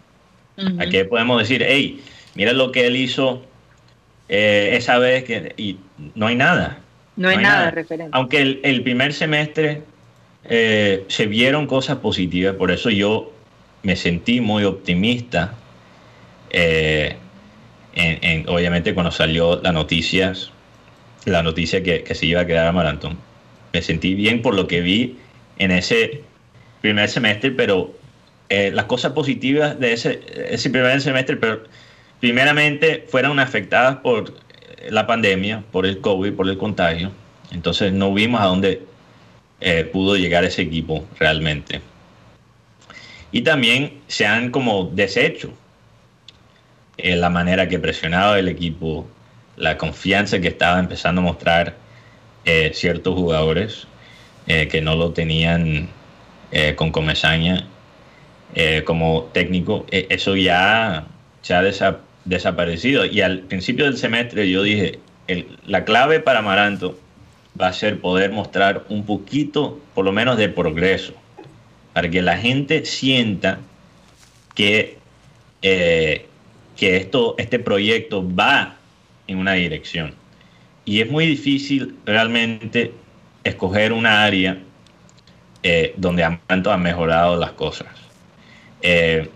¿A 0.78 0.86
qué 0.86 1.04
podemos 1.04 1.40
decir, 1.40 1.64
hey, 1.66 2.00
mira 2.36 2.52
lo 2.52 2.70
que 2.70 2.86
él 2.86 2.94
hizo 2.94 3.44
eh, 4.28 4.70
esa 4.74 4.98
vez 4.98 5.24
que, 5.24 5.52
y 5.56 5.78
no 6.14 6.28
hay 6.28 6.36
nada? 6.36 6.78
No 7.16 7.28
hay, 7.28 7.38
nada, 7.38 7.72
referente. 7.72 8.10
Aunque 8.12 8.60
el, 8.62 8.82
primer 8.82 9.12
semestre 9.12 9.82
eh, 10.44 11.04
se 11.08 11.26
vieron 11.26 11.66
cosas 11.66 11.96
positivas, 11.98 12.54
por 12.54 12.70
eso 12.70 12.88
yo 12.88 13.33
me 13.84 13.94
sentí 13.94 14.40
muy 14.40 14.64
optimista. 14.64 15.54
Eh, 16.50 17.16
en, 17.94 18.48
obviamente 18.48 18.92
cuando 18.92 19.12
salió 19.12 19.60
la 19.62 19.70
noticia, 19.70 20.32
la 21.26 21.42
noticia 21.44 21.82
que, 21.82 22.12
se 22.12 22.26
iba 22.26 22.40
a 22.40 22.46
quedar 22.46 22.66
a 22.66 22.72
Maratón. 22.72 23.16
Me 23.72 23.82
sentí 23.82 24.14
bien 24.14 24.42
por 24.42 24.54
lo 24.54 24.66
que 24.66 24.80
vi 24.80 25.16
en 25.58 25.70
ese 25.70 26.22
primer 26.80 27.08
semestre, 27.08 27.52
pero 27.52 27.94
eh, 28.48 28.72
las 28.74 28.86
cosas 28.86 29.12
positivas 29.12 29.78
de 29.78 29.92
ese, 29.92 30.20
ese 30.50 30.70
primer 30.70 31.00
semestre, 31.00 31.36
pero 31.36 31.62
primeramente 32.20 33.04
fueron 33.08 33.38
afectadas 33.38 33.96
por 33.96 34.34
la 34.90 35.06
pandemia, 35.06 35.62
por 35.70 35.86
el 35.86 36.00
COVID, 36.00 36.32
por 36.32 36.48
el 36.48 36.58
contagio. 36.58 37.12
Entonces 37.52 37.92
no 37.92 38.12
vimos 38.12 38.40
a 38.40 38.46
dónde 38.46 38.82
eh, 39.60 39.88
pudo 39.92 40.16
llegar 40.16 40.44
ese 40.44 40.62
equipo 40.62 41.06
realmente 41.18 41.80
y 43.34 43.42
también 43.42 44.00
se 44.06 44.26
han 44.26 44.52
como 44.52 44.84
deshecho 44.84 45.52
en 46.96 47.20
la 47.20 47.30
manera 47.30 47.68
que 47.68 47.80
presionaba 47.80 48.38
el 48.38 48.46
equipo, 48.46 49.08
la 49.56 49.76
confianza 49.76 50.38
que 50.38 50.46
estaba 50.46 50.78
empezando 50.78 51.20
a 51.20 51.24
mostrar 51.24 51.74
eh, 52.44 52.70
ciertos 52.72 53.16
jugadores 53.16 53.88
eh, 54.46 54.68
que 54.68 54.80
no 54.80 54.94
lo 54.94 55.10
tenían 55.10 55.88
eh, 56.52 56.76
con 56.76 56.92
Comesaña 56.92 57.66
como 58.84 59.30
técnico, 59.32 59.84
eso 59.90 60.36
ya 60.36 61.04
se 61.42 61.54
ha 61.54 61.98
desaparecido. 62.24 63.04
Y 63.04 63.20
al 63.20 63.40
principio 63.40 63.86
del 63.86 63.96
semestre 63.96 64.48
yo 64.48 64.62
dije, 64.62 65.00
la 65.66 65.84
clave 65.84 66.20
para 66.20 66.38
Amaranto 66.38 66.96
va 67.60 67.66
a 67.66 67.72
ser 67.72 68.00
poder 68.00 68.30
mostrar 68.30 68.84
un 68.88 69.04
poquito, 69.04 69.80
por 69.92 70.04
lo 70.04 70.12
menos, 70.12 70.38
de 70.38 70.48
progreso, 70.48 71.14
para 71.94 72.10
que 72.10 72.20
la 72.20 72.36
gente 72.36 72.84
sienta 72.84 73.60
que, 74.54 74.98
que 75.62 76.26
esto, 76.76 77.34
este 77.38 77.58
proyecto 77.58 78.22
va 78.34 78.76
en 79.26 79.38
una 79.38 79.54
dirección. 79.54 80.14
Y 80.84 81.00
es 81.00 81.10
muy 81.10 81.26
difícil 81.26 81.96
realmente 82.04 82.92
escoger 83.42 83.92
una 83.92 84.24
área 84.24 84.58
eh, 85.62 85.94
donde 85.96 86.24
Amaranto 86.24 86.70
ha 86.70 86.76
mejorado 86.76 87.36
las 87.36 87.52
cosas. 87.52 87.88
Eh, 88.82 89.30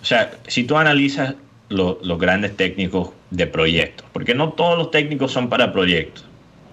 o 0.00 0.04
sea, 0.04 0.32
si 0.46 0.64
tú 0.64 0.76
analizas 0.76 1.34
los 1.68 2.18
grandes 2.18 2.56
técnicos 2.56 3.10
de 3.30 3.46
proyectos, 3.46 4.06
porque 4.12 4.34
no 4.34 4.52
todos 4.52 4.78
los 4.78 4.90
técnicos 4.90 5.32
son 5.32 5.48
para 5.48 5.72
proyectos. 5.72 6.24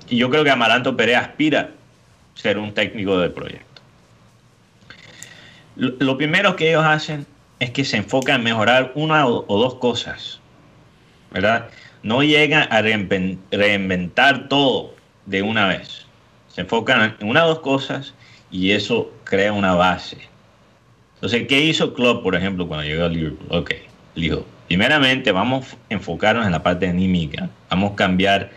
Y 0.10 0.18
yo 0.18 0.30
creo 0.30 0.44
que 0.44 0.50
Amaranto 0.50 0.96
Perea 0.96 1.20
aspira 1.20 1.72
a 2.36 2.40
ser 2.40 2.58
un 2.58 2.74
técnico 2.74 3.18
de 3.18 3.30
proyecto. 3.30 3.69
Lo, 5.80 6.18
primero 6.18 6.56
que 6.56 6.70
ellos 6.70 6.86
hacen 6.86 7.26
es 7.60 7.72
que 7.72 7.84
se 7.84 7.98
enfocan 7.98 8.38
en 8.38 8.44
mejorar 8.44 8.92
una 8.96 9.26
o 9.26 9.44
dos 9.48 9.76
cosas, 9.76 10.40
¿verdad? 11.32 11.70
no 12.04 12.24
llegan 12.24 12.68
a 12.72 12.82
reinventar 12.82 14.48
todo 14.48 14.94
de 15.26 15.42
una 15.42 15.68
vez. 15.68 16.06
Se 16.48 16.62
enfocan 16.62 17.16
en 17.20 17.28
una 17.28 17.46
o 17.46 17.50
dos 17.50 17.60
cosas 17.60 18.14
y 18.52 18.72
eso 18.72 19.12
crea 19.24 19.54
una 19.54 19.74
base. 19.74 20.18
Entonces, 21.16 21.48
¿qué 21.48 21.60
hizo 21.60 21.94
Klopp, 21.94 22.24
por 22.24 22.36
ejemplo, 22.36 22.68
cuando 22.68 22.86
llegó 22.86 23.06
a 23.06 23.10
Liverpool? 23.10 23.48
Ok, 23.50 23.72
dijo, 24.16 24.46
primeramente 24.68 25.32
vamos 25.32 25.74
a 25.74 25.94
enfocarnos 25.94 26.46
en 26.46 26.54
la 26.54 26.64
parte 26.64 26.88
anímica, 26.88 27.50
vamos 27.70 27.94
a 27.94 27.96
cambiar 27.96 28.52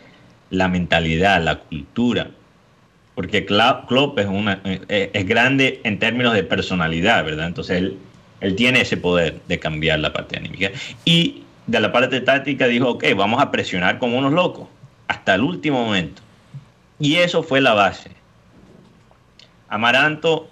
la 0.51 0.69
mentalidad, 0.69 1.43
la 1.43 1.59
cultura, 1.59 2.31
porque 3.15 3.45
Klopp 3.45 4.19
es, 4.19 4.27
una, 4.27 4.61
es 4.89 5.27
grande 5.27 5.81
en 5.85 5.99
términos 5.99 6.35
de 6.35 6.43
personalidad, 6.43 7.25
¿verdad? 7.25 7.47
Entonces, 7.47 7.79
él, 7.79 7.99
él 8.41 8.57
tiene 8.57 8.81
ese 8.81 8.97
poder 8.97 9.41
de 9.49 9.59
cambiar 9.59 10.01
la 10.01 10.13
parte 10.13 10.37
anímica. 10.37 10.71
Y 11.05 11.45
de 11.67 11.81
la 11.81 11.93
parte 11.93 12.21
táctica 12.21 12.67
dijo, 12.67 12.91
ok, 12.91 13.05
vamos 13.17 13.41
a 13.41 13.51
presionar 13.51 13.99
como 13.99 14.19
unos 14.19 14.33
locos 14.33 14.69
hasta 15.09 15.35
el 15.35 15.43
último 15.43 15.85
momento. 15.85 16.23
Y 16.99 17.17
eso 17.17 17.43
fue 17.43 17.61
la 17.61 17.75
base. 17.75 18.11
Amaranto, 19.69 20.49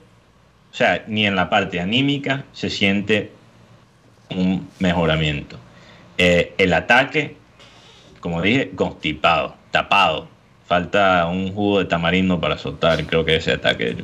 o 0.73 0.75
sea, 0.75 1.05
ni 1.09 1.27
en 1.27 1.35
la 1.35 1.51
parte 1.51 1.81
anímica 1.81 2.45
se 2.53 2.71
siente 2.71 3.33
un 4.31 4.69
mejoramiento. 4.79 5.59
Eh, 6.17 6.55
el 6.59 6.73
ataque, 6.73 7.37
como 8.21 8.41
dije, 8.41 8.71
constipado, 8.71 9.57
tapado. 9.71 10.29
Falta 10.71 11.27
un 11.27 11.53
jugo 11.53 11.81
de 11.81 11.87
tamarindo 11.87 12.39
para 12.39 12.57
soltar, 12.57 13.05
creo 13.05 13.25
que 13.25 13.35
ese 13.35 13.51
ataque. 13.51 13.97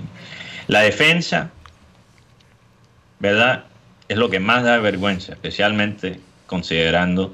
La 0.67 0.81
defensa, 0.81 1.53
¿verdad? 3.21 3.67
Es 4.09 4.17
lo 4.17 4.29
que 4.29 4.41
más 4.41 4.64
da 4.64 4.77
vergüenza, 4.79 5.35
especialmente 5.35 6.19
considerando 6.49 7.33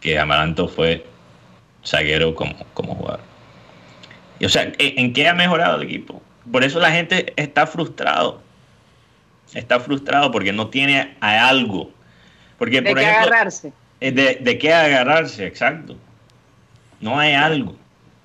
que 0.00 0.18
Amaranto 0.18 0.66
fue 0.66 1.04
zaguero 1.84 2.34
como, 2.34 2.54
como 2.72 2.94
jugador. 2.94 3.20
Y, 4.38 4.46
o 4.46 4.48
sea, 4.48 4.72
¿en 4.78 5.12
qué 5.12 5.28
ha 5.28 5.34
mejorado 5.34 5.76
el 5.76 5.86
equipo? 5.86 6.22
Por 6.50 6.64
eso 6.64 6.80
la 6.80 6.90
gente 6.90 7.34
está 7.36 7.66
frustrado. 7.66 8.40
Está 9.52 9.78
frustrado 9.78 10.30
porque 10.30 10.54
no 10.54 10.68
tiene 10.68 11.18
a 11.20 11.48
algo. 11.48 11.90
Porque, 12.56 12.80
de 12.80 12.94
qué 12.94 13.04
agarrarse. 13.04 13.74
Eh, 14.00 14.10
de, 14.40 14.58
qué 14.58 14.72
agarrarse, 14.72 15.46
exacto. 15.46 15.98
No 16.98 17.18
hay 17.18 17.34
algo. 17.34 17.76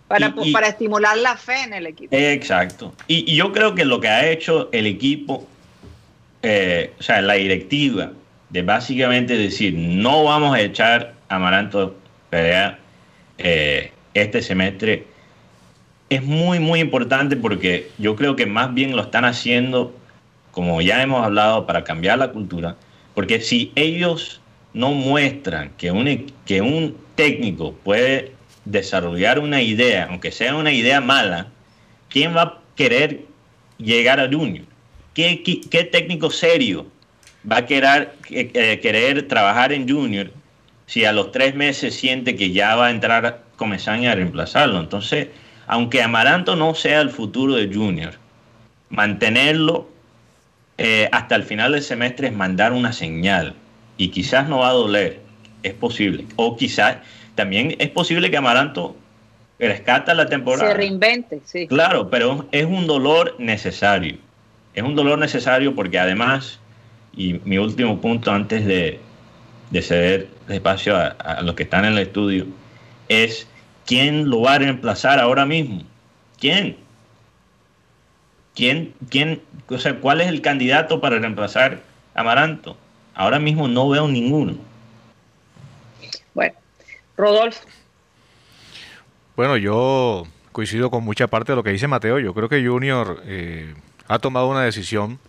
Para, 0.08 0.36
para 0.54 0.68
estimular 0.68 1.18
la 1.18 1.36
fe 1.36 1.64
en 1.64 1.74
el 1.74 1.88
equipo. 1.88 2.16
Exacto. 2.16 2.94
Y, 3.08 3.36
yo 3.36 3.52
creo 3.52 3.74
que 3.74 3.86
lo 3.86 4.00
que 4.00 4.08
ha 4.08 4.30
hecho 4.30 4.70
el 4.72 4.86
equipo, 4.86 5.48
eh, 6.44 6.94
o 7.00 7.04
sea, 7.04 7.22
la 7.22 7.34
directiva, 7.34 8.12
de 8.52 8.62
básicamente 8.62 9.36
decir, 9.36 9.74
no 9.74 10.24
vamos 10.26 10.56
a 10.56 10.62
echar 10.62 11.16
a 11.28 11.38
Amaranto 11.38 11.96
Perea 12.30 12.78
eh, 13.40 13.92
este 14.14 14.44
semestre, 14.44 15.08
es 16.10 16.24
muy, 16.24 16.60
muy 16.60 16.80
importante 16.80 17.36
porque 17.36 17.90
yo 17.98 18.16
creo 18.16 18.36
que 18.36 18.46
más 18.46 18.74
bien 18.74 18.96
lo 18.96 19.02
están 19.02 19.26
haciendo, 19.26 19.96
como 20.52 20.82
ya 20.82 21.02
hemos 21.02 21.26
hablado, 21.26 21.66
para 21.66 21.84
cambiar 21.84 22.20
la 22.20 22.32
cultura, 22.32 22.76
porque 23.16 23.42
si 23.42 23.72
ellos 23.76 24.40
no 24.74 24.92
muestran 24.92 25.72
que 25.78 25.90
un, 25.90 26.32
que 26.46 26.62
un 26.62 26.96
técnico 27.16 27.74
puede 27.84 28.35
desarrollar 28.66 29.40
una 29.40 29.62
idea, 29.62 30.08
aunque 30.10 30.32
sea 30.32 30.56
una 30.56 30.72
idea 30.72 31.02
mala, 31.02 31.48
¿quién 32.10 32.36
va 32.36 32.42
a 32.42 32.60
querer 32.76 33.22
llegar 33.78 34.20
a 34.20 34.28
Junior? 34.28 34.66
¿Qué, 35.14 35.90
técnico 35.92 36.30
serio 36.30 36.88
va 37.50 37.58
a 37.58 37.66
querer, 37.66 38.14
eh, 38.30 38.80
querer 38.82 39.28
trabajar 39.28 39.72
en 39.72 39.88
Junior 39.88 40.32
si 40.88 41.06
a 41.06 41.14
los 41.14 41.32
tres 41.32 41.56
meses 41.56 41.96
siente 41.96 42.36
que 42.36 42.52
ya 42.52 42.76
va 42.76 42.88
a 42.88 42.92
entrar 42.92 43.46
Comesaña 43.56 44.12
a 44.12 44.16
reemplazarlo. 44.16 44.80
Entonces, 44.80 45.30
aunque 45.68 46.02
Amaranto 46.02 46.56
no 46.56 46.76
sea 46.76 47.02
el 47.02 47.10
futuro 47.10 47.56
de 47.56 47.74
Junior, 47.74 48.14
mantenerlo 48.90 49.90
eh, 50.78 51.08
hasta 51.12 51.36
el 51.36 51.44
final 51.44 51.72
del 51.72 51.82
semestre 51.82 52.28
es 52.28 52.34
mandar 52.34 52.74
una 52.74 52.92
señal. 52.92 53.56
Y 53.98 54.10
quizás 54.10 54.50
no 54.50 54.60
va 54.60 54.70
a 54.70 54.74
doler, 54.74 55.22
es 55.64 55.74
posible. 55.74 56.26
O 56.36 56.58
quizás 56.58 56.98
también 57.36 57.76
es 57.80 57.90
posible 57.90 58.32
que 58.32 58.38
Amaranto 58.38 58.96
rescata 59.60 60.14
la 60.14 60.26
temporada. 60.28 60.72
Se 60.72 60.78
reinvente, 60.78 61.42
sí. 61.46 61.68
Claro, 61.68 62.10
pero 62.10 62.48
es 62.52 62.66
un 62.66 62.88
dolor 62.88 63.36
necesario. 63.38 64.18
Es 64.74 64.84
un 64.84 64.96
dolor 64.96 65.18
necesario 65.20 65.76
porque 65.76 66.00
además 66.00 66.60
y 67.16 67.40
mi 67.46 67.58
último 67.58 68.00
punto 68.02 68.32
antes 68.32 68.66
de, 68.66 69.00
ceder 69.82 70.28
espacio 70.50 70.96
a, 70.96 71.42
los 71.42 71.56
que 71.56 71.64
están 71.64 71.86
en 71.86 71.94
el 71.94 72.00
estudio 72.00 72.46
es 73.10 73.48
quién 73.86 74.30
lo 74.30 74.42
va 74.42 74.56
a 74.56 74.60
reemplazar 74.60 75.20
ahora 75.20 75.46
mismo. 75.46 75.84
¿Quién? 76.40 76.78
¿Quién, 78.54 78.94
quién, 79.10 79.42
o 79.68 79.78
sea, 79.78 80.00
cuál 80.00 80.22
es 80.22 80.28
el 80.28 80.42
candidato 80.42 81.02
para 81.02 81.20
reemplazar 81.20 81.82
a 82.14 82.22
Amaranto? 82.22 82.78
Ahora 83.14 83.40
mismo 83.40 83.68
no 83.68 83.90
veo 83.90 84.08
ninguno. 84.08 84.56
Bueno, 86.34 86.56
Rodolfo. 87.18 87.66
Bueno, 89.36 89.58
yo 89.58 90.24
coincido 90.52 90.90
con 90.90 91.04
mucha 91.04 91.28
parte 91.28 91.52
de 91.52 91.58
lo 91.58 91.64
que 91.64 91.72
dice 91.72 91.88
Mateo. 91.88 92.20
Yo 92.20 92.34
creo 92.34 92.48
que 92.48 92.66
Junior 92.66 93.22
eh, 93.26 93.74
ha 94.08 94.20
tomado 94.20 94.48
una 94.48 94.64
decisión 94.64 95.20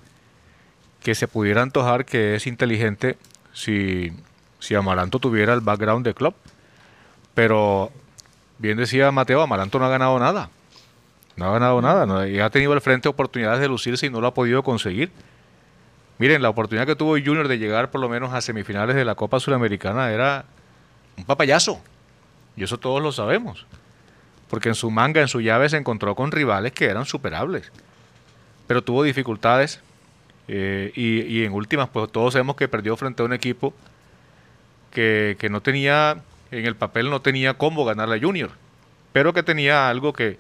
que 1.03 1.15
se 1.15 1.29
pudiera 1.29 1.63
antojar 1.63 2.05
que 2.05 2.37
es 2.37 2.47
inteligente 2.47 3.17
si, 3.53 4.13
si 4.59 4.75
Amaranto 4.75 5.19
tuviera 5.19 5.53
el 5.55 5.61
background 5.61 6.05
de 6.05 6.15
club. 6.15 6.35
Pero, 7.35 7.91
bien 8.59 8.77
decía 8.77 9.11
Mateo, 9.11 9.43
Amaranto 9.43 9.79
no 9.79 9.87
ha 9.87 9.91
ganado 9.91 10.19
nada. 10.19 10.51
No 11.37 11.47
ha 11.47 11.53
ganado 11.53 11.83
nada. 11.83 12.29
y 12.29 12.41
ha 12.41 12.51
tenido 12.51 12.73
al 12.73 12.81
frente 12.81 13.09
oportunidades 13.09 13.61
de 13.61 13.69
lucirse 13.69 14.07
y 14.07 14.11
no 14.11 14.21
lo 14.21 14.29
ha 14.29 14.35
podido 14.35 14.63
conseguir. 14.63 15.11
Miren, 16.19 16.41
la 16.41 16.49
oportunidad 16.49 16.87
que 16.87 16.97
tuvo 16.97 17.13
Junior 17.13 17.47
de 17.47 17.59
llegar 17.59 17.91
por 17.91 18.01
lo 18.01 18.09
menos 18.09 18.33
a 18.33 18.41
semifinales 18.41 18.97
de 18.97 19.05
la 19.05 19.17
Copa 19.17 19.39
Sudamericana 19.39 20.13
era 20.13 20.47
un 21.17 21.25
papayazo. 21.25 21.81
Y 22.57 22.65
eso 22.65 22.79
todos 22.79 23.03
lo 23.03 23.13
sabemos. 23.13 23.67
Porque 24.49 24.69
en 24.69 24.75
su 24.75 24.91
manga, 24.91 25.21
en 25.21 25.29
su 25.29 25.41
llave, 25.41 25.69
se 25.69 25.77
encontró 25.77 26.15
con 26.15 26.33
rivales 26.33 26.73
que 26.73 26.87
eran 26.87 27.05
superables. 27.05 27.71
Pero 28.67 28.83
tuvo 28.83 29.03
dificultades 29.03 29.81
eh, 30.49 30.93
y, 30.95 31.45
en 31.45 31.53
últimas, 31.53 31.89
pues 31.89 32.11
todos 32.11 32.35
sabemos 32.35 32.57
que 32.57 32.69
perdió 32.69 32.97
frente 32.97 33.23
a 33.23 33.27
un 33.27 33.33
equipo 33.33 33.75
que, 34.93 35.37
no 35.51 35.61
tenía, 35.61 36.23
en 36.51 36.65
el 36.65 36.77
papel 36.77 37.11
no 37.11 37.21
tenía 37.21 37.55
cómo 37.55 37.85
ganar 37.85 38.09
la 38.09 38.19
Junior, 38.19 38.51
pero 39.13 39.35
que 39.35 39.43
tenía 39.43 39.91
algo 39.91 40.13
que, 40.13 40.39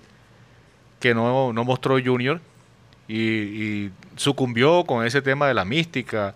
que 1.00 1.14
no, 1.14 1.52
mostró 1.52 1.98
Junior 2.02 2.40
y, 3.08 3.90
sucumbió 4.16 4.84
con 4.84 5.04
ese 5.04 5.20
tema 5.20 5.46
de 5.46 5.52
la 5.52 5.66
mística 5.66 6.34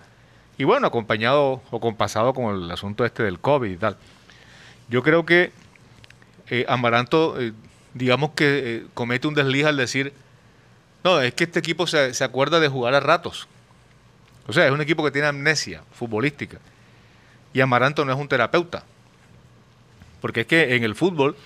y 0.59 0.64
bueno, 0.64 0.86
acompañado 0.86 1.62
o 1.70 1.80
compasado 1.80 2.34
con 2.34 2.55
el 2.55 2.70
asunto 2.70 3.07
este 3.07 3.22
del 3.22 3.38
COVID 3.38 3.70
y 3.70 3.76
tal. 3.76 3.97
Yo 4.91 5.03
creo 5.03 5.24
que 5.24 5.53
eh, 6.49 6.66
Amaranto, 6.68 7.41
eh, 7.41 7.53
digamos 7.95 8.32
que 8.32 8.86
comete 8.93 9.26
un 9.28 9.34
desliz 9.34 9.64
al 9.64 9.76
decir, 9.76 10.12
no, 11.05 11.20
es 11.20 11.32
que 11.32 11.45
este 11.45 11.61
equipo 11.61 11.86
se, 11.86 12.12
se 12.12 12.24
acuerda 12.24 12.61
de 12.61 12.68
jugar 12.68 12.95
a 12.95 13.01
ratos. 13.01 13.49
O 14.47 14.53
sea, 14.53 14.66
es 14.66 14.72
un 14.72 14.80
equipo 14.80 15.05
que 15.05 15.11
tiene 15.11 15.28
amnesia 15.28 15.82
futbolística. 15.93 16.59
Y 17.53 17.61
Amaranto 17.61 18.05
no 18.05 18.12
es 18.12 18.18
un 18.18 18.28
terapeuta. 18.28 18.84
Porque 20.20 20.43
es 20.43 20.47
que 20.47 20.74
en 20.74 20.84
el 20.84 20.95
fútbol, 20.95 21.36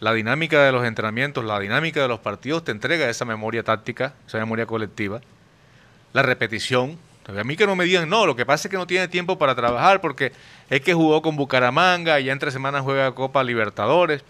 la 0.00 0.12
dinámica 0.12 0.62
de 0.64 0.72
los 0.72 0.84
entrenamientos, 0.84 1.44
la 1.44 1.60
dinámica 1.60 2.00
de 2.00 2.08
los 2.08 2.20
partidos 2.20 2.64
te 2.64 2.72
entrega 2.72 3.08
esa 3.08 3.24
memoria 3.24 3.62
táctica, 3.62 4.14
esa 4.26 4.38
memoria 4.38 4.66
colectiva, 4.66 5.20
la 6.12 6.22
repetición. 6.22 6.98
A 7.38 7.44
mí 7.44 7.56
que 7.56 7.66
no 7.66 7.76
me 7.76 7.84
digan, 7.84 8.08
no, 8.08 8.26
lo 8.26 8.34
que 8.34 8.46
pasa 8.46 8.68
es 8.68 8.70
que 8.70 8.76
no 8.76 8.86
tiene 8.86 9.08
tiempo 9.08 9.38
para 9.38 9.54
trabajar 9.54 10.00
porque 10.00 10.32
es 10.68 10.80
que 10.80 10.94
jugó 10.94 11.22
con 11.22 11.36
Bucaramanga 11.36 12.18
y 12.20 12.24
ya 12.24 12.32
entre 12.32 12.50
semanas 12.50 12.82
juega 12.82 13.14
Copa 13.14 13.44
Libertadores. 13.44 14.22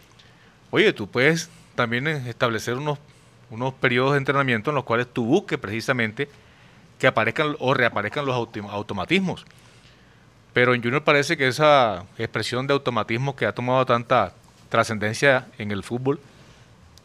Oye, 0.70 0.92
tú 0.92 1.08
puedes 1.08 1.50
también 1.74 2.06
establecer 2.06 2.74
unos, 2.74 2.98
unos 3.50 3.74
periodos 3.74 4.12
de 4.12 4.18
entrenamiento 4.18 4.70
en 4.70 4.76
los 4.76 4.84
cuales 4.84 5.06
tú 5.12 5.24
busques 5.24 5.58
precisamente 5.58 6.28
que 6.98 7.06
aparezcan 7.06 7.56
o 7.58 7.74
reaparezcan 7.74 8.26
los 8.26 8.36
automatismos. 8.36 9.46
Pero 10.52 10.74
en 10.74 10.82
Junior 10.82 11.02
parece 11.02 11.36
que 11.36 11.48
esa 11.48 12.04
expresión 12.18 12.66
de 12.66 12.74
automatismo 12.74 13.36
que 13.36 13.46
ha 13.46 13.54
tomado 13.54 13.86
tanta 13.86 14.34
trascendencia 14.68 15.46
en 15.58 15.70
el 15.70 15.82
fútbol 15.82 16.20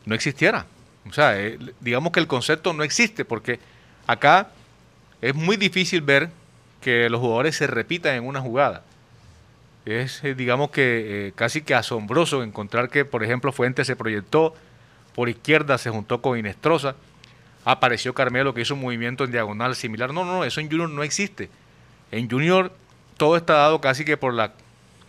no 0.05 0.15
existiera. 0.15 0.65
O 1.07 1.13
sea, 1.13 1.39
eh, 1.39 1.59
digamos 1.79 2.11
que 2.11 2.19
el 2.19 2.27
concepto 2.27 2.73
no 2.73 2.83
existe 2.83 3.25
porque 3.25 3.59
acá 4.07 4.49
es 5.21 5.35
muy 5.35 5.57
difícil 5.57 6.01
ver 6.01 6.29
que 6.81 7.09
los 7.09 7.19
jugadores 7.19 7.55
se 7.55 7.67
repitan 7.67 8.15
en 8.15 8.25
una 8.25 8.41
jugada. 8.41 8.83
Es, 9.85 10.23
eh, 10.23 10.35
digamos 10.35 10.71
que, 10.71 11.27
eh, 11.27 11.31
casi 11.35 11.61
que 11.61 11.75
asombroso 11.75 12.43
encontrar 12.43 12.89
que, 12.89 13.05
por 13.05 13.23
ejemplo, 13.23 13.51
Fuentes 13.51 13.87
se 13.87 13.95
proyectó, 13.95 14.55
por 15.13 15.29
izquierda 15.29 15.77
se 15.77 15.89
juntó 15.89 16.21
con 16.21 16.37
Inestrosa, 16.37 16.95
apareció 17.65 18.13
Carmelo 18.13 18.53
que 18.53 18.61
hizo 18.61 18.75
un 18.75 18.81
movimiento 18.81 19.23
en 19.23 19.31
diagonal 19.31 19.75
similar. 19.75 20.13
No, 20.13 20.25
no, 20.25 20.43
eso 20.43 20.61
en 20.61 20.69
Junior 20.69 20.89
no 20.89 21.03
existe. 21.03 21.49
En 22.11 22.29
Junior 22.29 22.71
todo 23.17 23.37
está 23.37 23.53
dado 23.53 23.81
casi 23.81 24.05
que 24.05 24.17
por 24.17 24.33
la 24.33 24.53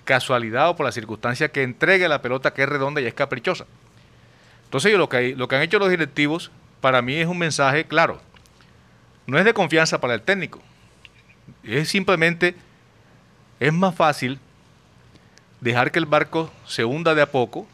casualidad 0.05 0.71
o 0.71 0.77
por 0.77 0.87
la 0.87 0.93
circunstancia 0.93 1.49
que 1.49 1.63
entregue 1.63 2.09
la 2.09 2.23
pelota 2.23 2.55
que 2.55 2.63
es 2.63 2.69
redonda 2.69 3.01
y 3.01 3.07
es 3.07 3.15
caprichosa. 3.15 3.67
Entonces 4.65 4.93
lo 4.95 5.09
que, 5.09 5.35
lo 5.37 5.49
que 5.49 5.57
han 5.57 5.63
hecho 5.63 5.79
los 5.79 5.91
directivos 5.91 6.51
para 6.81 7.03
mí 7.03 7.15
es 7.17 7.27
un 7.27 7.39
mensaje 7.39 7.85
claro. 7.85 8.21
No 9.27 9.39
es 9.39 9.45
de 9.45 9.55
confianza 9.55 10.01
para 10.01 10.15
el 10.15 10.23
técnico. 10.23 10.61
Es 11.63 11.89
simplemente, 11.89 12.55
es 13.61 13.73
más 13.73 13.95
fácil 13.95 14.39
dejar 15.61 15.91
que 15.91 15.99
el 15.99 16.07
barco 16.07 16.51
se 16.65 16.85
hunda 16.85 17.15
de 17.15 17.23
a 17.23 17.31
poco 17.31 17.67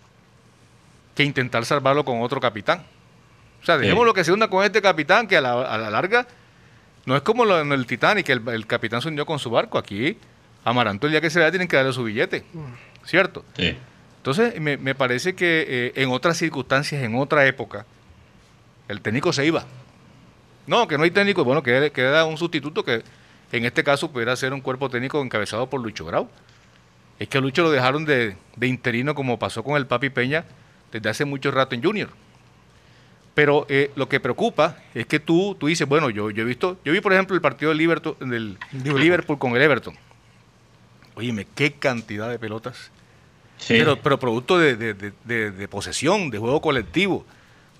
que 1.14 1.24
intentar 1.24 1.64
salvarlo 1.64 2.04
con 2.04 2.22
otro 2.22 2.40
capitán. 2.40 2.84
O 3.62 3.64
sea, 3.64 3.78
dejemos 3.78 4.04
lo 4.06 4.14
que 4.14 4.24
se 4.24 4.32
hunda 4.32 4.48
con 4.48 4.64
este 4.64 4.82
capitán, 4.82 5.28
que 5.28 5.36
a 5.36 5.40
la, 5.40 5.90
larga 5.90 6.26
no 7.04 7.16
es 7.16 7.22
como 7.22 7.44
lo 7.44 7.60
en 7.60 7.70
el 7.72 7.86
Titanic, 7.86 8.26
que 8.26 8.32
el, 8.32 8.66
capitán 8.66 9.02
se 9.02 9.08
hundió 9.08 9.26
con 9.26 9.38
su 9.38 9.50
barco. 9.50 9.78
Aquí, 9.78 10.18
Amaranto, 10.64 11.06
el 11.06 11.12
día 11.12 11.20
que 11.20 11.30
se 11.30 11.38
vea, 11.38 11.50
tienen 11.50 11.68
que 11.68 11.76
darle 11.76 11.92
su 11.92 12.02
billete. 12.02 12.44
¿Cierto? 13.04 13.44
Sí. 13.56 13.76
Entonces, 14.16 14.60
me, 14.60 14.94
parece 14.94 15.34
que 15.34 15.64
eh, 15.68 15.92
en 15.96 16.10
otras 16.10 16.36
circunstancias, 16.36 17.02
en 17.02 17.16
otra 17.16 17.46
época, 17.46 17.84
el 18.88 19.00
técnico 19.00 19.32
se 19.32 19.44
iba. 19.44 19.64
No, 20.66 20.86
que 20.86 20.96
no 20.96 21.04
hay 21.04 21.10
técnico, 21.10 21.44
bueno, 21.44 21.62
que 21.62 21.90
queda 21.92 22.24
un 22.24 22.38
sustituto 22.38 22.84
que 22.84 23.02
en 23.50 23.64
este 23.64 23.84
caso 23.84 24.10
pudiera 24.10 24.34
ser 24.36 24.52
un 24.52 24.60
cuerpo 24.60 24.88
técnico 24.88 25.20
encabezado 25.22 25.68
por 25.68 25.80
Lucho 25.80 26.04
Grau. 26.04 26.28
Es 27.18 27.28
que 27.28 27.38
a 27.38 27.40
Lucho 27.40 27.62
lo 27.62 27.70
dejaron 27.70 28.04
de, 28.04 28.36
de 28.56 28.66
interino 28.66 29.14
como 29.14 29.38
pasó 29.38 29.62
con 29.62 29.76
el 29.76 29.86
Papi 29.86 30.10
Peña 30.10 30.44
desde 30.90 31.08
hace 31.08 31.24
mucho 31.24 31.50
rato 31.50 31.74
en 31.74 31.82
Junior. 31.82 32.10
Pero 33.34 33.66
eh, 33.68 33.90
lo 33.96 34.08
que 34.08 34.20
preocupa 34.20 34.76
es 34.94 35.06
que 35.06 35.18
tú, 35.18 35.56
tú 35.58 35.66
dices, 35.66 35.88
bueno, 35.88 36.10
yo, 36.10 36.30
yo 36.30 36.42
he 36.42 36.46
visto, 36.46 36.78
yo 36.84 36.92
vi 36.92 37.00
por 37.00 37.12
ejemplo 37.12 37.34
el 37.34 37.40
partido 37.40 37.70
del 37.70 37.78
Liverpool, 37.78 38.16
del 38.20 38.58
Liverpool 38.72 39.38
con 39.38 39.56
el 39.56 39.62
Everton. 39.62 39.94
Oye, 41.14 41.46
qué 41.54 41.72
cantidad 41.72 42.28
de 42.28 42.38
pelotas. 42.38 42.90
Pero, 43.68 43.96
pero 43.96 44.18
producto 44.18 44.58
de, 44.58 45.68
posesión, 45.70 46.30
de 46.30 46.38
juego 46.38 46.60
colectivo, 46.60 47.24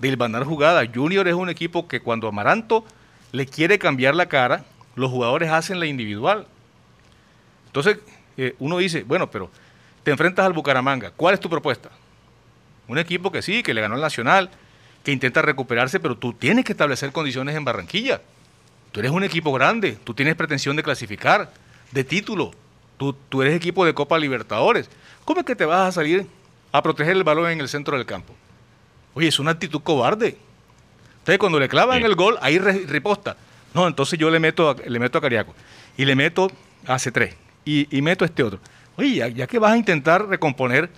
de 0.03 0.09
ilvanar 0.09 0.43
jugadas. 0.43 0.89
Junior 0.93 1.25
es 1.29 1.33
un 1.33 1.49
equipo 1.49 1.87
que 1.87 2.01
cuando 2.01 2.27
Amaranto 2.27 2.85
le 3.31 3.45
quiere 3.45 3.79
cambiar 3.79 4.13
la 4.13 4.27
cara, 4.27 4.65
los 4.95 5.09
jugadores 5.09 5.49
hacen 5.49 5.79
la 5.79 5.85
individual. 5.85 6.45
Entonces, 7.67 7.99
eh, 8.35 8.53
uno 8.59 8.79
dice, 8.79 9.03
bueno, 9.03 9.31
pero 9.31 9.49
te 10.03 10.11
enfrentas 10.11 10.45
al 10.45 10.51
Bucaramanga. 10.51 11.11
¿Cuál 11.11 11.35
es 11.35 11.39
tu 11.39 11.49
propuesta? 11.49 11.89
Un 12.89 12.97
equipo 12.97 13.31
que 13.31 13.41
sí, 13.41 13.63
que 13.63 13.73
le 13.73 13.79
ganó 13.79 13.95
el 13.95 14.01
Nacional, 14.01 14.49
que 15.05 15.13
intenta 15.13 15.41
recuperarse, 15.41 16.01
pero 16.01 16.17
tú 16.17 16.33
tienes 16.33 16.65
que 16.65 16.73
establecer 16.73 17.13
condiciones 17.13 17.55
en 17.55 17.63
Barranquilla. 17.63 18.21
Tú 18.91 18.99
eres 18.99 19.11
un 19.11 19.23
equipo 19.23 19.53
grande, 19.53 19.97
tú 20.03 20.13
tienes 20.13 20.35
pretensión 20.35 20.75
de 20.75 20.83
clasificar, 20.83 21.49
de 21.91 22.03
título, 22.03 22.51
tú, 22.97 23.13
tú 23.29 23.41
eres 23.41 23.55
equipo 23.55 23.85
de 23.85 23.93
Copa 23.93 24.19
Libertadores. 24.19 24.89
¿Cómo 25.23 25.39
es 25.39 25.45
que 25.45 25.55
te 25.55 25.63
vas 25.63 25.87
a 25.87 25.91
salir 25.93 26.27
a 26.73 26.83
proteger 26.83 27.15
el 27.15 27.23
balón 27.23 27.49
en 27.49 27.61
el 27.61 27.69
centro 27.69 27.95
del 27.95 28.05
campo? 28.05 28.35
Oye, 29.13 29.27
es 29.27 29.39
una 29.39 29.51
actitud 29.51 29.81
cobarde. 29.81 30.37
Entonces, 31.19 31.39
cuando 31.39 31.59
le 31.59 31.69
clavan 31.69 32.03
el 32.03 32.15
gol, 32.15 32.37
ahí 32.41 32.57
riposta. 32.57 33.37
No, 33.73 33.87
entonces 33.87 34.19
yo 34.19 34.29
le 34.29 34.39
meto 34.39 34.69
a, 34.69 34.75
le 34.75 34.99
meto 34.99 35.17
a 35.17 35.21
Cariaco 35.21 35.53
y 35.97 36.05
le 36.05 36.15
meto 36.15 36.51
a 36.85 36.95
C3 36.95 37.33
y, 37.65 38.01
meto 38.01 38.25
a 38.25 38.27
este 38.27 38.43
otro. 38.43 38.59
Oye, 38.97 39.15
ya, 39.15 39.27
ya 39.27 39.47
que 39.47 39.57
vas 39.57 39.71
a 39.71 39.77
intentar 39.77 40.27
recomponer 40.27 40.89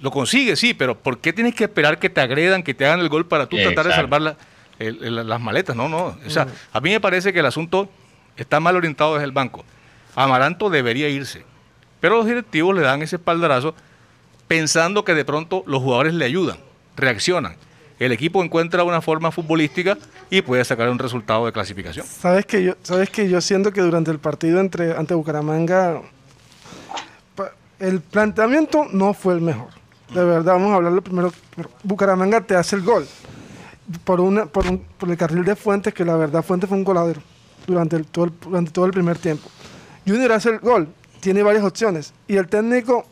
lo 0.00 0.10
consigue, 0.10 0.56
sí, 0.56 0.74
pero 0.74 0.96
¿por 0.98 1.18
qué 1.18 1.32
tienes 1.32 1.54
que 1.54 1.64
esperar 1.64 1.98
que 1.98 2.08
te 2.08 2.20
agredan, 2.20 2.62
que 2.62 2.74
te 2.74 2.86
hagan 2.86 3.00
el 3.00 3.08
gol 3.08 3.26
para 3.26 3.46
tú 3.46 3.56
tratar 3.56 3.86
de 3.86 3.92
salvar 3.92 4.36
las 4.78 5.40
maletas? 5.40 5.76
No, 5.76 5.88
no. 5.88 6.16
O 6.26 6.30
sea, 6.30 6.46
a 6.72 6.80
mí 6.80 6.90
me 6.90 7.00
parece 7.00 7.32
que 7.32 7.40
el 7.40 7.46
asunto 7.46 7.88
está 8.36 8.60
mal 8.60 8.76
orientado 8.76 9.14
desde 9.14 9.26
el 9.26 9.32
banco. 9.32 9.64
Amaranto 10.14 10.70
debería 10.70 11.08
irse, 11.08 11.44
pero 12.00 12.16
los 12.16 12.26
directivos 12.26 12.74
le 12.74 12.80
dan 12.80 13.02
ese 13.02 13.16
espaldarazo 13.16 13.74
pensando 14.48 15.04
que 15.04 15.14
de 15.14 15.24
pronto 15.24 15.62
los 15.66 15.82
jugadores 15.82 16.14
le 16.14 16.24
ayudan, 16.24 16.58
reaccionan. 17.00 17.56
El 17.98 18.12
equipo 18.12 18.42
encuentra 18.42 18.84
una 18.84 19.02
forma 19.02 19.30
futbolística 19.30 19.98
y 20.30 20.42
puede 20.42 20.64
sacar 20.64 20.88
un 20.88 20.98
resultado 20.98 21.44
de 21.46 21.52
clasificación. 21.52 22.06
Sabes 22.06 22.46
que 22.46 22.62
yo, 22.62 22.74
sabes 22.82 23.10
que 23.10 23.28
yo 23.28 23.40
siento 23.40 23.72
que 23.72 23.82
durante 23.82 24.10
el 24.10 24.18
partido 24.18 24.60
entre 24.60 24.96
ante 24.96 25.14
Bucaramanga 25.14 26.00
el 27.78 28.00
planteamiento 28.00 28.86
no 28.92 29.14
fue 29.14 29.34
el 29.34 29.40
mejor 29.40 29.80
de 30.14 30.24
verdad, 30.24 30.54
vamos 30.54 30.72
a 30.72 30.76
hablarlo 30.76 31.02
primero. 31.02 31.32
Bucaramanga 31.82 32.40
te 32.40 32.56
hace 32.56 32.76
el 32.76 32.82
gol 32.82 33.06
por, 34.04 34.20
una, 34.20 34.46
por, 34.46 34.66
el 34.66 35.16
carril 35.16 35.44
de 35.44 35.56
Fuentes, 35.56 35.94
que 35.94 36.04
la 36.04 36.16
verdad 36.16 36.42
Fuentes 36.42 36.68
fue 36.68 36.78
un 36.78 36.84
coladero 36.84 37.20
durante, 37.66 37.98
todo, 38.04 38.26
el, 38.26 38.32
durante 38.40 38.70
todo 38.72 38.86
el 38.86 38.92
primer 38.92 39.18
tiempo. 39.18 39.48
Junior 40.06 40.32
hace 40.32 40.50
el 40.50 40.58
gol, 40.58 40.88
tiene 41.20 41.42
varias 41.42 41.64
opciones 41.64 42.12
y 42.26 42.36
el 42.36 42.48
técnico, 42.48 43.06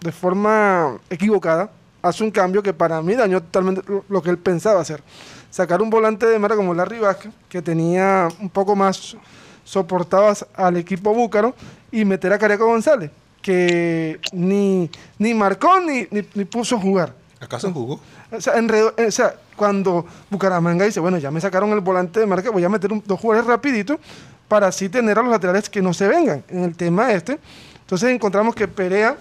de 0.00 0.12
forma 0.12 0.98
equivocada, 1.08 1.70
hace 2.08 2.22
un 2.22 2.30
cambio 2.30 2.62
que 2.62 2.72
para 2.72 3.00
mí 3.02 3.14
dañó 3.14 3.40
totalmente 3.40 3.82
lo, 4.08 4.22
que 4.22 4.30
él 4.30 4.38
pensaba 4.38 4.80
hacer. 4.80 5.02
Sacar 5.50 5.80
un 5.80 5.90
volante 5.90 6.26
de 6.26 6.38
mara 6.38 6.54
como 6.54 6.74
Larry 6.74 6.98
Vázquez, 6.98 7.32
que 7.48 7.62
tenía 7.62 8.28
un 8.40 8.50
poco 8.50 8.76
más 8.76 9.16
soportadas 9.64 10.46
al 10.54 10.76
equipo 10.76 11.14
búcaro, 11.14 11.54
y 11.90 12.04
meter 12.04 12.32
a 12.32 12.38
Cariaco 12.38 12.66
González 12.66 13.10
que 13.44 14.20
ni, 14.32 14.90
ni 15.18 15.34
marcó 15.34 15.78
ni, 15.78 16.06
ni, 16.10 16.44
puso 16.46 16.76
a 16.76 16.80
jugar. 16.80 17.14
¿Acaso 17.38 17.70
jugó? 17.74 18.00
O 18.32 18.40
sea, 18.40 18.54
o 18.56 19.10
sea, 19.10 19.34
cuando 19.54 20.06
Bucaramanga 20.30 20.86
dice, 20.86 20.98
bueno, 20.98 21.18
ya 21.18 21.30
me 21.30 21.42
sacaron 21.42 21.70
el 21.72 21.80
volante 21.80 22.20
de 22.20 22.26
marca, 22.26 22.50
voy 22.50 22.64
a 22.64 22.70
meter 22.70 22.90
dos 23.04 23.20
jugadores 23.20 23.46
rapidito 23.46 24.00
para 24.48 24.68
así 24.68 24.88
tener 24.88 25.18
a 25.18 25.22
los 25.22 25.30
laterales 25.30 25.68
que 25.68 25.82
no 25.82 25.92
se 25.92 26.08
vengan 26.08 26.42
en 26.48 26.64
el 26.64 26.74
tema 26.74 27.12
este. 27.12 27.38
Entonces 27.80 28.10
encontramos 28.10 28.54
que 28.54 28.66
Perea, 28.66 29.18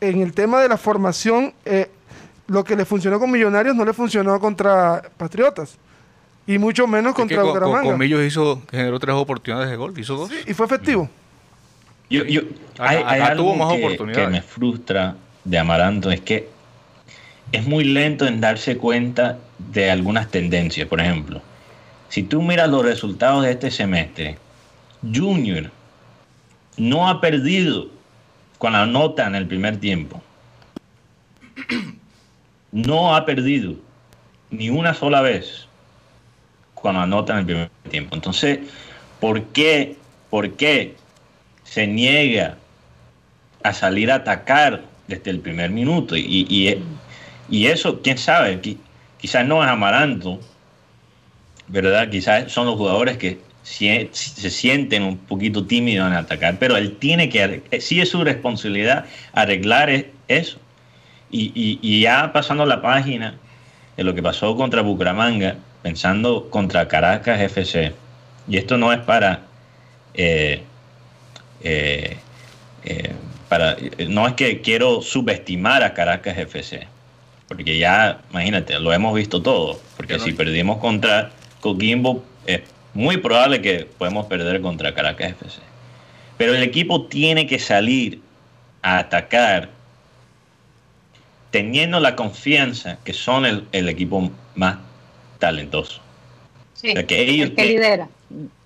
en 0.00 0.22
el 0.22 0.32
tema 0.32 0.62
de 0.62 0.68
la 0.70 0.78
formación, 0.78 1.52
eh, 1.66 1.90
lo 2.46 2.64
que 2.64 2.76
le 2.76 2.84
funcionó 2.84 3.18
con 3.18 3.30
Millonarios 3.30 3.74
no 3.74 3.84
le 3.84 3.92
funcionó 3.92 4.38
contra 4.38 5.02
Patriotas. 5.16 5.78
Y 6.46 6.58
mucho 6.58 6.86
menos 6.86 7.14
contra 7.14 7.42
Bucaramanga. 7.42 7.96
Con, 7.96 7.98
con, 7.98 8.24
hizo, 8.24 8.62
generó 8.70 8.98
tres 8.98 9.14
oportunidades 9.14 9.70
de 9.70 9.76
gol, 9.76 9.98
hizo 9.98 10.16
dos. 10.16 10.30
y 10.46 10.52
fue 10.52 10.66
efectivo. 10.66 11.08
Yo, 12.10 12.24
yo, 12.24 12.42
hay, 12.78 13.20
algo 13.20 13.56
que, 14.12 14.26
me 14.28 14.42
frustra 14.42 15.16
de 15.42 15.58
Amaranto, 15.58 16.10
es 16.10 16.20
que 16.20 16.48
es 17.50 17.66
muy 17.66 17.84
lento 17.84 18.26
en 18.26 18.40
darse 18.40 18.76
cuenta 18.76 19.38
de 19.58 19.90
algunas 19.90 20.30
tendencias. 20.30 20.86
Por 20.86 21.00
ejemplo, 21.00 21.40
si 22.08 22.22
tú 22.22 22.42
miras 22.42 22.68
los 22.68 22.84
resultados 22.84 23.44
de 23.44 23.52
este 23.52 23.70
semestre, 23.70 24.36
Junior 25.02 25.70
no 26.76 27.08
ha 27.08 27.20
perdido 27.20 27.88
con 28.58 28.72
la 28.72 28.86
nota 28.86 29.26
en 29.26 29.34
el 29.34 29.46
primer 29.46 29.78
tiempo. 29.78 30.22
No 32.74 33.16
ha 33.16 33.24
perdido 33.24 33.76
ni 34.50 34.68
una 34.68 34.92
sola 34.92 35.22
vez 35.22 35.66
con 36.74 36.96
la 36.96 37.06
nota 37.06 37.32
en 37.32 37.38
el 37.38 37.46
primer 37.46 37.70
tiempo. 37.88 38.14
Entonces, 38.14 38.58
¿por 39.20 39.42
qué, 39.44 39.96
por 40.28 40.52
qué 40.52 40.94
se 41.64 41.86
niega 41.86 42.58
a 43.62 43.72
salir 43.72 44.10
a 44.10 44.16
atacar 44.16 44.82
desde 45.08 45.30
el 45.30 45.40
primer 45.40 45.70
minuto. 45.70 46.16
Y, 46.16 46.80
y, 47.48 47.66
eso, 47.66 48.00
quién 48.02 48.18
sabe, 48.18 48.60
quizás 49.18 49.46
no 49.46 49.62
es 49.62 49.68
Amaranto, 49.68 50.40
¿verdad? 51.68 52.08
Quizás 52.10 52.52
son 52.52 52.66
los 52.66 52.76
jugadores 52.76 53.16
que 53.16 53.38
se, 53.62 54.10
sienten 54.12 55.02
un 55.02 55.18
poquito 55.18 55.64
tímidos 55.66 56.06
en 56.08 56.14
atacar, 56.14 56.58
pero 56.58 56.76
él 56.76 56.96
tiene 56.96 57.28
que, 57.28 57.62
sí 57.80 58.00
es 58.00 58.10
su 58.10 58.22
responsabilidad 58.22 59.06
arreglar 59.32 59.90
e, 59.90 60.12
eso. 60.28 60.58
Y, 61.30 62.00
ya 62.00 62.32
pasando 62.32 62.64
la 62.64 62.80
página 62.80 63.34
de 63.96 64.04
lo 64.04 64.14
que 64.14 64.22
pasó 64.22 64.56
contra 64.56 64.82
Bucaramanga, 64.82 65.56
pensando 65.82 66.48
contra 66.50 66.86
Caracas 66.86 67.40
FC, 67.40 67.92
y 68.46 68.56
esto 68.56 68.76
no 68.76 68.92
es 68.92 69.00
para, 69.00 69.42
eh, 70.14 70.62
eh, 71.62 72.16
eh, 72.84 73.12
para, 73.48 73.76
no 74.08 74.28
es 74.28 74.34
que 74.34 74.60
quiero 74.60 75.02
subestimar 75.02 75.82
a 75.82 75.92
Caracas 75.94 76.38
FC, 76.38 76.86
porque 77.48 77.78
ya, 77.78 78.20
imagínate, 78.30 78.78
lo 78.78 78.92
hemos 78.92 79.14
visto 79.14 79.42
todo, 79.42 79.80
porque 79.96 80.18
si 80.18 80.32
perdimos 80.32 80.78
contra 80.78 81.30
Coquimbo, 81.60 82.22
es 82.46 82.60
muy 82.94 83.16
probable 83.16 83.60
que 83.60 83.88
podemos 83.98 84.26
perder 84.26 84.60
contra 84.60 84.94
Caracas 84.94 85.32
FC. 85.32 85.58
Pero 86.36 86.54
el 86.54 86.62
equipo 86.62 87.06
tiene 87.06 87.46
que 87.46 87.58
salir 87.58 88.20
a 88.82 88.98
atacar 88.98 89.70
teniendo 91.54 92.00
la 92.00 92.16
confianza 92.16 92.98
que 93.04 93.12
son 93.12 93.46
el, 93.46 93.88
equipo 93.88 94.28
más 94.56 94.78
talentoso. 95.38 96.00
Sí, 96.72 96.90
el 96.90 97.06
que 97.06 97.20
ellos 97.20 97.50
el 97.50 97.54
que 97.54 97.64
lidera. 97.66 98.08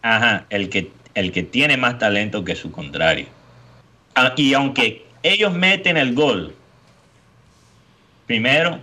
Ajá, 0.00 0.46
el 0.48 0.70
que, 0.70 0.90
el 1.14 1.30
que 1.30 1.42
tiene 1.42 1.76
más 1.76 1.98
talento 1.98 2.46
que 2.46 2.56
su 2.56 2.72
contrario. 2.72 3.26
Ah, 4.14 4.32
y 4.38 4.54
aunque 4.54 5.04
ellos 5.22 5.52
meten 5.52 5.98
el 5.98 6.14
gol, 6.14 6.54
primero, 8.26 8.80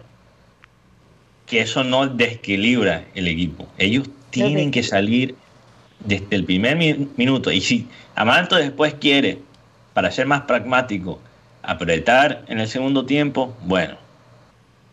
que 1.47 1.62
eso 1.62 1.84
no 1.84 2.06
desequilibra 2.06 3.06
el 3.16 3.28
equipo. 3.28 3.68
Ellos 3.80 4.08
tienen 4.30 4.70
que 4.70 4.84
salir 4.84 5.34
desde 6.01 6.28
el 6.36 6.43
primer 6.45 6.78
minuto. 7.18 7.51
Y 7.51 7.60
si 7.60 7.88
Amanto 8.14 8.56
después 8.56 8.93
quiere, 8.93 9.39
para 9.95 10.12
ser 10.12 10.28
más 10.28 10.41
pragmático, 10.41 11.20
apretar 11.68 12.43
en 12.47 12.59
el 12.59 12.68
segundo 12.68 13.05
tiempo, 13.05 13.55
bueno, 13.63 13.97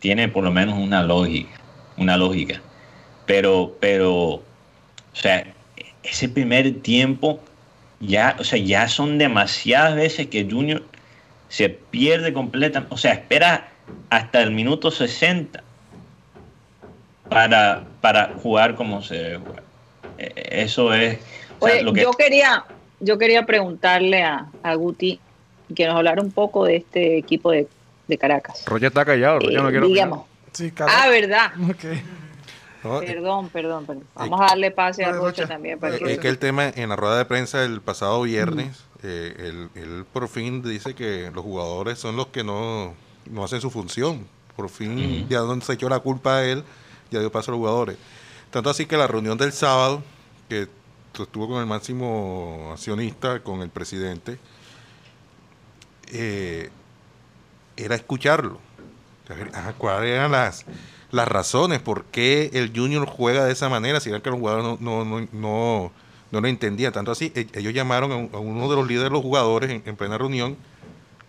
tiene 0.01 0.29
por 0.29 0.45
lo 0.45 0.51
menos 0.51 0.79
una 0.79 1.03
lógica, 1.03 1.61
una 1.97 2.17
lógica. 2.17 2.61
Pero, 3.27 3.77
pero, 3.81 4.13
o 4.13 4.43
sea, 5.13 5.47
ese 6.03 6.29
primer 6.29 6.81
tiempo 6.81 7.41
ya, 8.01 8.37
o 8.39 8.45
sea, 8.45 8.59
ya 8.59 8.89
son 8.89 9.19
demasiadas 9.19 9.95
veces 9.95 10.27
que 10.27 10.49
Junior 10.51 10.83
se 11.49 11.69
pierde 11.69 12.33
completamente, 12.33 12.93
o 12.95 12.99
sea, 12.99 13.13
espera 13.13 13.69
hasta 14.11 14.43
el 14.43 14.51
minuto 14.51 14.91
60 14.91 15.63
para, 17.29 17.85
para 18.01 18.33
jugar 18.43 18.75
como 18.75 19.03
se 19.03 19.15
debe 19.15 19.37
jugar. 19.39 19.63
E, 20.19 20.63
eso 20.63 20.93
es... 20.93 21.19
lo 21.83 21.93
que... 21.93 22.03
Yo 22.03 22.11
quería, 22.13 22.65
yo 23.01 23.19
quería 23.19 23.47
preguntarle 23.47 24.23
a, 24.23 24.47
a 24.63 24.75
Guti 24.75 25.21
que 25.75 25.87
nos 25.87 25.97
hablara 25.97 26.23
un 26.23 26.31
poco 26.31 26.65
de 26.65 26.77
este 26.77 27.19
equipo 27.19 27.51
de, 27.51 27.69
Caracas. 28.21 28.63
Roger 28.67 28.89
está 28.89 29.07
callado, 29.07 29.39
Roger 29.41 29.63
no 29.63 29.71
quiero 29.71 29.87
digamos. 29.87 30.27
ah, 30.81 31.09
¿verdad? 31.09 31.53
perdón, 32.83 33.49
perdón, 33.49 33.87
perdón. 33.87 34.05
Vamos 34.15 34.41
a 34.41 34.47
darle 34.49 34.71
pase 34.71 35.03
a 35.03 35.13
Rocha 35.13 35.47
también. 35.47 35.79
Para 35.79 35.99
que... 35.99 36.13
Es 36.13 36.19
que 36.19 36.29
el 36.29 36.39
tema 36.39 36.69
en 36.69 36.91
la 36.91 36.97
rueda 36.97 37.17
de 37.17 37.25
prensa 37.25 37.65
el 37.65 37.81
pasado 37.81 38.21
viernes, 38.21 38.85
eh, 39.03 39.69
él, 39.75 40.05
por 40.13 40.29
fin 40.29 40.63
dice 40.63 40.95
que 40.95 41.31
los 41.35 41.43
jugadores 41.43 41.99
son 41.99 42.17
los 42.17 42.27
que 42.27 42.45
no, 42.45 42.95
no 43.31 43.45
hacen 43.45 43.63
su 43.63 43.71
función. 43.71 44.27
Por 44.57 44.69
fin 44.69 45.27
ya 45.29 45.41
no 45.41 45.59
se 45.63 45.73
echó 45.73 45.89
la 45.89 46.01
culpa 46.01 46.39
a 46.39 46.45
él, 46.45 46.65
ya 47.11 47.21
dio 47.21 47.33
paso 47.33 47.51
a 47.51 47.53
los 47.53 47.61
jugadores. 47.61 47.97
Tanto 48.51 48.69
así 48.69 48.85
que 48.85 48.99
la 48.99 49.07
reunión 49.07 49.39
del 49.39 49.53
sábado, 49.53 50.03
que 50.49 50.69
estuvo 51.19 51.49
con 51.49 51.61
el 51.61 51.67
máximo 51.67 52.71
accionista, 52.73 53.41
con 53.41 53.63
el 53.63 53.71
presidente, 53.71 54.39
eh, 56.13 56.71
era 57.77 57.95
escucharlo. 57.95 58.61
¿Cuáles 59.79 60.11
eran 60.11 60.33
las, 60.33 60.67
las 61.11 61.27
razones 61.27 61.81
por 61.81 62.05
qué 62.05 62.51
el 62.53 62.73
Junior 62.75 63.07
juega 63.07 63.45
de 63.45 63.53
esa 63.53 63.69
manera? 63.69 63.99
Si 64.01 64.11
era 64.11 64.21
que 64.21 64.31
los 64.31 64.39
jugadores 64.39 64.81
no, 64.81 65.05
no, 65.05 65.21
no, 65.33 65.93
no, 66.31 66.41
lo 66.41 66.49
entendían. 66.49 66.93
Tanto 66.93 67.13
así, 67.13 67.33
e, 67.35 67.47
ellos 67.55 67.73
llamaron 67.73 68.31
a, 68.33 68.39
uno 68.39 68.69
de 68.69 68.77
los 68.77 68.87
líderes 68.87 69.11
de 69.11 69.15
los 69.15 69.23
jugadores 69.23 69.71
en, 69.71 69.97
plena 69.97 70.19
reunión 70.19 70.57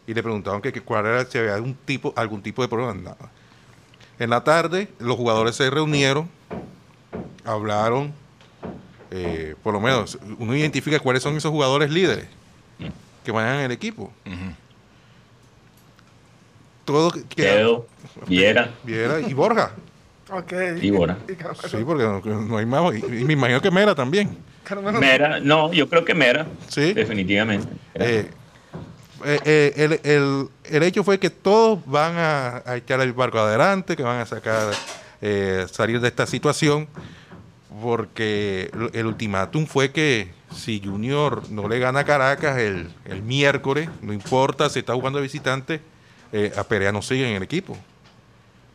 y 0.06 0.14
le 0.14 0.22
preguntaron 0.22 0.62
que, 0.62 0.74
cuál 0.82 1.06
era, 1.06 1.26
si 1.26 1.38
había 1.38 1.56
algún 1.56 1.76
tipo, 1.86 2.14
algún 2.18 2.42
tipo 2.42 2.62
de 2.62 2.68
problema. 2.68 3.16
En 4.20 4.30
la 4.30 4.44
tarde, 4.44 4.90
los 5.00 5.16
jugadores 5.16 5.56
se 5.56 5.70
reunieron, 5.70 6.30
hablaron, 7.46 8.14
eh, 9.12 9.56
por 9.64 9.74
lo 9.74 9.80
menos 9.80 10.18
uno 10.40 10.56
identifica 10.56 11.00
cuáles 11.00 11.24
son 11.24 11.38
esos 11.38 11.52
jugadores 11.52 11.90
líderes 11.90 12.28
que 13.24 13.32
en 13.32 13.38
el 13.38 13.72
equipo 13.72 14.12
todo 16.86 17.12
Quedo, 17.30 17.88
Viera. 18.28 18.72
Viera 18.84 19.20
y 19.20 19.34
Borja. 19.34 19.72
Ok. 20.30 20.54
Y 20.82 20.92
Borja. 20.92 21.18
Sí, 21.70 21.78
porque 21.86 22.04
no, 22.04 22.58
hay 22.58 22.66
más. 22.66 22.96
Y, 22.96 23.02
me 23.26 23.34
imagino 23.34 23.62
que 23.62 23.72
Mera 23.72 23.96
también. 23.96 24.38
Mera, 25.00 25.40
no, 25.40 25.72
yo 25.74 25.90
creo 25.90 26.06
que 26.06 26.14
Mera. 26.14 26.48
Sí. 26.68 26.94
Definitivamente. 26.94 27.68
Eh, 27.96 28.30
eh, 29.26 29.40
eh, 29.46 29.74
el, 29.76 30.00
el, 30.04 30.48
el, 30.64 30.84
hecho 30.84 31.04
fue 31.04 31.20
que 31.20 31.30
todos 31.30 31.80
van 31.86 32.16
a, 32.18 32.64
a, 32.66 32.78
echar 32.78 33.00
el 33.02 33.14
barco 33.14 33.40
adelante, 33.40 33.96
que 33.96 34.04
van 34.04 34.20
a 34.20 34.26
sacar, 34.26 34.74
salir 35.72 36.02
de 36.02 36.08
esta 36.08 36.26
situación, 36.26 36.88
porque 37.82 38.70
el 38.94 39.06
ultimátum 39.06 39.66
fue 39.66 39.92
que 39.92 40.32
si 40.54 40.82
Junior 40.84 41.50
no 41.50 41.68
le 41.68 41.80
gana 41.80 42.02
a 42.02 42.04
Caracas 42.06 42.58
el, 42.58 42.90
el 43.06 43.22
miércoles, 43.22 43.90
no 44.02 44.14
importa 44.14 44.70
si 44.70 44.80
está 44.80 44.94
jugando 44.94 45.20
de 45.20 45.24
visitante, 45.24 45.82
eh, 46.34 46.52
a 46.58 46.64
Perea 46.64 46.92
no 46.92 47.02
sigue 47.02 47.30
en 47.30 47.36
el 47.36 47.44
equipo. 47.44 47.78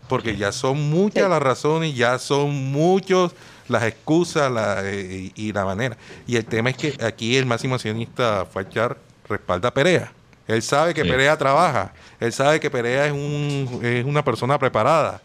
Porque 0.08 0.36
ya 0.36 0.52
son 0.52 0.88
muchas 0.88 1.28
las 1.28 1.42
razones, 1.42 1.94
ya 1.94 2.18
son 2.18 2.72
muchos 2.72 3.34
las 3.68 3.82
excusas 3.82 4.50
eh, 4.84 5.32
y, 5.34 5.52
la 5.52 5.64
manera. 5.66 5.98
Y 6.26 6.36
el 6.36 6.46
tema 6.46 6.70
es 6.70 6.76
que 6.76 6.96
aquí 7.04 7.36
el 7.36 7.44
máximo 7.44 7.74
accionista 7.74 8.46
Fachar 8.46 8.96
respalda 9.28 9.68
a 9.68 9.74
Perea. 9.74 10.12
Él 10.46 10.62
sabe 10.62 10.94
que 10.94 11.04
Perea 11.04 11.36
trabaja, 11.36 11.92
él 12.18 12.32
sabe 12.32 12.58
que 12.58 12.70
Perea 12.70 13.04
es, 13.04 13.12
un, 13.12 13.80
es 13.82 14.02
una 14.06 14.24
persona 14.24 14.58
preparada. 14.58 15.20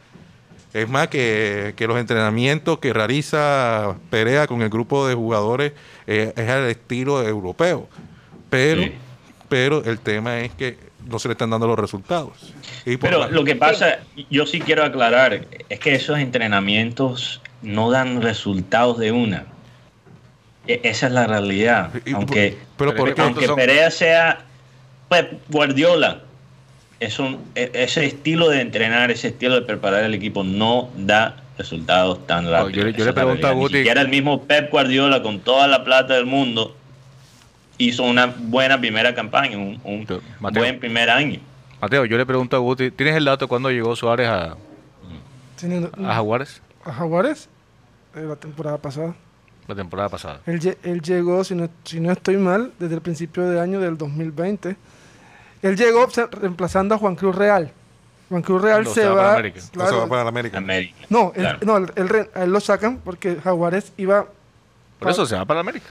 Es 0.73 0.89
más 0.89 1.07
que, 1.07 1.73
los 1.79 1.97
entrenamientos 1.97 2.79
que 2.79 2.91
realiza 2.91 3.95
Perea 4.09 4.47
con 4.47 4.61
el 4.63 4.69
grupo 4.69 5.07
de 5.07 5.13
jugadores 5.13 5.71
eh, 6.07 6.34
es 6.36 6.49
al 6.49 6.65
estilo 6.65 7.25
europeo. 7.25 7.88
Pero, 8.49 8.91
pero 9.47 9.84
el 9.86 9.99
tema 9.99 10.41
es 10.41 10.51
que 10.51 10.77
no 11.08 11.20
se 11.20 11.28
le 11.28 11.34
están 11.34 11.49
dando 11.49 11.68
los 11.68 11.78
resultados. 11.78 12.54
Pero 12.86 13.30
lo 13.30 13.43
que 13.43 13.56
pasa, 13.56 13.99
yo 14.30 14.45
sí 14.45 14.60
quiero 14.60 14.84
aclarar, 14.84 15.45
es 15.70 15.80
que 15.80 15.95
esos 15.95 16.20
entrenamientos 16.20 17.41
no 17.62 17.91
dan 17.91 18.22
resultados 18.22 18.97
de 18.99 19.12
una. 19.12 19.45
E, 20.68 20.80
esa 20.84 21.08
es 21.08 21.14
la 21.14 21.28
realidad. 21.28 21.91
aunque 22.14 22.58
pero 22.78 22.93
aunque 23.18 23.47
Perea 23.49 23.91
sea 23.91 24.45
pues, 25.10 25.26
Guardiola, 25.49 26.22
es 26.99 27.20
un, 27.20 27.39
e, 27.56 27.70
ese 27.74 28.06
estilo 28.06 28.49
de 28.49 28.62
entrenar, 28.62 29.12
ese 29.12 29.30
estilo 29.30 29.56
de 29.56 29.62
preparar 29.62 30.04
el 30.04 30.14
equipo 30.14 30.43
no 30.43 30.89
da 30.97 31.38
resultados 31.58 32.26
tan 32.28 32.49
rápidos. 32.49 32.95
yo, 32.95 33.06
le 33.06 33.14
pregunto 33.14 33.47
a 33.47 33.51
Guti. 33.51 33.84
Ni 33.84 33.89
el 33.89 34.10
mismo 34.10 34.43
Pep 34.43 34.72
Guardiola 34.72 35.22
con 35.22 35.39
toda 35.39 35.68
la 35.68 35.84
plata 35.84 36.16
del 36.16 36.26
mundo 36.26 36.76
hizo 37.88 38.03
una 38.03 38.27
buena 38.27 38.79
primera 38.79 39.13
campaña, 39.13 39.57
un, 39.57 40.07
buen 40.39 40.79
primer 40.79 41.09
año. 41.09 41.39
Mateo, 41.81 42.05
yo 42.05 42.17
le 42.17 42.25
pregunto 42.25 42.55
a 42.55 42.59
Guti, 42.59 42.91
¿tienes 42.91 43.15
el 43.15 43.25
dato 43.25 43.47
cuándo 43.47 43.69
llegó 43.69 43.95
Suárez 43.95 44.27
a, 44.27 44.55
a 44.55 46.13
Jaguares? 46.13 46.61
¿A 46.86 46.93
Jaguares? 46.93 47.49
Eh, 48.15 48.21
la 48.21 48.36
temporada 48.36 48.77
pasada. 48.77 49.15
La 49.67 49.75
temporada 49.75 50.09
pasada. 50.09 50.41
Él, 50.45 50.77
él 50.84 51.01
llegó, 51.01 51.43
si 51.43 51.55
no, 51.55 51.69
si 51.84 51.99
no 51.99 52.11
estoy 52.11 52.38
mal, 52.38 52.71
desde 52.79 52.95
el 52.95 53.01
principio 53.01 53.43
de 53.43 53.59
año 53.59 53.79
del 53.79 53.97
2020. 53.97 54.75
Él 55.61 55.77
llegó 55.77 56.07
reemplazando 56.31 56.95
a 56.95 56.97
Juan 56.97 57.15
Cruz 57.15 57.36
Real. 57.36 57.71
Juan 58.29 58.41
Cruz 58.41 58.61
Real 58.61 58.88
se, 58.88 59.05
va, 59.05 59.41
claro, 59.71 59.89
se 59.89 59.95
va 59.95 60.07
para 60.07 60.27
América. 60.27 60.59
No, 61.09 61.31
no 61.65 61.77
él, 61.77 62.27
lo 62.47 62.59
sacan 62.59 62.97
porque 62.97 63.38
Jaguares 63.41 63.93
iba... 63.97 64.25
Por 64.99 65.11
eso 65.11 65.25
se 65.25 65.36
va 65.36 65.45
para 65.45 65.59
América 65.59 65.89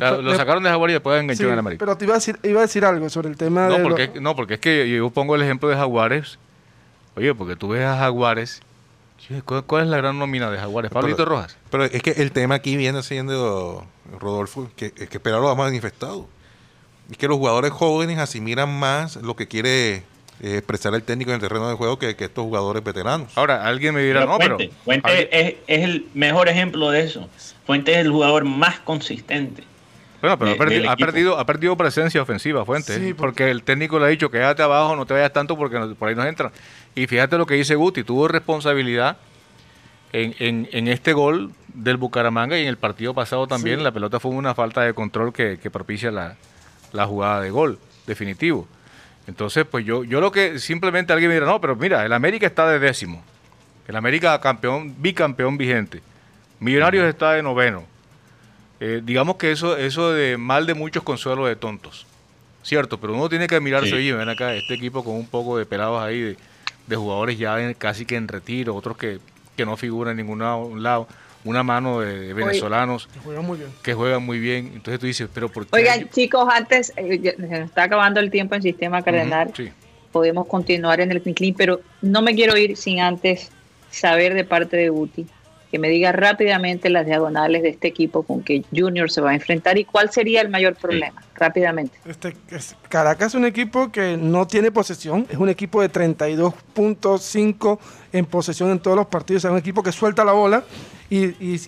lo 0.00 0.34
sacaron 0.36 0.62
de 0.62 0.70
Jaguares 0.70 0.92
y 0.92 0.94
después 0.94 1.20
enganchó 1.20 1.52
en 1.52 1.58
América. 1.58 1.84
Pero 1.84 1.96
te 1.96 2.04
iba 2.04 2.14
a, 2.14 2.18
decir, 2.18 2.38
iba 2.42 2.60
a 2.60 2.62
decir 2.62 2.84
algo 2.84 3.08
sobre 3.08 3.28
el 3.28 3.36
tema 3.36 3.68
no, 3.68 3.78
de. 3.78 3.82
Porque, 3.82 4.20
No, 4.20 4.36
porque 4.36 4.54
es 4.54 4.60
que 4.60 4.88
yo 4.88 5.10
pongo 5.10 5.34
el 5.36 5.42
ejemplo 5.42 5.68
de 5.68 5.76
Jaguares. 5.76 6.38
Oye, 7.16 7.34
porque 7.34 7.56
tú 7.56 7.68
ves 7.68 7.84
a 7.84 7.96
Jaguares. 7.96 8.62
¿Cuál, 9.44 9.84
es 9.84 9.88
la 9.88 9.96
gran 9.96 10.18
nómina 10.18 10.50
de 10.50 10.58
Jaguares? 10.58 10.90
Pablito 10.90 11.24
Rojas. 11.24 11.56
Pero 11.70 11.84
es 11.84 12.02
que 12.02 12.10
el 12.10 12.32
tema 12.32 12.56
aquí 12.56 12.76
viene 12.76 13.02
siendo, 13.02 13.84
Rodolfo, 14.20 14.70
que, 14.76 14.92
es 14.96 15.08
que 15.08 15.20
lo 15.24 15.48
ha 15.48 15.54
manifestado. 15.54 16.28
Es 17.10 17.16
que 17.16 17.26
los 17.26 17.38
jugadores 17.38 17.72
jóvenes 17.72 18.18
asimilan 18.18 18.78
más 18.78 19.16
lo 19.16 19.34
que 19.34 19.48
quiere 19.48 20.04
eh, 20.40 20.58
expresar 20.58 20.94
el 20.94 21.02
técnico 21.02 21.30
en 21.30 21.36
el 21.36 21.40
terreno 21.40 21.68
de 21.68 21.76
juego 21.76 21.98
que, 21.98 22.10
estos 22.10 22.44
jugadores 22.44 22.84
veteranos. 22.84 23.36
Ahora, 23.36 23.66
alguien 23.66 23.94
me 23.94 24.02
dirá, 24.02 24.26
no, 24.26 24.38
pero... 24.38 24.58
Fuente 24.84 25.28
es, 25.30 25.56
el 25.66 26.08
mejor 26.14 26.48
ejemplo 26.48 26.90
de 26.90 27.00
eso. 27.00 27.28
Fuente 27.64 27.92
es 27.92 27.98
el 27.98 28.10
jugador 28.10 28.44
más 28.44 28.78
consistente. 28.80 29.64
Bueno, 30.26 30.38
pero 30.38 30.52
ha, 30.52 30.96
perdido, 30.96 31.38
ha, 31.38 31.46
perdido, 31.46 31.76
presencia 31.76 32.20
ofensiva, 32.20 32.64
Fuente. 32.64 33.14
porque 33.14 33.48
el 33.50 33.62
técnico 33.62 33.98
le 34.00 34.06
ha 34.06 34.08
dicho, 34.08 34.30
quédate 34.30 34.62
abajo, 34.62 34.96
no 34.96 35.06
te 35.06 35.14
vayas 35.14 35.32
tanto 35.32 35.56
porque 35.56 35.78
por 35.96 36.08
ahí 36.08 36.16
nos 36.16 36.26
entran. 36.26 36.50
Y 36.96 37.06
fíjate 37.06 37.38
lo 37.38 37.46
que 37.46 37.54
dice 37.54 37.76
Guti, 37.76 38.02
tuvo 38.02 38.26
responsabilidad 38.26 39.18
en, 40.12 40.68
en, 40.72 40.88
este 40.88 41.12
gol 41.12 41.52
del 41.68 41.96
Bucaramanga 41.96 42.58
y 42.58 42.62
en 42.62 42.68
el 42.68 42.76
partido 42.76 43.14
pasado 43.14 43.46
también 43.46 43.84
la 43.84 43.92
pelota 43.92 44.18
fue 44.18 44.32
una 44.32 44.54
falta 44.54 44.80
de 44.80 44.94
control 44.94 45.32
que, 45.32 45.58
propicia 45.70 46.10
la, 46.10 46.36
la 46.92 47.06
jugada 47.06 47.40
de 47.40 47.50
gol, 47.50 47.78
definitivo. 48.06 48.66
Entonces, 49.26 49.64
pues 49.70 49.84
yo, 49.84 50.04
yo 50.04 50.20
lo 50.20 50.32
que 50.32 50.58
simplemente 50.58 51.12
alguien 51.12 51.28
me 51.28 51.34
dirá, 51.34 51.46
no, 51.46 51.60
pero 51.60 51.76
mira, 51.76 52.04
el 52.04 52.12
América 52.12 52.46
está 52.46 52.68
de 52.68 52.78
décimo. 52.78 53.22
El 53.86 53.96
América 53.96 54.40
campeón, 54.40 54.94
bicampeón 54.98 55.56
vigente. 55.56 56.02
Millonarios 56.58 57.06
está 57.06 57.32
de 57.32 57.42
noveno. 57.42 57.84
Eh, 58.80 59.00
digamos 59.04 59.36
que 59.36 59.52
eso, 59.52 59.76
eso 59.76 60.12
de 60.12 60.36
mal 60.36 60.66
de 60.66 60.74
muchos 60.74 61.02
consuelo 61.02 61.46
de 61.46 61.56
tontos. 61.56 62.06
Cierto, 62.62 62.98
pero 62.98 63.14
uno 63.14 63.28
tiene 63.28 63.46
que 63.46 63.54
admirarse, 63.54 63.94
oye, 63.94 64.12
ven 64.12 64.28
acá, 64.28 64.54
este 64.54 64.74
equipo 64.74 65.04
con 65.04 65.14
un 65.14 65.26
poco 65.26 65.56
de 65.56 65.66
pelados 65.66 66.02
ahí, 66.02 66.20
de, 66.20 66.36
de 66.86 66.96
jugadores 66.96 67.38
ya 67.38 67.72
casi 67.74 68.04
que 68.04 68.16
en 68.16 68.26
retiro, 68.26 68.74
otros 68.74 68.96
que, 68.96 69.20
que 69.56 69.64
no 69.64 69.76
figuran 69.76 70.18
en 70.18 70.26
ningún 70.26 70.82
lado 70.82 71.06
una 71.46 71.62
mano 71.62 72.00
de 72.00 72.34
venezolanos 72.34 73.08
que 73.12 73.20
juegan 73.20 73.44
muy 73.46 73.58
bien. 73.58 73.70
Que 73.82 73.94
juegan 73.94 74.22
muy 74.24 74.38
bien. 74.40 74.72
Entonces 74.74 74.98
tú 74.98 75.06
dices, 75.06 75.28
pero 75.32 75.48
¿por 75.48 75.64
qué? 75.64 75.76
Oigan, 75.76 76.10
chicos, 76.10 76.48
antes 76.52 76.92
eh, 76.96 77.34
se 77.36 77.46
nos 77.46 77.68
está 77.68 77.84
acabando 77.84 78.18
el 78.18 78.30
tiempo 78.30 78.56
en 78.56 78.62
Sistema 78.62 79.02
Cardenal. 79.02 79.52
Podemos 80.10 80.46
continuar 80.48 81.00
en 81.00 81.12
el 81.12 81.22
Clean, 81.22 81.54
pero 81.54 81.80
no 82.02 82.20
me 82.20 82.34
quiero 82.34 82.56
ir 82.56 82.76
sin 82.76 83.00
antes 83.00 83.50
saber 83.90 84.34
de 84.34 84.44
parte 84.44 84.76
de 84.76 84.88
Guti 84.88 85.26
que 85.76 85.80
me 85.80 85.90
diga 85.90 86.10
rápidamente 86.10 86.88
las 86.88 87.04
diagonales 87.04 87.62
de 87.62 87.68
este 87.68 87.88
equipo 87.88 88.22
con 88.22 88.42
que 88.42 88.64
Junior 88.74 89.10
se 89.10 89.20
va 89.20 89.32
a 89.32 89.34
enfrentar 89.34 89.76
y 89.76 89.84
cuál 89.84 90.10
sería 90.10 90.40
el 90.40 90.48
mayor 90.48 90.74
problema, 90.74 91.22
rápidamente. 91.34 91.98
Este, 92.06 92.34
Caracas 92.88 93.28
es 93.28 93.34
un 93.34 93.44
equipo 93.44 93.92
que 93.92 94.16
no 94.16 94.46
tiene 94.46 94.72
posesión, 94.72 95.26
es 95.28 95.36
un 95.36 95.50
equipo 95.50 95.82
de 95.82 95.92
32.5 95.92 97.78
en 98.10 98.24
posesión 98.24 98.70
en 98.70 98.78
todos 98.78 98.96
los 98.96 99.06
partidos, 99.06 99.44
es 99.44 99.50
un 99.50 99.58
equipo 99.58 99.82
que 99.82 99.92
suelta 99.92 100.24
la 100.24 100.32
bola 100.32 100.64
y, 101.10 101.58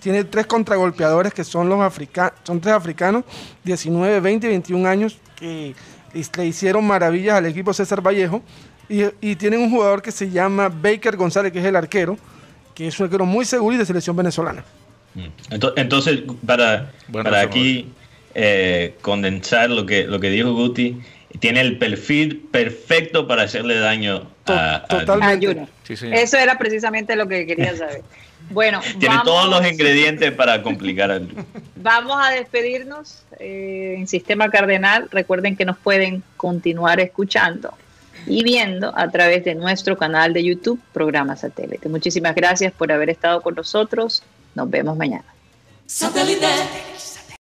tiene 0.00 0.24
tres 0.24 0.44
contragolpeadores 0.44 1.32
que 1.32 1.42
son 1.42 1.70
los 1.70 1.80
africanos, 1.80 2.34
son 2.42 2.60
tres 2.60 2.74
africanos, 2.74 3.24
19, 3.64 4.20
20 4.20 4.46
y 4.46 4.50
21 4.50 4.86
años, 4.86 5.18
que 5.34 5.74
le 6.12 6.44
hicieron 6.44 6.86
maravillas 6.86 7.36
al 7.36 7.46
equipo 7.46 7.72
César 7.72 8.02
Vallejo 8.06 8.42
y, 8.86 9.04
y 9.22 9.36
tienen 9.36 9.62
un 9.62 9.70
jugador 9.70 10.02
que 10.02 10.12
se 10.12 10.28
llama 10.28 10.68
Baker 10.68 11.16
González, 11.16 11.52
que 11.52 11.60
es 11.60 11.64
el 11.64 11.76
arquero 11.76 12.18
que 12.76 12.86
es 12.86 13.00
un 13.00 13.04
arquero 13.06 13.24
muy 13.24 13.44
seguro 13.44 13.74
y 13.74 13.78
de 13.78 13.86
selección 13.86 14.14
venezolana. 14.14 14.62
Mm. 15.14 15.54
Entonces, 15.76 16.22
para, 16.46 16.92
para 17.10 17.40
aquí 17.40 17.88
eh, 18.34 18.94
condensar 19.00 19.70
lo 19.70 19.86
que, 19.86 20.04
lo 20.04 20.20
que 20.20 20.28
dijo 20.28 20.52
Guti, 20.52 21.00
tiene 21.40 21.62
el 21.62 21.78
perfil 21.78 22.46
perfecto 22.50 23.26
para 23.26 23.42
hacerle 23.42 23.78
daño 23.78 24.30
a, 24.44 24.84
Totalmente. 24.88 25.66
Eso 25.88 26.36
era 26.36 26.58
precisamente 26.58 27.16
lo 27.16 27.26
que 27.26 27.46
quería 27.46 27.74
saber. 27.78 28.02
Bueno, 28.50 28.80
tiene 29.00 29.16
todos 29.24 29.48
los 29.48 29.66
ingredientes 29.66 30.30
para 30.32 30.62
complicar 30.62 31.10
al 31.10 31.28
Vamos 31.76 32.16
a 32.22 32.30
despedirnos 32.30 33.24
eh, 33.40 33.96
en 33.98 34.06
Sistema 34.06 34.50
Cardenal. 34.50 35.08
Recuerden 35.10 35.56
que 35.56 35.64
nos 35.64 35.78
pueden 35.78 36.22
continuar 36.36 37.00
escuchando 37.00 37.74
y 38.26 38.42
viendo 38.42 38.92
a 38.96 39.08
través 39.10 39.44
de 39.44 39.54
nuestro 39.54 39.96
canal 39.96 40.32
de 40.32 40.44
YouTube, 40.44 40.80
Programa 40.92 41.36
Satélite. 41.36 41.88
Muchísimas 41.88 42.34
gracias 42.34 42.72
por 42.72 42.90
haber 42.92 43.10
estado 43.10 43.40
con 43.40 43.54
nosotros. 43.54 44.22
Nos 44.54 44.68
vemos 44.68 44.96
mañana. 44.96 45.24
Satélite. 45.86 46.46